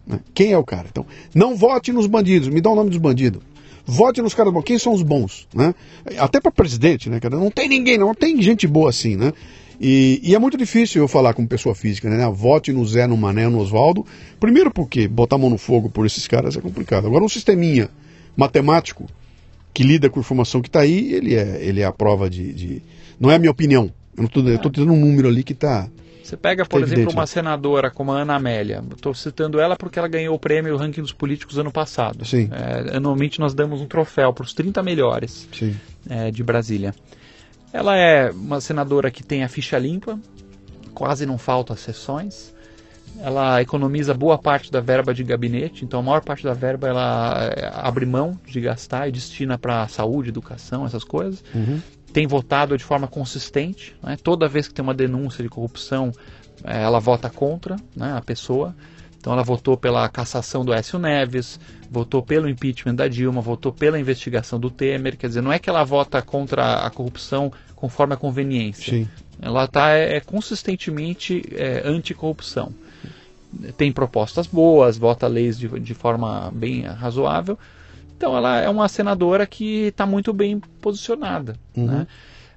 Né? 0.06 0.20
Quem 0.34 0.52
é 0.52 0.58
o 0.58 0.64
cara? 0.64 0.88
Então, 0.90 1.06
não 1.34 1.56
vote 1.56 1.92
nos 1.92 2.06
bandidos, 2.06 2.48
me 2.48 2.60
dá 2.60 2.70
o 2.70 2.76
nome 2.76 2.90
dos 2.90 2.98
bandidos. 2.98 3.42
Vote 3.84 4.22
nos 4.22 4.34
caras 4.34 4.52
bons. 4.52 4.62
Quem 4.62 4.78
são 4.78 4.92
os 4.92 5.02
bons? 5.02 5.48
Né? 5.54 5.74
Até 6.18 6.40
para 6.40 6.52
presidente, 6.52 7.08
né, 7.08 7.18
cara? 7.18 7.36
Não 7.36 7.50
tem 7.50 7.68
ninguém, 7.68 7.98
não 7.98 8.14
tem 8.14 8.40
gente 8.40 8.66
boa 8.66 8.90
assim, 8.90 9.16
né? 9.16 9.32
E, 9.80 10.20
e, 10.22 10.34
é 10.34 10.38
muito 10.38 10.58
difícil 10.58 11.00
eu 11.00 11.08
falar 11.08 11.32
com 11.32 11.46
pessoa 11.46 11.74
física, 11.74 12.10
né? 12.10 12.28
Vote 12.28 12.70
no 12.70 12.84
Zé, 12.86 13.06
no 13.06 13.16
Mané, 13.16 13.48
no 13.48 13.58
Oswaldo. 13.58 14.04
Primeiro 14.38 14.70
porque 14.70 15.08
botar 15.08 15.36
a 15.36 15.38
mão 15.38 15.48
no 15.48 15.56
fogo 15.56 15.88
por 15.88 16.04
esses 16.04 16.28
caras 16.28 16.54
é 16.54 16.60
complicado. 16.60 17.06
Agora, 17.06 17.24
um 17.24 17.28
sisteminha 17.28 17.88
matemático 18.36 19.06
que 19.72 19.82
lida 19.82 20.10
com 20.10 20.18
a 20.18 20.22
informação 20.22 20.60
que 20.60 20.68
está 20.68 20.80
aí, 20.80 21.14
ele 21.14 21.34
é, 21.34 21.62
ele 21.62 21.80
é 21.80 21.84
a 21.84 21.92
prova 21.92 22.28
de, 22.28 22.52
de, 22.52 22.82
Não 23.18 23.30
é 23.30 23.36
a 23.36 23.38
minha 23.38 23.50
opinião. 23.50 23.90
Eu 24.18 24.26
estou 24.26 24.70
tendo 24.70 24.92
um 24.92 25.00
número 25.00 25.28
ali 25.28 25.42
que 25.42 25.54
está 25.54 25.88
você 26.30 26.36
pega, 26.36 26.64
por 26.64 26.80
exemplo, 26.80 27.12
uma 27.12 27.26
senadora 27.26 27.90
como 27.90 28.12
a 28.12 28.20
Ana 28.20 28.36
Amélia. 28.36 28.84
Estou 28.94 29.12
citando 29.12 29.58
ela 29.58 29.74
porque 29.74 29.98
ela 29.98 30.06
ganhou 30.06 30.32
o 30.36 30.38
prêmio 30.38 30.76
Ranking 30.76 31.00
dos 31.00 31.12
Políticos 31.12 31.58
ano 31.58 31.72
passado. 31.72 32.24
Sim. 32.24 32.48
É, 32.52 32.96
anualmente 32.96 33.40
nós 33.40 33.52
damos 33.52 33.80
um 33.80 33.86
troféu 33.86 34.32
para 34.32 34.44
os 34.44 34.54
30 34.54 34.80
melhores 34.80 35.48
é, 36.08 36.30
de 36.30 36.44
Brasília. 36.44 36.94
Ela 37.72 37.96
é 37.96 38.30
uma 38.30 38.60
senadora 38.60 39.10
que 39.10 39.22
tem 39.22 39.44
a 39.44 39.48
ficha 39.48 39.78
limpa, 39.78 40.18
quase 40.94 41.24
não 41.24 41.38
faltam 41.38 41.76
sessões. 41.76 42.54
Ela 43.22 43.60
economiza 43.60 44.14
boa 44.14 44.38
parte 44.38 44.70
da 44.70 44.80
verba 44.80 45.12
de 45.12 45.22
gabinete, 45.22 45.84
então 45.84 46.00
a 46.00 46.02
maior 46.02 46.22
parte 46.22 46.44
da 46.44 46.54
verba 46.54 46.88
ela 46.88 47.52
é, 47.56 47.70
abre 47.72 48.06
mão 48.06 48.38
de 48.46 48.60
gastar 48.60 49.08
e 49.08 49.12
destina 49.12 49.58
para 49.58 49.86
saúde, 49.88 50.30
educação, 50.30 50.86
essas 50.86 51.04
coisas. 51.04 51.44
Uhum 51.54 51.80
tem 52.12 52.26
votado 52.26 52.76
de 52.76 52.84
forma 52.84 53.06
consistente. 53.06 53.96
Né? 54.02 54.16
Toda 54.22 54.48
vez 54.48 54.68
que 54.68 54.74
tem 54.74 54.82
uma 54.82 54.94
denúncia 54.94 55.42
de 55.42 55.48
corrupção, 55.48 56.12
é, 56.64 56.82
ela 56.82 57.00
vota 57.00 57.30
contra 57.30 57.76
né, 57.94 58.14
a 58.16 58.20
pessoa. 58.20 58.74
Então 59.20 59.34
ela 59.34 59.42
votou 59.42 59.76
pela 59.76 60.08
cassação 60.08 60.64
do 60.64 60.72
Écio 60.72 60.98
Neves, 60.98 61.60
votou 61.90 62.22
pelo 62.22 62.48
impeachment 62.48 62.94
da 62.94 63.06
Dilma, 63.06 63.42
votou 63.42 63.70
pela 63.70 64.00
investigação 64.00 64.58
do 64.58 64.70
Temer. 64.70 65.16
Quer 65.16 65.28
dizer, 65.28 65.42
não 65.42 65.52
é 65.52 65.58
que 65.58 65.68
ela 65.68 65.84
vota 65.84 66.22
contra 66.22 66.86
a 66.86 66.90
corrupção 66.90 67.52
conforme 67.76 68.14
a 68.14 68.16
conveniência. 68.16 68.94
Sim. 68.94 69.08
Ela 69.40 69.64
está 69.64 69.90
é, 69.90 70.16
é, 70.16 70.20
consistentemente 70.20 71.42
é, 71.52 71.82
anticorrupção. 71.84 72.72
Tem 73.76 73.92
propostas 73.92 74.46
boas, 74.46 74.96
vota 74.96 75.26
leis 75.26 75.58
de, 75.58 75.68
de 75.80 75.92
forma 75.92 76.50
bem 76.54 76.82
razoável, 76.82 77.58
então 78.16 78.36
ela 78.36 78.60
é 78.60 78.68
uma 78.68 78.88
senadora 78.88 79.46
que 79.46 79.86
está 79.86 80.06
muito 80.06 80.32
bem 80.32 80.60
posicionada. 80.80 81.56
Uhum. 81.76 81.86
Né? 81.86 82.06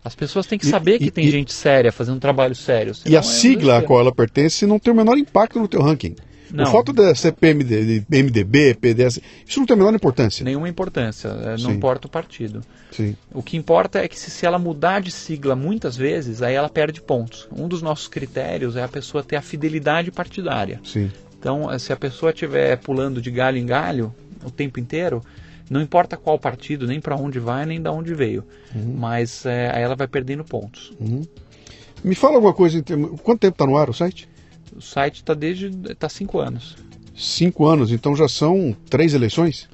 As 0.04 0.14
pessoas 0.14 0.46
têm 0.46 0.60
que 0.60 0.68
saber 0.68 0.96
e, 0.96 1.00
que 1.00 1.06
e, 1.06 1.12
tem 1.12 1.26
e, 1.26 1.32
gente 1.32 1.52
séria 1.52 1.92
fazendo 1.92 2.18
um 2.18 2.20
trabalho 2.20 2.54
sério. 2.54 2.94
E 3.06 3.16
a 3.16 3.20
é 3.20 3.24
sigla 3.24 3.78
a 3.80 3.82
qual 3.82 4.02
ela 4.02 4.14
pertence 4.14 4.66
não 4.66 4.78
tem 4.78 4.94
o 4.94 4.96
menor 4.96 5.18
impacto 5.18 5.60
no 5.60 5.68
teu 5.68 5.82
ranking. 5.82 6.16
Não. 6.54 6.66
O 6.66 6.68
fato 6.68 6.94
de 6.94 7.16
ser 7.16 7.32
PMD, 7.32 8.06
MDB, 8.08 8.76
PDS, 8.76 9.20
isso 9.46 9.60
não 9.60 9.66
tem 9.66 9.74
a 9.74 9.78
menor 9.78 9.96
importância. 9.96 10.44
Nenhuma 10.44 10.70
importância, 10.70 11.30
é, 11.30 11.50
não 11.52 11.58
Sim. 11.58 11.72
importa 11.72 12.06
o 12.06 12.10
partido. 12.10 12.62
Sim. 12.92 13.18
O 13.34 13.42
que 13.42 13.58
importa 13.58 13.98
é 13.98 14.08
que 14.08 14.18
se, 14.18 14.30
se 14.30 14.46
ela 14.46 14.60
mudar 14.60 15.02
de 15.02 15.10
sigla 15.10 15.56
muitas 15.56 15.98
vezes, 15.98 16.44
aí 16.44 16.54
ela 16.54 16.70
perde 16.70 17.02
pontos. 17.02 17.48
Um 17.52 17.68
dos 17.68 17.82
nossos 17.82 18.08
critérios 18.08 18.76
é 18.76 18.84
a 18.84 18.88
pessoa 18.88 19.24
ter 19.24 19.36
a 19.36 19.42
fidelidade 19.42 20.12
partidária. 20.12 20.80
Sim. 20.84 21.12
Então, 21.40 21.68
se 21.80 21.92
a 21.92 21.96
pessoa 21.96 22.32
estiver 22.32 22.78
pulando 22.78 23.20
de 23.20 23.32
galho 23.32 23.58
em 23.58 23.66
galho 23.66 24.14
o 24.46 24.52
tempo 24.52 24.80
inteiro, 24.80 25.24
não 25.70 25.82
importa 25.82 26.16
qual 26.16 26.38
partido, 26.38 26.86
nem 26.86 27.02
para 27.02 27.16
onde 27.16 27.40
vai, 27.40 27.66
nem 27.66 27.82
de 27.82 27.90
onde 27.90 28.14
veio. 28.14 28.44
Uhum. 28.76 28.96
Mas 28.96 29.44
é, 29.44 29.76
aí 29.76 29.82
ela 29.82 29.96
vai 29.96 30.08
perdendo 30.08 30.44
pontos. 30.44 30.94
Uhum. 31.00 31.24
Me 32.04 32.14
fala 32.14 32.36
alguma 32.36 32.54
coisa. 32.54 32.84
Quanto 33.24 33.40
tempo 33.40 33.56
está 33.56 33.66
no 33.66 33.76
ar 33.76 33.90
o 33.90 33.94
site? 33.94 34.30
O 34.76 34.82
site 34.82 35.18
está 35.18 35.34
desde. 35.34 35.68
está 35.90 36.10
cinco 36.10 36.40
anos. 36.40 36.76
Cinco 37.16 37.68
anos, 37.68 37.92
então 37.92 38.16
já 38.16 38.28
são 38.28 38.76
três 38.90 39.14
eleições? 39.14 39.70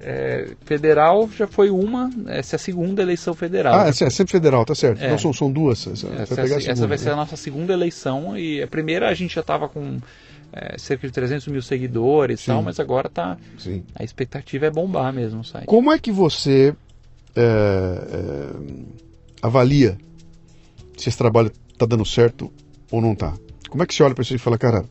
É, 0.00 0.52
federal 0.64 1.28
já 1.36 1.48
foi 1.48 1.70
uma, 1.70 2.08
essa 2.28 2.54
é 2.54 2.56
a 2.56 2.58
segunda 2.58 3.02
eleição 3.02 3.34
federal. 3.34 3.74
Ah, 3.74 3.88
essa 3.88 4.04
é 4.04 4.10
sempre 4.10 4.30
federal, 4.30 4.64
tá 4.64 4.74
certo. 4.74 5.02
É. 5.02 5.06
Então 5.06 5.18
são, 5.18 5.32
são 5.32 5.50
duas. 5.50 5.84
Essa, 5.86 6.06
essa, 6.08 6.34
vai, 6.36 6.44
essa, 6.44 6.70
essa 6.70 6.86
vai 6.86 6.98
ser 6.98 7.10
a 7.10 7.16
nossa 7.16 7.36
segunda 7.36 7.72
eleição 7.72 8.38
e 8.38 8.62
a 8.62 8.68
primeira 8.68 9.08
a 9.08 9.14
gente 9.14 9.34
já 9.34 9.40
estava 9.40 9.68
com 9.68 9.98
é, 10.52 10.78
cerca 10.78 11.06
de 11.06 11.12
300 11.12 11.48
mil 11.48 11.62
seguidores 11.62 12.42
e 12.42 12.46
tal, 12.46 12.62
mas 12.62 12.78
agora 12.78 13.08
tá. 13.08 13.36
Sim. 13.58 13.82
A 13.94 14.04
expectativa 14.04 14.66
é 14.66 14.70
bombar 14.70 15.12
mesmo 15.12 15.40
o 15.40 15.44
site. 15.44 15.66
Como 15.66 15.92
é 15.92 15.98
que 15.98 16.12
você 16.12 16.74
é, 17.34 17.42
é, 17.42 18.50
avalia 19.42 19.98
se 20.96 21.08
esse 21.08 21.18
trabalho 21.18 21.50
está 21.72 21.86
dando 21.86 22.04
certo 22.04 22.52
ou 22.90 23.00
não 23.00 23.14
está? 23.14 23.34
Como 23.68 23.82
é 23.82 23.86
que 23.86 23.94
você 23.94 24.02
olha 24.02 24.14
para 24.14 24.22
isso 24.22 24.34
e 24.34 24.38
fala, 24.38 24.58
cara, 24.58 24.84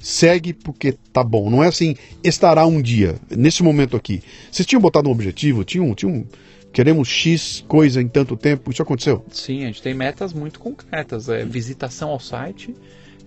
segue 0.00 0.52
porque 0.52 0.92
tá 1.12 1.22
bom. 1.22 1.50
Não 1.50 1.62
é 1.62 1.68
assim, 1.68 1.94
estará 2.24 2.66
um 2.66 2.80
dia, 2.80 3.16
nesse 3.30 3.62
momento 3.62 3.96
aqui. 3.96 4.22
Vocês 4.50 4.66
tinham 4.66 4.80
botado 4.80 5.08
um 5.08 5.12
objetivo? 5.12 5.64
Tinham, 5.64 5.94
tinham, 5.94 6.26
queremos 6.72 7.08
X 7.08 7.64
coisa 7.68 8.00
em 8.00 8.08
tanto 8.08 8.36
tempo? 8.36 8.70
Isso 8.70 8.82
aconteceu? 8.82 9.24
Sim, 9.30 9.64
a 9.64 9.66
gente 9.66 9.82
tem 9.82 9.94
metas 9.94 10.32
muito 10.32 10.58
concretas. 10.58 11.28
É, 11.28 11.44
visitação 11.44 12.10
ao 12.10 12.20
site, 12.20 12.74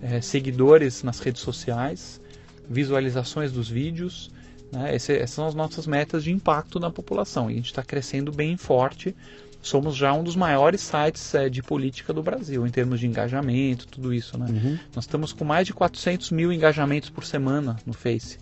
é, 0.01 0.19
seguidores 0.19 1.03
nas 1.03 1.19
redes 1.19 1.41
sociais, 1.41 2.19
visualizações 2.67 3.51
dos 3.51 3.69
vídeos. 3.69 4.31
Né? 4.71 4.95
Esse, 4.95 5.13
essas 5.13 5.31
são 5.31 5.47
as 5.47 5.53
nossas 5.53 5.85
metas 5.85 6.23
de 6.23 6.31
impacto 6.31 6.79
na 6.79 6.89
população. 6.89 7.49
E 7.49 7.53
a 7.53 7.57
gente 7.57 7.67
está 7.67 7.83
crescendo 7.83 8.31
bem 8.31 8.57
forte. 8.57 9.15
Somos 9.63 9.95
já 9.95 10.13
um 10.13 10.23
dos 10.23 10.35
maiores 10.35 10.81
sites 10.81 11.33
é, 11.33 11.49
de 11.49 11.63
política 11.63 12.11
do 12.13 12.21
Brasil, 12.21 12.67
em 12.67 12.69
termos 12.69 12.99
de 12.99 13.07
engajamento, 13.07 13.87
tudo 13.87 14.13
isso. 14.13 14.37
Né? 14.37 14.45
Uhum. 14.49 14.77
Nós 14.95 15.05
estamos 15.05 15.31
com 15.33 15.43
mais 15.45 15.65
de 15.65 15.73
400 15.73 16.29
mil 16.31 16.51
engajamentos 16.53 17.09
por 17.09 17.23
semana 17.25 17.77
no 17.85 17.93
Face 17.93 18.37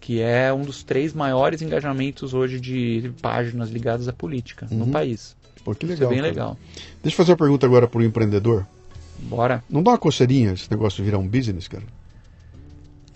que 0.00 0.20
é 0.22 0.50
um 0.52 0.62
dos 0.62 0.82
três 0.82 1.12
maiores 1.12 1.60
engajamentos 1.60 2.32
hoje 2.32 2.58
de 2.60 3.10
páginas 3.20 3.68
ligadas 3.68 4.08
à 4.08 4.12
política 4.12 4.66
no 4.70 4.84
Uhum. 4.84 4.90
país. 4.90 5.36
Pô, 5.64 5.74
que 5.74 5.84
Isso 5.84 5.94
legal. 5.94 6.06
é 6.06 6.14
bem 6.14 6.18
cara. 6.22 6.28
legal. 6.30 6.56
Deixa 7.02 7.14
eu 7.14 7.16
fazer 7.16 7.32
uma 7.32 7.36
pergunta 7.36 7.66
agora 7.66 7.86
pro 7.86 8.02
empreendedor. 8.02 8.66
Bora. 9.18 9.62
Não 9.68 9.82
dá 9.82 9.90
uma 9.90 9.98
coceirinha 9.98 10.52
esse 10.52 10.70
negócio 10.70 10.98
de 10.98 11.02
virar 11.02 11.18
um 11.18 11.28
business, 11.28 11.68
cara? 11.68 11.82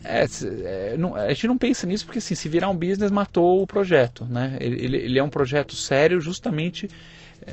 É, 0.05 0.27
é, 0.65 0.97
não- 0.99 1.15
a 1.15 1.29
gente 1.29 1.47
não 1.47 1.57
pensa 1.57 1.87
nisso 1.87 2.05
porque 2.05 2.19
assim, 2.19 2.35
se 2.35 2.49
virar 2.49 2.69
um 2.69 2.77
business 2.77 3.11
matou 3.11 3.63
o 3.63 3.67
projeto, 3.67 4.25
né? 4.25 4.57
Ele, 4.61 4.85
ele- 4.85 4.97
ele 4.99 5.19
é 5.19 5.23
um 5.23 5.31
projeto 5.31 5.75
sério 5.77 6.21
justamente 6.21 6.91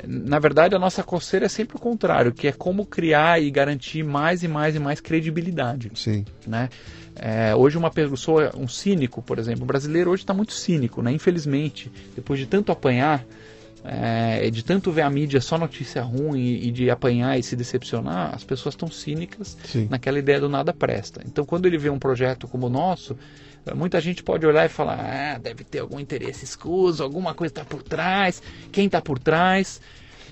na 0.06 0.38
verdade 0.38 0.74
a 0.74 0.78
nossa 0.78 1.02
coceira 1.02 1.46
é 1.46 1.48
sempre 1.48 1.76
o 1.76 1.80
contrário, 1.80 2.32
que 2.32 2.46
é 2.46 2.52
como 2.52 2.86
criar 2.86 3.42
e 3.42 3.50
garantir 3.50 4.02
mais 4.02 4.42
e 4.42 4.48
mais 4.48 4.74
e 4.74 4.78
mais 4.78 5.00
credibilidade, 5.00 5.90
Sim. 5.94 6.24
né? 6.46 6.68
É, 7.16 7.54
hoje 7.54 7.76
uma 7.76 7.90
pessoa, 7.90 8.50
um 8.56 8.68
cínico, 8.68 9.20
por 9.20 9.38
exemplo, 9.38 9.64
o 9.64 9.66
brasileiro 9.66 10.10
hoje 10.10 10.22
está 10.22 10.32
muito 10.32 10.52
cínico, 10.52 11.02
né? 11.02 11.12
Infelizmente, 11.12 11.90
depois 12.14 12.38
de 12.38 12.46
tanto 12.46 12.70
apanhar, 12.70 13.24
é, 13.84 14.48
de 14.50 14.64
tanto 14.64 14.92
ver 14.92 15.02
a 15.02 15.10
mídia 15.10 15.40
só 15.40 15.58
notícia 15.58 16.02
ruim 16.02 16.40
e, 16.40 16.68
e 16.68 16.70
de 16.70 16.90
apanhar 16.90 17.38
e 17.38 17.42
se 17.42 17.56
decepcionar, 17.56 18.34
as 18.34 18.44
pessoas 18.44 18.74
estão 18.74 18.90
cínicas 18.90 19.56
Sim. 19.64 19.88
naquela 19.90 20.18
ideia 20.18 20.40
do 20.40 20.48
nada 20.48 20.72
presta. 20.72 21.20
Então, 21.26 21.44
quando 21.44 21.66
ele 21.66 21.78
vê 21.78 21.90
um 21.90 21.98
projeto 21.98 22.46
como 22.46 22.66
o 22.66 22.70
nosso, 22.70 23.16
muita 23.74 24.00
gente 24.00 24.22
pode 24.22 24.46
olhar 24.46 24.64
e 24.64 24.68
falar: 24.68 24.98
ah, 25.00 25.38
deve 25.38 25.64
ter 25.64 25.80
algum 25.80 26.00
interesse 26.00 26.44
escuso, 26.44 27.02
alguma 27.02 27.34
coisa 27.34 27.52
está 27.52 27.64
por 27.64 27.82
trás, 27.82 28.42
quem 28.72 28.86
está 28.86 29.00
por 29.00 29.18
trás. 29.18 29.80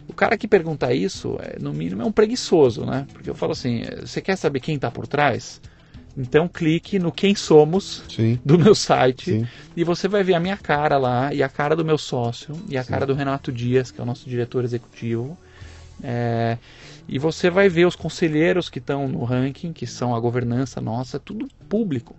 O 0.09 0.15
cara 0.15 0.39
que 0.39 0.49
pergunta 0.49 0.93
isso, 0.95 1.37
é, 1.41 1.59
no 1.61 1.73
mínimo, 1.73 2.01
é 2.01 2.05
um 2.05 2.13
preguiçoso, 2.13 2.87
né? 2.87 3.07
Porque 3.13 3.29
eu 3.29 3.35
falo 3.35 3.53
assim: 3.53 3.83
eh, 3.83 4.07
você 4.07 4.21
quer 4.21 4.37
saber 4.37 4.61
quem 4.61 4.77
está 4.77 4.91
por 4.91 5.07
trás? 5.07 5.61
Então 6.17 6.49
clique 6.49 6.99
no 6.99 7.13
Quem 7.13 7.37
Somos 7.37 8.03
Sim. 8.09 8.41
do 8.45 8.59
meu 8.59 8.75
site 8.75 9.31
Sim. 9.31 9.47
e 9.77 9.85
você 9.85 10.09
vai 10.09 10.25
ver 10.25 10.35
a 10.35 10.41
minha 10.41 10.57
cara 10.57 10.99
lá 10.99 11.33
e 11.33 11.45
a 11.45 11.49
cara 11.49 11.77
do 11.77 11.85
meu 11.85 11.97
sócio 11.97 12.61
e 12.69 12.77
a 12.77 12.83
cara 12.83 13.07
do 13.07 13.15
Renato 13.15 13.53
Dias, 13.53 13.93
que 13.93 14.01
é 14.01 14.03
o 14.03 14.07
nosso 14.07 14.29
diretor 14.29 14.65
executivo. 14.65 15.39
É, 16.03 16.59
e 17.09 17.19
você 17.19 17.49
vai 17.49 17.69
ver 17.69 17.87
os 17.87 17.95
conselheiros 17.95 18.69
que 18.69 18.81
estão 18.81 19.07
no 19.07 19.23
ranking, 19.23 19.73
que 19.73 19.87
são 19.87 20.15
a 20.15 20.19
governança 20.19 20.81
nossa, 20.81 21.21
tudo 21.21 21.47
público. 21.69 22.17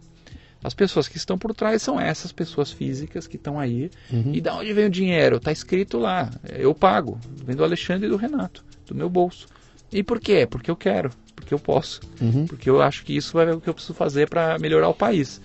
As 0.64 0.74
pessoas 0.74 1.08
que 1.08 1.18
estão 1.18 1.38
por 1.38 1.54
trás 1.54 1.82
são 1.82 2.00
essas 2.00 2.32
pessoas 2.32 2.72
físicas 2.72 3.26
que 3.28 3.38
estão 3.38 3.60
aí. 3.60 3.90
Uhum. 4.12 4.34
E 4.34 4.42
da 4.42 4.56
onde 4.56 4.74
vem 4.74 4.86
o 4.86 4.90
dinheiro? 4.90 5.38
Está 5.38 5.52
escrito 5.52 5.98
lá. 5.98 6.30
Eu 6.50 6.76
pago. 6.76 7.18
Vem 7.46 7.56
do 7.56 7.64
Alexandre 7.64 8.08
e 8.08 8.10
do 8.10 8.18
Renato, 8.18 8.64
do 8.86 8.94
meu 8.94 9.10
bolso. 9.10 9.48
E 9.92 10.04
por 10.04 10.20
quê? 10.20 10.46
Porque 10.46 10.70
eu 10.70 10.76
quero, 10.76 11.12
porque 11.36 11.54
eu 11.54 11.60
posso 11.60 12.02
Uhum. 12.22 12.46
porque 12.46 12.70
eu 12.70 12.82
acho 12.82 13.04
que 13.04 13.16
isso 13.16 13.40
é 13.40 13.54
o 13.54 13.62
que 13.62 13.70
eu 13.70 13.74
preciso 13.74 13.94
fazer 13.94 14.30
para 14.30 14.60
melhorar 14.60 14.90
o 14.90 14.94
país. 14.94 15.42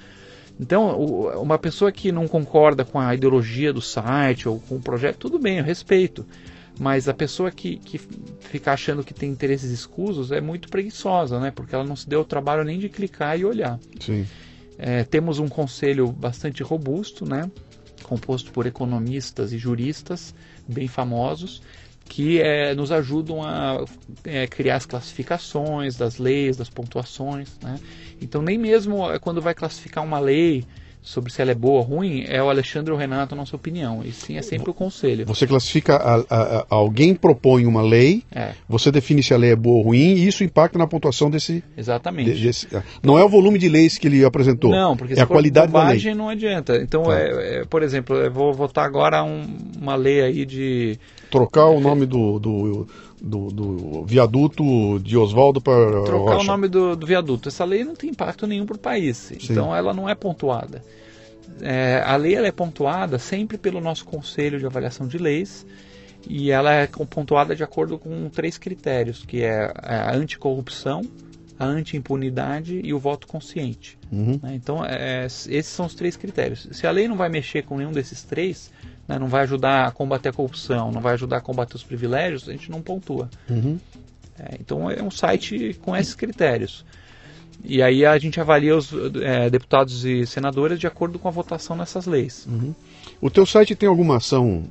Então, 0.58 0.96
uma 1.40 1.58
pessoa 1.58 1.90
que 1.90 2.12
não 2.12 2.28
concorda 2.28 2.84
com 2.84 2.98
a 3.00 3.14
ideologia 3.14 3.72
do 3.72 3.80
site 3.80 4.48
ou 4.48 4.60
com 4.60 4.76
o 4.76 4.80
projeto, 4.80 5.18
tudo 5.18 5.38
bem, 5.38 5.58
eu 5.58 5.64
respeito. 5.64 6.24
Mas 6.78 7.08
a 7.08 7.14
pessoa 7.14 7.50
que, 7.52 7.76
que 7.76 7.98
fica 8.40 8.72
achando 8.72 9.04
que 9.04 9.14
tem 9.14 9.30
interesses 9.30 9.70
escusos 9.70 10.32
é 10.32 10.40
muito 10.40 10.68
preguiçosa, 10.68 11.38
né? 11.38 11.52
Porque 11.52 11.74
ela 11.74 11.84
não 11.84 11.94
se 11.94 12.08
deu 12.08 12.20
o 12.20 12.24
trabalho 12.24 12.64
nem 12.64 12.78
de 12.78 12.88
clicar 12.88 13.38
e 13.38 13.44
olhar. 13.44 13.78
Sim. 14.00 14.26
É, 14.78 15.04
temos 15.04 15.38
um 15.38 15.48
conselho 15.48 16.10
bastante 16.10 16.62
robusto, 16.62 17.24
né? 17.24 17.50
composto 18.04 18.52
por 18.52 18.66
economistas 18.66 19.52
e 19.52 19.58
juristas 19.58 20.34
bem 20.68 20.86
famosos, 20.86 21.62
que 22.04 22.40
é, 22.40 22.74
nos 22.74 22.92
ajudam 22.92 23.42
a 23.42 23.84
é, 24.24 24.46
criar 24.46 24.76
as 24.76 24.86
classificações 24.86 25.96
das 25.96 26.18
leis, 26.18 26.56
das 26.56 26.68
pontuações. 26.68 27.58
Né? 27.62 27.80
Então, 28.20 28.42
nem 28.42 28.58
mesmo 28.58 29.10
é, 29.10 29.18
quando 29.18 29.40
vai 29.40 29.54
classificar 29.54 30.04
uma 30.04 30.20
lei 30.20 30.64
sobre 31.06 31.30
se 31.30 31.42
ela 31.42 31.50
é 31.50 31.54
boa 31.54 31.80
ou 31.80 31.82
ruim, 31.82 32.24
é 32.26 32.42
o 32.42 32.48
Alexandre 32.48 32.90
ou 32.90 32.96
o 32.96 33.00
Renato 33.00 33.34
a 33.34 33.36
nossa 33.36 33.54
opinião. 33.54 34.00
E 34.02 34.10
sim, 34.10 34.38
é 34.38 34.42
sempre 34.42 34.70
o 34.70 34.74
conselho. 34.74 35.26
Você 35.26 35.46
classifica, 35.46 35.96
a, 35.96 36.14
a- 36.14 36.24
a- 36.60 36.66
alguém 36.70 37.14
propõe 37.14 37.66
uma 37.66 37.82
lei, 37.82 38.22
É, 38.34 38.52
você 38.66 38.90
define 38.90 39.22
se 39.22 39.34
a 39.34 39.36
lei 39.36 39.50
é 39.52 39.56
boa 39.56 39.76
ou 39.76 39.82
ruim, 39.82 40.14
e 40.14 40.26
isso 40.26 40.42
impacta 40.42 40.78
na 40.78 40.86
pontuação 40.86 41.28
desse. 41.30 41.62
exatamente. 41.76 42.32
de- 42.32 42.42
desse- 42.42 42.66
não 43.02 43.18
é 43.18 43.24
o 43.24 43.28
volume 43.28 43.58
de 43.58 43.68
leis 43.68 43.98
que 43.98 44.06
ele 44.06 44.24
apresentou. 44.24 44.70
Não, 44.70 44.96
porque 44.96 45.12
é 45.12 45.20
a 45.20 45.26
qualidade 45.26 45.70
da 45.70 45.88
lei. 45.88 46.14
não 46.14 46.30
adianta. 46.30 46.76
Então, 46.78 47.02
Tá. 47.02 47.20
é, 47.20 47.58
é, 47.60 47.64
por 47.66 47.82
exemplo, 47.82 48.16
eu 48.16 48.32
vou 48.32 48.54
votar 48.54 48.86
agora 48.86 49.22
um- 49.22 49.44
uma 49.78 49.96
lei 49.96 50.22
aí 50.22 50.46
de 50.46 50.98
Trocar 51.38 51.66
o 51.66 51.80
nome 51.80 52.06
do, 52.06 52.38
do, 52.38 52.88
do, 53.20 53.48
do 53.48 54.04
viaduto 54.04 54.98
de 55.00 55.16
Oswaldo 55.16 55.60
para 55.60 56.02
trocar 56.04 56.34
Rocha. 56.34 56.44
o 56.44 56.44
nome 56.44 56.68
do, 56.68 56.96
do 56.96 57.06
viaduto. 57.06 57.48
Essa 57.48 57.64
lei 57.64 57.84
não 57.84 57.94
tem 57.94 58.10
impacto 58.10 58.46
nenhum 58.46 58.66
para 58.66 58.76
o 58.76 58.78
país, 58.78 59.32
então 59.32 59.74
ela 59.74 59.92
não 59.92 60.08
é 60.08 60.14
pontuada. 60.14 60.82
É, 61.60 62.02
a 62.04 62.16
lei 62.16 62.34
é 62.36 62.52
pontuada 62.52 63.18
sempre 63.18 63.58
pelo 63.58 63.80
nosso 63.80 64.04
Conselho 64.04 64.58
de 64.58 64.66
Avaliação 64.66 65.06
de 65.06 65.18
Leis 65.18 65.66
e 66.28 66.50
ela 66.50 66.72
é 66.72 66.86
pontuada 66.86 67.54
de 67.54 67.62
acordo 67.62 67.98
com 67.98 68.28
três 68.28 68.58
critérios, 68.58 69.24
que 69.24 69.42
é 69.42 69.72
a 69.76 70.14
anticorrupção, 70.14 71.02
a 71.58 71.64
anti-impunidade 71.64 72.80
e 72.82 72.92
o 72.92 72.98
voto 72.98 73.26
consciente. 73.26 73.98
Uhum. 74.10 74.40
né? 74.42 74.54
Então, 74.54 74.84
é, 74.84 75.26
esses 75.26 75.66
são 75.66 75.86
os 75.86 75.94
três 75.94 76.16
critérios. 76.16 76.68
Se 76.72 76.86
a 76.86 76.90
lei 76.90 77.06
não 77.06 77.16
vai 77.16 77.28
mexer 77.28 77.62
com 77.62 77.76
nenhum 77.76 77.92
desses 77.92 78.22
três, 78.22 78.70
né, 79.08 79.18
não 79.18 79.28
vai 79.28 79.42
ajudar 79.42 79.86
a 79.86 79.90
combater 79.90 80.30
a 80.30 80.32
corrupção, 80.32 80.90
não 80.90 81.00
vai 81.00 81.14
ajudar 81.14 81.38
a 81.38 81.40
combater 81.40 81.76
os 81.76 81.82
privilégios, 81.82 82.48
a 82.48 82.52
gente 82.52 82.70
não 82.70 82.80
pontua. 82.80 83.28
Uhum. 83.48 83.78
É, 84.38 84.56
então 84.60 84.90
é 84.90 85.02
um 85.02 85.10
site 85.10 85.78
com 85.82 85.96
esses 85.96 86.14
critérios. 86.14 86.84
E 87.62 87.82
aí 87.82 88.04
a 88.04 88.18
gente 88.18 88.40
avalia 88.40 88.76
os 88.76 88.90
é, 89.22 89.48
deputados 89.48 90.04
e 90.04 90.26
senadores 90.26 90.78
de 90.78 90.86
acordo 90.86 91.18
com 91.18 91.28
a 91.28 91.30
votação 91.30 91.76
nessas 91.76 92.04
leis. 92.04 92.46
O 93.20 93.30
teu 93.30 93.46
site 93.46 93.74
tem 93.74 93.88
alguma 93.88 94.16
ação 94.16 94.64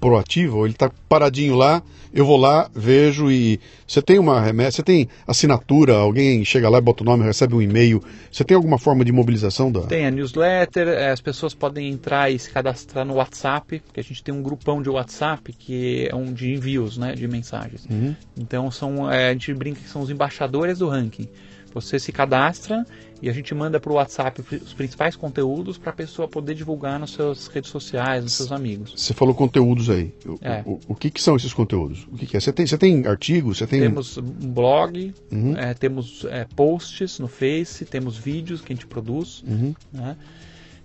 proativa 0.00 0.56
ou 0.56 0.66
ele 0.66 0.74
está 0.74 0.90
paradinho 1.08 1.54
lá? 1.54 1.82
Eu 2.12 2.24
vou 2.24 2.38
lá, 2.38 2.70
vejo 2.74 3.30
e 3.30 3.60
você 3.86 4.00
tem 4.00 4.18
uma 4.18 4.40
remessa, 4.40 4.76
você 4.76 4.82
tem 4.82 5.08
assinatura, 5.26 5.96
alguém 5.96 6.42
chega 6.46 6.66
lá 6.66 6.80
bota 6.80 7.02
o 7.02 7.06
nome, 7.06 7.24
recebe 7.24 7.54
um 7.54 7.60
e-mail. 7.60 8.02
Você 8.32 8.42
tem 8.42 8.56
alguma 8.56 8.78
forma 8.78 9.04
de 9.04 9.12
mobilização 9.12 9.70
da? 9.70 9.82
Tem 9.82 10.06
a 10.06 10.10
newsletter, 10.10 10.88
é, 10.88 11.10
as 11.10 11.20
pessoas 11.20 11.52
podem 11.52 11.90
entrar 11.90 12.30
e 12.30 12.38
se 12.38 12.50
cadastrar 12.50 13.04
no 13.04 13.14
WhatsApp, 13.14 13.80
porque 13.80 14.00
a 14.00 14.02
gente 14.02 14.22
tem 14.22 14.32
um 14.32 14.42
grupão 14.42 14.80
de 14.80 14.88
WhatsApp 14.88 15.52
que 15.52 16.08
é 16.10 16.14
um 16.14 16.32
de 16.32 16.54
envios 16.54 16.96
né, 16.96 17.14
de 17.14 17.28
mensagens. 17.28 17.84
Uhum. 17.90 18.16
Então 18.34 18.70
são, 18.70 19.12
é, 19.12 19.28
a 19.28 19.32
gente 19.32 19.52
brinca 19.52 19.80
que 19.80 19.88
são 19.88 20.00
os 20.00 20.08
embaixadores 20.08 20.78
do 20.78 20.88
ranking. 20.88 21.28
Você 21.74 21.98
se 21.98 22.10
cadastra 22.12 22.86
e 23.22 23.28
a 23.28 23.32
gente 23.32 23.54
manda 23.54 23.80
para 23.80 23.90
o 23.90 23.94
WhatsApp 23.96 24.42
os 24.62 24.74
principais 24.74 25.16
conteúdos 25.16 25.78
para 25.78 25.90
a 25.90 25.94
pessoa 25.94 26.28
poder 26.28 26.54
divulgar 26.54 26.98
nas 26.98 27.10
suas 27.10 27.46
redes 27.48 27.70
sociais, 27.70 28.22
nos 28.22 28.32
seus 28.32 28.52
amigos. 28.52 28.92
Você 28.96 29.14
falou 29.14 29.34
conteúdos 29.34 29.88
aí. 29.90 30.12
O, 30.26 30.38
É. 30.42 30.62
o, 30.66 30.78
o 30.88 30.94
que, 30.94 31.10
que 31.10 31.22
são 31.22 31.36
esses 31.36 31.52
conteúdos? 31.52 32.06
O 32.12 32.16
que, 32.16 32.26
que 32.26 32.36
é? 32.36 32.40
Você 32.40 32.52
tem, 32.52 32.66
você 32.66 32.76
tem 32.78 33.06
artigos? 33.06 33.58
Você 33.58 33.66
tem. 33.66 33.80
Temos 33.80 34.16
um 34.18 34.22
blog, 34.22 35.14
Uhum. 35.32 35.56
é, 35.56 35.74
temos 35.74 36.24
é, 36.30 36.44
posts 36.56 37.18
no 37.18 37.28
Face, 37.28 37.84
temos 37.84 38.16
vídeos 38.16 38.60
que 38.60 38.72
a 38.72 38.76
gente 38.76 38.86
produz. 38.86 39.42
Uhum. 39.46 39.74
né? 39.92 40.16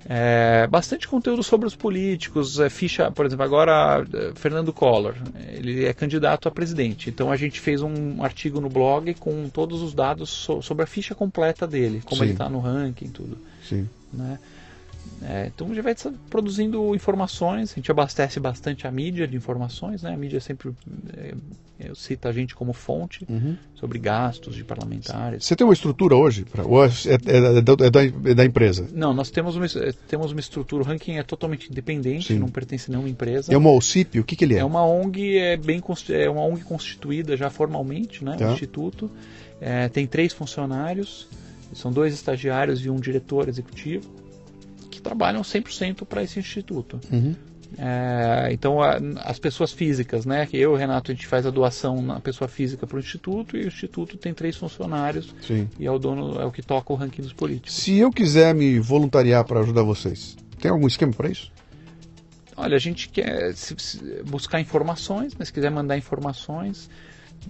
É, 0.10 0.68
bastante 0.68 1.08
conteúdo 1.08 1.44
sobre 1.44 1.68
os 1.68 1.76
políticos, 1.76 2.60
é, 2.60 2.70
ficha, 2.70 3.12
por 3.12 3.26
exemplo, 3.26 3.46
agora 3.46 4.06
é, 4.14 4.32
Fernando 4.36 4.74
Collor, 4.74 5.16
ele 5.54 5.86
é 5.86 5.94
candidato 5.94 6.48
a 6.48 6.52
presidente. 6.52 7.10
Então 7.10 7.32
a 7.32 7.38
gente 7.38 7.60
fez 7.60 7.82
um 7.82 8.24
artigo 8.24 8.60
no 8.60 8.70
blog 8.70 9.14
com 9.16 9.48
todos 9.50 9.82
os 9.82 9.94
dados 9.94 10.30
so- 10.30 10.62
sobre 10.62 10.84
a 10.84 10.88
ficha 10.88 11.14
completa 11.14 11.68
dele, 11.68 12.02
como 12.04 12.18
Sim. 12.18 12.24
ele 12.26 12.32
está 12.34 12.50
no 12.50 12.60
ranking, 12.60 13.10
tudo. 13.10 13.38
Sim. 13.64 13.88
né? 14.12 14.40
É, 15.24 15.52
então 15.54 15.68
a 15.68 15.74
gente 15.74 15.84
vai 15.84 15.96
produzindo 16.30 16.96
informações, 16.96 17.72
a 17.72 17.76
gente 17.76 17.92
abastece 17.92 18.40
bastante 18.40 18.88
a 18.88 18.92
mídia 18.92 19.28
de 19.28 19.36
informações, 19.36 20.02
né? 20.02 20.14
A 20.14 20.18
mídia 20.18 20.40
sempre 20.40 20.72
é, 21.16 21.28
é, 21.28 21.34
cita 21.96 22.30
a 22.30 22.32
gente 22.32 22.56
como 22.56 22.74
fonte 22.74 23.26
Uhum. 23.30 23.56
sobre 23.76 23.98
gastos 24.00 24.56
de 24.56 24.64
parlamentares. 24.64 25.46
Você 25.46 25.56
tem 25.56 25.66
uma 25.66 25.74
estrutura 25.74 26.16
hoje? 26.16 26.46
Pra, 26.46 26.64
ou 26.64 26.84
é, 26.86 26.88
é- 26.88 27.58
é 27.58 27.62
da, 27.62 27.86
é 27.86 27.90
da- 27.90 28.30
é 28.32 28.34
da 28.34 28.46
empresa? 28.46 28.88
Não, 28.94 29.14
nós 29.14 29.30
temos 29.32 29.56
uma, 29.56 29.66
temos 30.08 30.32
uma 30.32 30.40
estrutura, 30.40 30.84
o 30.84 30.86
ranking 30.86 31.18
é 31.18 31.24
totalmente 31.24 31.70
independente, 31.70 32.28
Sim. 32.34 32.40
não 32.40 32.48
pertence 32.50 32.90
a 32.90 32.92
nenhuma 32.92 33.10
empresa. 33.10 33.54
É 33.54 33.58
uma 33.58 33.72
OCIP? 33.72 34.20
O 34.20 34.24
que, 34.24 34.36
que 34.36 34.46
ele 34.46 34.56
é? 34.56 34.60
É 34.60 34.66
uma 34.66 34.86
ONG 34.86 35.38
é 35.38 35.58
bem 35.58 35.82
é 36.10 36.30
uma 36.30 36.42
ONG 36.44 36.64
constituída 36.64 37.36
já 37.38 37.50
formalmente, 37.50 38.24
né, 38.24 38.36
Tá. 38.38 38.50
um 38.50 38.54
instituto. 38.54 39.10
É, 39.60 39.88
tem 39.90 40.08
três 40.08 40.34
funcionários, 40.34 41.28
são 41.74 41.92
dois 41.92 42.14
estagiários 42.14 42.84
e 42.86 42.90
um 42.90 43.00
diretor 43.00 43.48
executivo 43.48 44.10
que 44.90 45.02
trabalham 45.02 45.42
100% 45.42 46.06
para 46.06 46.22
esse 46.24 46.40
instituto. 46.40 47.00
Uhum. 47.12 47.36
É, 47.78 48.50
então 48.52 48.82
a- 48.82 49.00
as 49.24 49.40
pessoas 49.40 49.72
físicas, 49.72 50.26
né, 50.26 50.46
que 50.46 50.58
eu 50.58 50.72
e 50.72 50.74
o 50.74 50.76
Renato 50.76 51.12
a 51.12 51.16
gente 51.16 51.26
faz 51.26 51.46
a 51.46 51.50
doação 51.50 52.02
na 52.02 52.20
pessoa 52.20 52.48
física 52.48 52.86
para 52.86 52.98
o 52.98 53.00
instituto 53.00 53.56
e 53.56 53.64
o 53.64 53.68
instituto 53.68 54.18
tem 54.18 54.34
três 54.34 54.58
funcionários 54.58 55.34
Sim. 55.42 55.70
e 55.80 55.86
é 55.86 55.92
o 55.92 55.98
dono 55.98 56.40
é 56.42 56.46
o 56.46 56.52
que 56.52 56.62
toca 56.62 56.92
o 56.92 56.96
ranking 56.96 57.22
dos 57.22 57.34
políticos. 57.34 57.74
Se 57.74 57.96
eu 57.98 58.12
quiser 58.12 58.54
me 58.54 58.78
voluntariar 58.80 59.46
para 59.46 59.62
ajudar 59.62 59.84
vocês, 59.84 60.36
tem 60.60 60.70
algum 60.70 60.86
esquema 60.88 61.14
para 61.14 61.30
isso? 61.30 61.50
Olha, 62.58 62.76
a 62.76 62.80
gente 62.80 63.08
quer 63.10 63.54
se- 63.56 63.76
se- 63.78 64.22
buscar 64.26 64.60
informações, 64.60 65.34
mas 65.40 65.48
se 65.48 65.54
quiser 65.54 65.72
mandar 65.72 65.98
informações, 65.98 66.90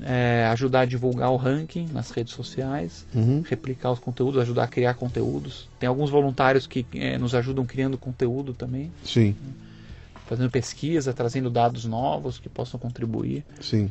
é, 0.04 0.46
ajudar 0.52 0.82
a 0.82 0.86
divulgar 0.86 1.32
o 1.32 1.36
ranking 1.36 1.88
nas 1.92 2.12
redes 2.12 2.34
sociais, 2.34 3.06
Uhum. 3.14 3.44
replicar 3.46 3.92
os 3.92 4.00
conteúdos, 4.00 4.40
ajudar 4.42 4.64
a 4.64 4.68
criar 4.68 4.94
conteúdos. 4.94 5.68
Tem 5.80 5.90
alguns 5.90 6.10
voluntários 6.10 6.66
que 6.68 6.86
é, 6.94 7.18
nos 7.18 7.34
ajudam 7.36 7.66
criando 7.66 7.98
conteúdo 7.98 8.54
também, 8.54 8.90
Sim, 9.04 9.36
fazendo 10.32 10.50
pesquisa, 10.50 11.12
trazendo 11.12 11.50
dados 11.50 11.84
novos 11.84 12.40
que 12.40 12.48
possam 12.48 12.80
contribuir. 12.80 13.44
sim. 13.60 13.90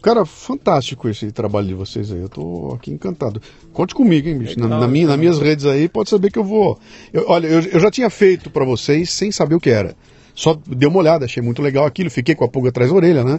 Cara, 0.00 0.24
fantástico 0.26 1.08
esse 1.08 1.30
trabalho 1.30 1.68
de 1.68 1.74
vocês 1.74 2.10
aí. 2.10 2.18
Eu 2.20 2.28
tô 2.28 2.72
aqui 2.74 2.90
encantado. 2.90 3.40
Conte 3.72 3.94
comigo, 3.94 4.28
hein, 4.28 4.36
bicho. 4.36 4.58
Na, 4.58 4.64
Legal, 4.64 4.80
na 4.80 4.88
minha, 4.88 5.06
nas 5.06 5.16
minhas 5.16 5.38
redes 5.38 5.64
aí, 5.64 5.88
pode 5.88 6.10
saber 6.10 6.28
que 6.32 6.38
eu 6.40 6.42
vou. 6.44 6.76
Eu- 7.12 7.24
olha, 7.28 7.46
eu, 7.46 7.60
eu 7.60 7.78
já 7.78 7.88
tinha 7.88 8.10
feito 8.10 8.50
pra 8.50 8.64
vocês 8.64 9.10
sem 9.10 9.30
saber 9.30 9.54
o 9.54 9.60
que 9.60 9.70
era. 9.70 9.94
Só 10.34 10.58
dei 10.66 10.88
uma 10.88 10.98
olhada, 10.98 11.24
achei 11.24 11.40
muito 11.40 11.62
legal 11.62 11.84
aquilo, 11.86 12.10
fiquei 12.10 12.34
com 12.34 12.44
a 12.44 12.48
pulga 12.48 12.70
atrás 12.70 12.90
da 12.90 12.96
orelha, 12.96 13.22
né? 13.22 13.38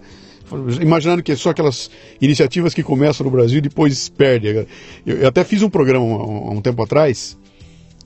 Imaginando 0.81 1.21
que 1.21 1.33
é 1.33 1.35
só 1.35 1.49
aquelas 1.49 1.91
iniciativas 2.21 2.73
que 2.73 2.81
começam 2.83 3.25
no 3.25 3.31
Brasil 3.31 3.57
e 3.57 3.61
depois 3.61 4.07
perdem. 4.07 4.65
Eu, 5.05 5.17
eu 5.17 5.27
até 5.27 5.43
fiz 5.43 5.61
um 5.63 5.69
programa 5.69 6.05
há 6.05 6.49
um 6.51 6.61
tempo 6.61 6.81
atrás, 6.81 7.37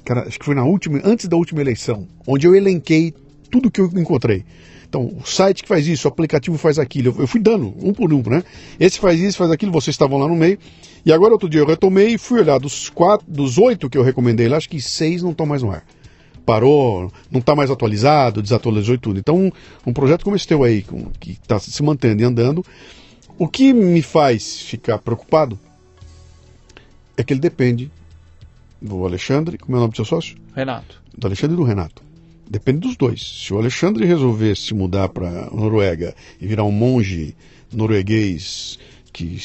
cara, 0.04 0.22
acho 0.28 0.40
que 0.40 0.46
foi 0.46 0.56
na 0.56 0.64
última, 0.66 1.00
antes 1.04 1.28
da 1.28 1.38
última 1.38 1.62
eleição, 1.62 2.08
onde 2.26 2.48
eu 2.48 2.56
elenquei 2.56 3.14
tudo 3.50 3.72
que 3.72 3.82
eu 3.82 3.90
encontrei. 3.96 4.44
Então, 4.88 5.06
o 5.22 5.26
site 5.26 5.64
que 5.64 5.68
faz 5.68 5.86
isso, 5.88 6.08
o 6.08 6.12
aplicativo 6.12 6.58
faz 6.58 6.80
aquilo. 6.80 7.14
Eu, 7.20 7.28
fui 7.28 7.42
dando 7.42 7.74
um 7.82 7.94
por 7.94 8.14
um, 8.14 8.22
né? 8.26 8.42
Esse 8.80 9.00
faz 9.00 9.20
isso, 9.20 9.38
faz 9.38 9.52
aquilo, 9.52 9.72
vocês 9.72 9.94
estavam 9.94 10.18
lá 10.18 10.28
no 10.28 10.36
meio. 10.36 10.58
E 11.06 11.12
agora, 11.12 11.34
outro 11.34 11.50
dia, 11.50 11.60
eu 11.60 11.66
retomei 11.66 12.14
e 12.14 12.18
fui 12.18 12.40
olhar 12.40 12.58
dos 12.60 12.90
quatro, 12.90 13.26
dos 13.30 13.58
oito 13.58 13.90
que 13.90 13.98
eu 13.98 14.04
recomendei 14.04 14.48
lá, 14.48 14.56
acho 14.58 14.70
que 14.70 14.82
seis 14.82 15.22
não 15.22 15.32
estão 15.32 15.46
mais 15.46 15.62
no 15.62 15.72
ar. 15.72 15.84
Parou, 16.46 17.12
não 17.30 17.42
está 17.42 17.54
mais 17.54 17.70
atualizado, 17.70 18.42
desatualizou 18.42 18.96
e 18.96 18.98
tudo. 18.98 19.20
Então, 19.20 19.38
um, 19.38 19.52
um 19.88 19.92
projeto 19.94 20.24
como 20.24 20.36
esse 20.38 20.48
teu 20.48 20.64
aí, 20.64 20.82
com- 20.84 21.12
que 21.20 21.32
está 21.32 21.60
se 21.60 21.84
mantendo 21.84 22.22
e 22.22 22.26
andando, 22.26 22.64
o 23.38 23.48
que 23.48 23.74
me 23.74 24.02
faz 24.02 24.62
ficar 24.62 24.98
preocupado 25.00 25.60
é 27.18 27.24
que 27.24 27.34
ele 27.34 27.42
depende 27.42 27.92
do 28.82 29.06
Alexandre, 29.06 29.58
como 29.58 29.76
é 29.76 29.80
o 29.80 29.82
nome 29.82 29.92
do 29.92 29.96
seu 29.98 30.06
sócio? 30.06 30.38
Renato, 30.56 31.02
do 31.18 31.28
Alexandre 31.28 31.56
e 31.56 31.58
do 31.58 31.64
Renato. 31.64 32.02
Depende 32.50 32.80
dos 32.80 32.96
dois. 32.96 33.22
Se 33.22 33.54
o 33.54 33.58
Alexandre 33.58 34.06
resolver 34.06 34.56
se 34.56 34.74
mudar 34.74 35.10
para 35.10 35.50
Noruega 35.52 36.16
e 36.40 36.48
virar 36.48 36.64
um 36.64 36.72
monge 36.72 37.36
norueguês 37.74 38.80
que 39.12 39.38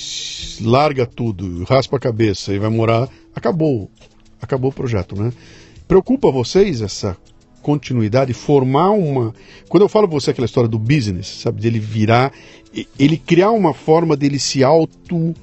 larga 0.60 1.06
tudo, 1.06 1.64
raspa 1.64 1.96
a 1.96 2.00
cabeça 2.00 2.52
e 2.52 2.58
vai 2.58 2.70
morar, 2.70 3.08
acabou. 3.34 3.90
Acabou 4.40 4.70
o 4.70 4.74
projeto, 4.74 5.20
né? 5.20 5.32
Preocupa 5.88 6.30
vocês 6.30 6.80
essa 6.80 7.16
continuidade, 7.62 8.32
formar 8.32 8.90
uma. 8.90 9.34
Quando 9.68 9.82
eu 9.82 9.88
falo 9.88 10.08
pra 10.08 10.18
você 10.18 10.30
aquela 10.30 10.44
história 10.44 10.68
do 10.68 10.78
business, 10.78 11.26
sabe, 11.26 11.60
dele 11.60 11.78
virar, 11.78 12.32
ele 12.98 13.16
criar 13.16 13.52
uma 13.52 13.72
forma 13.72 14.16
dele 14.16 14.38
se 14.38 14.62
auto 14.62 15.34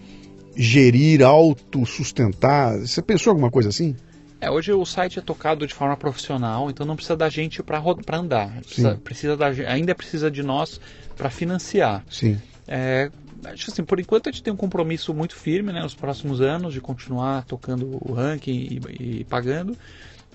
gerir, 0.55 1.23
auto 1.23 1.85
sustentar. 1.85 2.77
Você 2.79 3.01
pensou 3.01 3.31
alguma 3.31 3.49
coisa 3.49 3.69
assim? 3.69 3.95
É, 4.41 4.49
hoje 4.49 4.71
o 4.71 4.85
site 4.85 5.19
é 5.19 5.21
tocado 5.21 5.67
de 5.67 5.73
forma 5.73 5.97
profissional, 5.97 6.69
então 6.69 6.85
não 6.85 6.95
precisa 6.95 7.17
da 7.17 7.29
gente 7.29 7.61
para 7.61 8.17
andar. 8.17 8.49
Precisa, 8.61 8.95
precisa 9.03 9.37
da, 9.37 9.47
ainda 9.47 9.93
precisa 9.93 10.31
de 10.31 10.41
nós 10.41 10.79
para 11.17 11.29
financiar. 11.29 12.03
Sim. 12.09 12.39
É, 12.65 13.11
acho 13.45 13.65
que 13.65 13.71
assim, 13.71 13.83
por 13.83 13.99
enquanto 13.99 14.29
a 14.29 14.31
gente 14.31 14.41
tem 14.41 14.53
um 14.53 14.57
compromisso 14.57 15.13
muito 15.13 15.35
firme 15.35 15.73
né, 15.73 15.81
nos 15.81 15.93
próximos 15.93 16.39
anos 16.39 16.73
de 16.73 16.79
continuar 16.79 17.43
tocando 17.43 17.97
o 18.01 18.13
ranking 18.13 18.79
e, 18.97 19.19
e 19.19 19.23
pagando. 19.25 19.77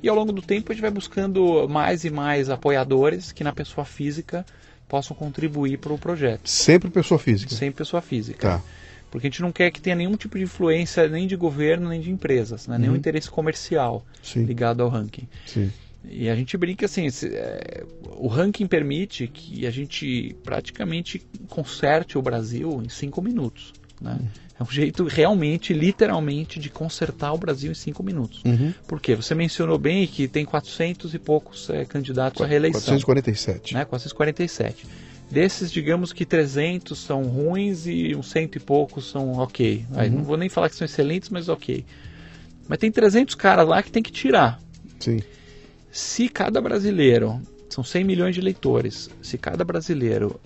E 0.02 0.08
ao 0.08 0.14
longo 0.14 0.32
do 0.32 0.42
tempo 0.42 0.70
a 0.70 0.74
gente 0.74 0.82
vai 0.82 0.90
buscando 0.90 1.66
mais 1.66 2.04
e 2.04 2.10
mais 2.10 2.50
apoiadores 2.50 3.32
que 3.32 3.42
na 3.42 3.54
pessoa 3.54 3.86
física 3.86 4.44
possam 4.86 5.16
contribuir 5.16 5.78
para 5.78 5.94
o 5.94 5.98
projeto. 5.98 6.46
Sempre 6.46 6.90
pessoa 6.90 7.18
física. 7.18 7.54
Sem 7.54 7.72
pessoa 7.72 8.02
física. 8.02 8.48
Tá. 8.48 8.62
Porque 9.14 9.28
a 9.28 9.30
gente 9.30 9.42
não 9.42 9.52
quer 9.52 9.70
que 9.70 9.80
tenha 9.80 9.94
nenhum 9.94 10.16
tipo 10.16 10.36
de 10.36 10.42
influência 10.42 11.06
nem 11.08 11.28
de 11.28 11.36
governo 11.36 11.88
nem 11.88 12.00
de 12.00 12.10
empresas, 12.10 12.66
né? 12.66 12.76
nenhum 12.76 12.94
Uhum. 12.94 12.98
interesse 12.98 13.30
comercial 13.30 14.04
Sim, 14.20 14.42
ligado 14.44 14.82
ao 14.82 14.88
ranking. 14.88 15.28
sim. 15.46 15.70
E 16.10 16.28
a 16.28 16.34
gente 16.34 16.56
brinca 16.56 16.84
assim, 16.86 17.06
é, 17.22 17.84
o 18.16 18.26
ranking 18.26 18.66
permite 18.66 19.28
que 19.28 19.68
a 19.68 19.70
gente 19.70 20.34
praticamente 20.42 21.22
conserte 21.48 22.18
o 22.18 22.22
Brasil 22.22 22.82
em 22.84 22.88
cinco 22.88 23.22
minutos. 23.22 23.72
Né? 24.00 24.18
É 24.58 24.62
um 24.64 24.66
jeito 24.66 25.04
realmente, 25.04 25.72
literalmente, 25.72 26.58
de 26.58 26.68
consertar 26.68 27.32
o 27.32 27.38
Brasil 27.38 27.70
em 27.70 27.74
cinco 27.74 28.02
minutos. 28.02 28.42
Uhum. 28.44 28.74
Por 28.88 29.00
quê? 29.00 29.14
Você 29.14 29.32
mencionou 29.32 29.78
bem 29.78 30.08
que 30.08 30.26
tem 30.26 30.44
400 30.44 31.14
e 31.14 31.20
poucos 31.20 31.70
é, 31.70 31.84
candidatos 31.84 32.42
à 32.42 32.46
reeleição. 32.46 32.80
447. 32.80 33.74
Né? 33.74 33.84
447. 33.84 34.86
Desses, 35.34 35.70
digamos 35.72 36.12
que 36.12 36.24
300 36.24 36.96
são 36.98 37.24
ruins 37.24 37.86
e 37.86 38.14
uns 38.14 38.30
cento 38.30 38.56
e 38.56 38.60
poucos 38.60 39.10
são 39.10 39.32
ok. 39.32 39.84
Aí, 39.94 40.08
Uhum. 40.08 40.16
Não 40.18 40.24
vou 40.24 40.36
nem 40.36 40.48
falar 40.48 40.70
que 40.70 40.76
são 40.76 40.84
excelentes, 40.84 41.28
mas 41.28 41.48
ok. 41.48 41.84
Mas 42.68 42.78
tem 42.78 42.90
300 42.90 43.34
caras 43.34 43.66
lá 43.66 43.82
que 43.82 43.90
tem 43.90 44.02
que 44.02 44.12
tirar. 44.12 44.60
Sim. 45.00 45.20
Se 45.90 46.28
cada 46.28 46.60
brasileiro, 46.60 47.40
são 47.68 47.82
100 47.84 48.04
milhões 48.04 48.34
de 48.34 48.40
eleitores, 48.40 49.10
se 49.20 49.36
cada 49.36 49.64
brasileiro, 49.64 50.40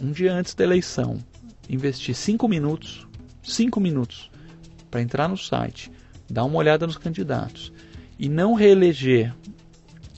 um 0.00 0.12
dia 0.12 0.32
antes 0.32 0.54
da 0.54 0.62
eleição, 0.64 1.18
investir 1.68 2.14
5 2.14 2.46
minutos, 2.46 3.06
5 3.42 3.80
minutos, 3.80 4.30
para 4.90 5.00
entrar 5.02 5.26
no 5.28 5.36
site, 5.36 5.90
dar 6.30 6.44
uma 6.44 6.56
olhada 6.58 6.86
nos 6.86 6.96
candidatos 6.98 7.72
e 8.18 8.28
não 8.28 8.54
reeleger 8.54 9.34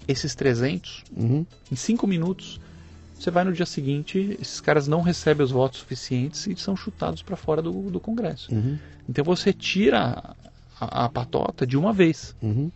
esses 0.06 0.34
300, 0.34 1.02
Uhum. 1.16 1.46
em 1.70 1.76
5 1.76 2.06
minutos, 2.06 2.60
você 3.18 3.30
vai 3.30 3.44
no 3.44 3.52
dia 3.52 3.66
seguinte, 3.66 4.36
esses 4.40 4.60
caras 4.60 4.86
não 4.86 5.00
recebem 5.00 5.44
os 5.44 5.50
votos 5.50 5.80
suficientes 5.80 6.46
e 6.46 6.54
são 6.56 6.76
chutados 6.76 7.22
para 7.22 7.36
fora 7.36 7.62
do, 7.62 7.72
do 7.90 7.98
Congresso. 8.00 8.52
Uhum. 8.54 8.78
Então 9.08 9.24
você 9.24 9.52
tira 9.52 10.34
a, 10.80 11.04
a 11.04 11.08
patota 11.08 11.66
de 11.66 11.76
uma 11.76 11.92
vez. 11.92 12.34
Uhum. 12.42 12.70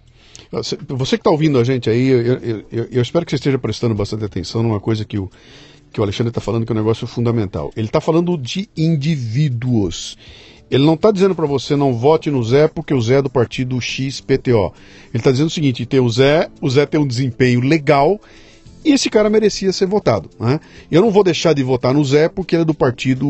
Você 0.51 0.77
que 1.17 1.21
está 1.21 1.31
ouvindo 1.31 1.59
a 1.59 1.65
gente 1.65 1.91
aí, 1.91 2.07
eu, 2.09 2.21
eu- 2.23 2.65
eu- 2.73 2.89
eu 2.91 3.03
espero 3.03 3.25
que 3.27 3.31
você 3.31 3.37
esteja 3.37 3.59
prestando 3.59 3.95
bastante 3.95 4.25
atenção 4.25 4.63
numa 4.63 4.81
coisa 4.81 5.05
que 5.05 5.19
o, 5.19 5.31
que 5.93 6.01
o 6.01 6.03
Alexandre 6.03 6.31
está 6.31 6.41
falando 6.41 6.65
que 6.65 6.73
é 6.73 6.75
um 6.75 6.79
negócio 6.79 7.07
fundamental. 7.07 7.71
Ele 7.77 7.87
está 7.87 8.01
falando 8.01 8.37
de 8.39 8.69
indivíduos. 8.77 10.17
Ele 10.71 10.85
não 10.87 10.95
está 10.95 11.11
dizendo 11.11 11.35
para 11.35 11.47
você 11.47 11.75
não 11.75 11.93
vote 11.93 12.31
no 12.31 12.43
Zé 12.45 12.69
porque 12.69 12.95
o 12.95 13.01
Zé 13.03 13.17
é 13.19 13.23
do 13.23 13.29
partido 13.29 13.79
XPTO. 13.81 14.73
Ele 15.13 15.19
está 15.21 15.31
dizendo 15.33 15.49
o 15.49 15.51
seguinte: 15.51 15.85
tem 15.85 15.99
o 16.01 16.09
Zé, 16.09 16.49
o 16.61 16.71
Zé 16.71 16.87
tem 16.87 17.01
um 17.01 17.07
desempenho 17.07 17.61
legal 17.61 18.21
e 18.85 18.93
esse 18.93 19.09
cara 19.11 19.29
merecia 19.31 19.73
ser 19.73 19.87
votado. 19.87 20.31
Né? 20.39 20.59
Eu 20.91 21.01
não 21.03 21.11
vou 21.11 21.23
deixar 21.25 21.53
de 21.53 21.63
votar 21.63 21.93
no 21.95 22.05
Zé 22.05 22.29
porque 22.29 22.55
ele 22.57 22.63
é 22.63 22.65
do 22.65 22.75
partido. 22.75 23.27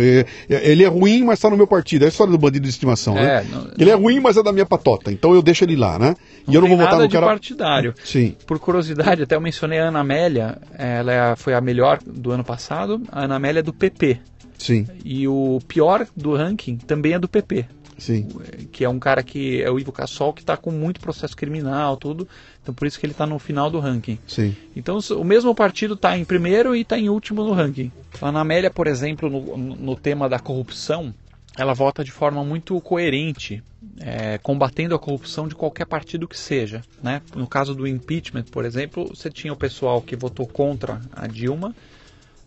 é- 0.00 0.24
Ele 0.70 0.84
é 0.84 0.88
ruim, 0.88 1.22
mas 1.24 1.38
está 1.38 1.50
no 1.50 1.56
meu 1.56 1.66
partido. 1.66 2.02
É 2.02 2.06
a 2.06 2.08
história 2.08 2.30
do 2.32 2.38
bandido 2.38 2.64
de 2.64 2.70
estimação. 2.70 3.14
né? 3.14 3.40
É, 3.42 3.44
não- 3.54 3.70
Ele 3.78 3.90
é 3.90 3.94
ruim, 3.94 4.20
mas 4.20 4.36
é 4.36 4.42
da 4.42 4.52
minha 4.52 4.66
patota. 4.66 5.12
Então 5.12 5.34
eu 5.34 5.42
deixo 5.42 5.64
ele 5.64 5.76
lá, 5.76 5.98
né? 5.98 6.14
e 6.46 6.54
eu 6.54 6.60
não 6.60 6.68
vou 6.68 6.76
votar 6.76 6.98
no 6.98 7.08
cara. 7.08 7.26
partidário. 7.26 7.94
Sim, 8.04 8.36
Por 8.46 8.58
curiosidade, 8.58 9.22
até 9.22 9.34
eu 9.34 9.40
mencionei 9.40 9.78
a 9.78 9.88
Ana 9.88 10.00
Amélia, 10.00 10.58
ela 10.76 11.12
é 11.12 11.36
foi 11.36 11.54
a 11.54 11.60
melhor 11.60 11.98
do 12.06 12.30
ano 12.32 12.44
passado, 12.44 13.00
a 13.10 13.24
Ana 13.24 13.36
Amélia 13.36 13.60
é 13.60 13.62
do 13.62 13.72
PP. 13.72 14.18
sim, 14.58 14.86
E 15.04 15.26
o 15.26 15.58
pior 15.66 16.06
do 16.16 16.34
ranking 16.36 16.76
também 16.76 17.12
é 17.14 17.18
do 17.18 17.28
PP, 17.28 17.64
sim. 17.98 18.28
que 18.72 18.84
é 18.84 18.88
um 18.88 18.98
cara 18.98 19.22
que 19.22 19.62
é 19.62 19.70
o 19.70 19.78
Ivo 19.78 19.92
Cassol, 19.92 20.32
que 20.32 20.40
está 20.40 20.56
com 20.56 20.70
muito 20.70 21.00
processo 21.00 21.36
criminal, 21.36 21.96
tudo. 21.96 22.28
Então 22.62 22.74
por 22.74 22.86
isso 22.86 22.98
que 22.98 23.06
ele 23.06 23.12
está 23.12 23.26
no 23.26 23.38
final 23.38 23.70
do 23.70 23.78
ranking. 23.78 24.18
Sim. 24.26 24.54
Então 24.74 24.98
o 25.10 25.24
mesmo 25.24 25.54
partido 25.54 25.94
está 25.94 26.16
em 26.16 26.24
primeiro 26.24 26.74
e 26.74 26.80
está 26.80 26.98
em 26.98 27.08
último 27.08 27.44
no 27.44 27.52
ranking. 27.52 27.90
A 28.20 28.28
Ana 28.28 28.40
Amélia, 28.40 28.70
por 28.70 28.86
exemplo, 28.86 29.28
no, 29.28 29.56
no 29.56 29.96
tema 29.96 30.28
da 30.28 30.38
corrupção, 30.38 31.14
ela 31.56 31.72
vota 31.72 32.02
de 32.02 32.10
forma 32.10 32.42
muito 32.44 32.80
coerente, 32.80 33.62
é, 34.00 34.38
combatendo 34.38 34.94
a 34.94 34.98
corrupção 34.98 35.46
de 35.46 35.54
qualquer 35.54 35.86
partido 35.86 36.26
que 36.26 36.38
seja. 36.38 36.82
Né? 37.02 37.22
No 37.34 37.46
caso 37.46 37.74
do 37.74 37.86
impeachment, 37.86 38.44
por 38.44 38.64
exemplo, 38.64 39.08
você 39.14 39.30
tinha 39.30 39.52
o 39.52 39.56
pessoal 39.56 40.02
que 40.02 40.16
votou 40.16 40.46
contra 40.46 41.00
a 41.12 41.26
Dilma, 41.26 41.74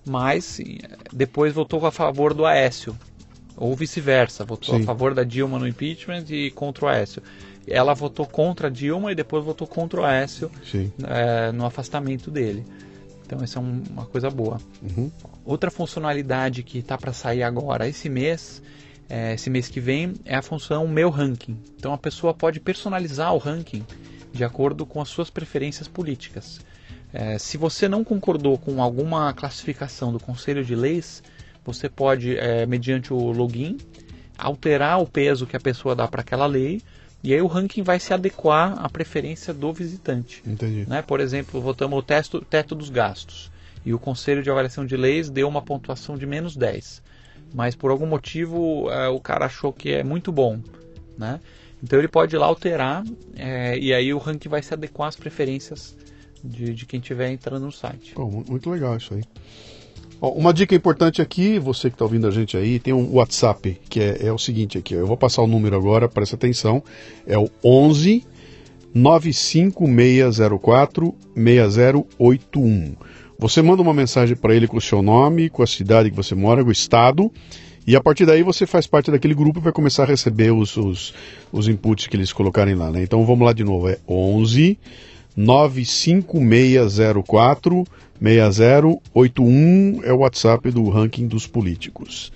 mas 0.06 0.60
eh, 0.60 0.78
depois 1.12 1.54
votou 1.54 1.86
a 1.86 1.92
favor 1.92 2.34
do 2.34 2.46
Aécio. 2.46 2.98
Ou 3.58 3.76
vice-versa, 3.76 4.46
votou 4.46 4.76
Sim. 4.76 4.84
a 4.84 4.86
favor 4.86 5.14
da 5.16 5.24
Dilma 5.24 5.58
no 5.58 5.68
impeachment 5.68 6.26
e 6.30 6.52
contra 6.52 6.86
o 6.86 6.88
Aécio. 6.88 7.22
Ela 7.68 7.94
votou 7.94 8.26
contra 8.26 8.68
a 8.68 8.70
Dilma 8.70 9.12
e 9.12 9.16
depois 9.16 9.44
votou 9.44 9.68
contra 9.68 10.00
o 10.02 10.06
Aécio 10.06 10.50
é, 11.04 11.52
no 11.52 11.66
afastamento 11.66 12.30
dele. 12.32 12.64
Então 13.26 13.40
essa 13.44 13.60
é 13.60 13.62
um- 13.62 13.84
uma 13.90 14.06
coisa 14.06 14.30
boa. 14.30 14.58
Uhum. 14.82 15.12
Outra 15.44 15.70
funcionalidade 15.72 16.64
que 16.64 16.78
está 16.80 16.98
para 16.98 17.12
sair 17.12 17.44
agora 17.44 17.88
esse 17.88 18.08
mês, 18.08 18.62
é, 19.10 19.34
esse 19.34 19.50
mês 19.50 19.68
que 19.68 19.80
vem, 19.82 20.14
é 20.24 20.36
a 20.36 20.42
função 20.42 20.88
Meu 20.88 21.10
Ranking. 21.10 21.58
Então 21.78 21.92
a 21.94 21.98
pessoa 21.98 22.34
pode 22.34 22.60
personalizar 22.60 23.34
o 23.34 23.38
ranking 23.38 23.84
de 24.32 24.44
acordo 24.44 24.86
com 24.86 25.02
as 25.02 25.10
suas 25.10 25.30
preferências 25.30 25.88
políticas. 25.88 26.62
É, 27.12 27.38
se 27.40 27.58
você 27.58 27.88
não 27.90 28.04
concordou 28.04 28.58
com 28.58 28.82
alguma 28.84 29.34
classificação 29.34 30.12
do 30.12 30.20
Conselho 30.20 30.64
de 30.64 30.76
Leis, 30.76 31.24
você 31.68 31.90
pode, 31.90 32.38
é, 32.38 32.66
mediante 32.66 33.14
o 33.14 33.32
login, 33.32 33.78
alterar 34.38 35.02
o 35.02 35.06
peso 35.06 35.46
que 35.46 35.58
a 35.58 35.60
pessoa 35.60 35.94
dá 35.94 36.08
para 36.08 36.22
aquela 36.22 36.46
lei 36.46 36.82
e 37.22 37.34
aí 37.34 37.42
o 37.42 37.48
ranking 37.48 37.84
vai 37.84 38.00
se 38.00 38.14
adequar 38.14 38.74
à 38.80 38.90
preferência 38.90 39.54
do 39.54 39.74
visitante. 39.74 40.42
Entendi. 40.48 40.86
Né? 40.88 41.02
Por 41.02 41.20
exemplo, 41.20 41.60
votamos 41.60 42.00
o 42.00 42.02
testo, 42.02 42.40
teto 42.40 42.74
dos 42.74 42.90
gastos 42.90 43.52
e 43.86 43.94
o 43.94 44.00
Conselho 44.00 44.42
de 44.42 44.50
Avaliação 44.50 44.86
de 44.86 44.96
Leis 44.96 45.30
deu 45.30 45.48
uma 45.48 45.62
pontuação 45.62 46.18
de 46.18 46.26
menos 46.26 46.56
10. 46.56 47.04
mas 47.54 47.76
por 47.76 47.92
algum 47.92 48.08
motivo 48.08 48.90
é, 48.90 49.10
o 49.10 49.20
cara 49.20 49.46
achou 49.46 49.74
que 49.74 49.92
é 49.92 50.04
muito 50.04 50.32
bom, 50.32 50.60
né? 51.18 51.40
Então 51.84 52.00
ele 52.00 52.08
pode 52.08 52.36
ir 52.36 52.40
lá 52.40 52.46
alterar 52.46 53.04
é, 53.36 53.78
e 53.78 53.94
aí 53.94 54.14
o 54.14 54.18
ranking 54.18 54.50
vai 54.50 54.64
se 54.64 54.74
adequar 54.74 55.10
às 55.10 55.16
preferências 55.16 55.96
de, 56.44 56.74
de 56.74 56.86
quem 56.86 57.00
estiver 57.00 57.30
entrando 57.30 57.66
no 57.66 57.72
site. 57.72 58.14
Oh, 58.16 58.26
muito 58.26 58.70
legal 58.70 58.96
isso 58.98 59.14
aí. 59.14 59.24
Uma 60.20 60.52
dica 60.52 60.74
importante 60.74 61.22
aqui, 61.22 61.60
você 61.60 61.90
que 61.90 61.96
está 61.96 62.04
ouvindo 62.04 62.28
a 62.28 62.32
gente 62.32 62.58
aí, 62.58 62.80
tem 62.80 62.92
um 62.92 63.14
WhatsApp 63.14 63.80
que 63.88 64.00
é, 64.00 64.26
é 64.28 64.32
o 64.32 64.38
seguinte 64.38 64.76
aqui. 64.78 64.96
Eu 64.96 65.06
vou 65.06 65.16
passar 65.16 65.44
o 65.44 65.48
número 65.48 65.76
agora, 65.76 66.10
presta 66.10 66.36
atenção. 66.36 66.84
É 67.28 67.38
o 67.38 67.48
11 67.64 68.26
95604 68.96 71.14
6081. 71.36 72.96
Você 73.38 73.62
manda 73.62 73.84
uma 73.84 73.94
mensagem 73.94 74.36
para 74.36 74.56
ele 74.56 74.68
com 74.68 74.78
o 74.78 74.82
seu 74.82 75.04
nome, 75.04 75.50
com 75.50 75.62
a 75.62 75.68
cidade 75.68 76.10
que 76.10 76.16
você 76.16 76.34
mora, 76.34 76.64
com 76.64 76.70
o 76.70 76.72
estado, 76.72 77.32
e 77.86 77.96
a 77.96 78.02
partir 78.02 78.26
daí 78.26 78.42
você 78.42 78.66
faz 78.66 78.88
parte 78.88 79.12
daquele 79.12 79.36
grupo 79.36 79.60
e 79.60 79.62
vai 79.62 79.72
começar 79.72 80.02
a 80.02 80.08
receber 80.08 80.52
os, 80.52 80.76
os, 80.76 81.14
os 81.52 81.68
inputs 81.68 82.08
que 82.08 82.18
eles 82.18 82.34
colocarem 82.34 82.74
lá. 82.74 82.90
Né? 82.90 83.04
Então 83.04 83.24
vamos 83.24 83.46
lá 83.46 83.54
de 83.54 83.64
novo, 83.64 83.88
é 83.88 84.00
11 84.08 84.80
95604 85.38 87.86
6081 87.86 88.07
é 90.04 90.12
o 90.12 90.18
WhatsApp 90.18 90.72
do 90.72 90.90
ranking 90.90 91.28
dos 91.28 91.46
políticos. 91.46 92.32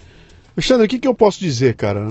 Alexandre, 0.55 0.85
o 0.85 0.89
que, 0.89 0.99
que 0.99 1.07
eu 1.07 1.15
posso 1.15 1.39
dizer, 1.39 1.75
cara? 1.75 2.07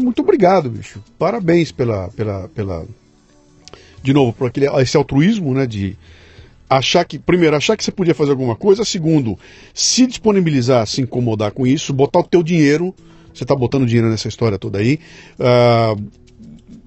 muito 0.00 0.22
obrigado, 0.22 0.70
bicho. 0.70 1.02
Parabéns 1.18 1.72
pela, 1.72 2.08
pela, 2.08 2.48
pela, 2.48 2.86
de 4.02 4.12
novo, 4.12 4.32
por 4.32 4.46
aquele, 4.46 4.66
esse 4.80 4.96
altruísmo, 4.96 5.52
né, 5.52 5.66
de 5.66 5.96
achar 6.70 7.04
que, 7.04 7.18
primeiro, 7.18 7.56
achar 7.56 7.76
que 7.76 7.84
você 7.84 7.92
podia 7.92 8.14
fazer 8.14 8.30
alguma 8.30 8.56
coisa, 8.56 8.84
segundo, 8.84 9.38
se 9.74 10.06
disponibilizar, 10.06 10.86
se 10.86 11.02
incomodar 11.02 11.50
com 11.50 11.66
isso, 11.66 11.92
botar 11.92 12.20
o 12.20 12.24
teu 12.24 12.42
dinheiro, 12.42 12.94
você 13.34 13.44
está 13.44 13.54
botando 13.54 13.86
dinheiro 13.86 14.08
nessa 14.08 14.28
história 14.28 14.58
toda 14.58 14.78
aí, 14.78 14.98
uh, 15.38 16.02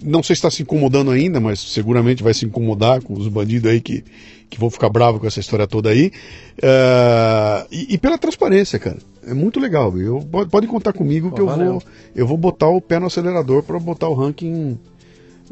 não 0.05 0.21
sei 0.21 0.35
se 0.35 0.39
está 0.39 0.51
se 0.51 0.61
incomodando 0.61 1.11
ainda, 1.11 1.39
mas 1.39 1.59
seguramente 1.59 2.23
vai 2.23 2.33
se 2.33 2.45
incomodar 2.45 3.01
com 3.01 3.13
os 3.13 3.27
bandidos 3.27 3.69
aí 3.69 3.81
que, 3.81 4.03
que 4.49 4.59
vão 4.59 4.69
ficar 4.69 4.89
bravos 4.89 5.19
com 5.19 5.27
essa 5.27 5.39
história 5.39 5.67
toda 5.67 5.89
aí. 5.89 6.11
Uh, 6.57 7.67
e, 7.71 7.95
e, 7.95 7.97
pela 7.97 8.17
transparência, 8.17 8.79
cara. 8.79 8.97
É 9.25 9.33
muito 9.33 9.59
legal. 9.59 9.97
Eu, 9.97 10.19
pode, 10.31 10.49
pode 10.49 10.67
contar 10.67 10.93
comigo 10.93 11.29
Pô, 11.29 11.35
que 11.35 11.41
eu 11.41 11.47
vou, 11.47 11.83
eu 12.15 12.27
vou 12.27 12.37
botar 12.37 12.69
o 12.69 12.79
pé 12.79 12.99
no 12.99 13.07
acelerador 13.07 13.63
para 13.63 13.79
botar 13.79 14.07
o 14.07 14.13
ranking 14.13 14.77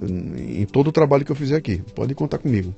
em, 0.01 0.61
em 0.61 0.65
todo 0.65 0.87
o 0.87 0.91
trabalho 0.91 1.25
que 1.25 1.31
eu 1.31 1.35
fizer 1.35 1.57
aqui. 1.57 1.81
Pode 1.95 2.13
contar 2.13 2.37
comigo. 2.37 2.73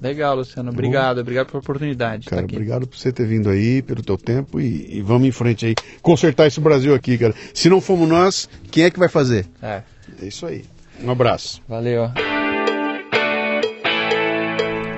Legal, 0.00 0.36
Luciano. 0.36 0.70
Obrigado. 0.70 1.18
Obrigado 1.18 1.48
pela 1.48 1.58
oportunidade. 1.58 2.26
Cara, 2.26 2.44
obrigado 2.44 2.86
por 2.86 2.96
você 2.96 3.12
ter 3.12 3.26
vindo 3.26 3.48
aí, 3.50 3.82
pelo 3.82 4.02
teu 4.02 4.16
tempo 4.16 4.60
e, 4.60 4.98
e, 4.98 5.02
vamos 5.02 5.26
em 5.26 5.32
frente 5.32 5.66
aí. 5.66 5.74
Consertar 6.00 6.46
esse 6.46 6.60
Brasil 6.60 6.94
aqui, 6.94 7.18
cara. 7.18 7.34
Se 7.52 7.68
não 7.68 7.80
fomos 7.80 8.08
nós, 8.08 8.48
quem 8.70 8.84
é 8.84 8.90
que 8.90 8.98
vai 8.98 9.08
fazer? 9.08 9.46
É. 9.60 9.82
É 10.22 10.26
isso 10.26 10.46
aí. 10.46 10.64
Um 11.02 11.10
abraço. 11.10 11.62
Valeu. 11.68 12.10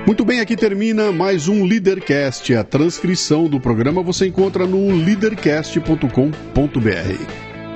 Muito 0.05 0.25
bem, 0.25 0.39
aqui 0.39 0.55
termina 0.55 1.11
mais 1.11 1.47
um 1.47 1.63
Leadercast. 1.63 2.55
A 2.55 2.63
transcrição 2.63 3.47
do 3.47 3.59
programa 3.59 4.01
você 4.01 4.27
encontra 4.27 4.65
no 4.65 4.91
leadercast.com.br. 4.91 7.50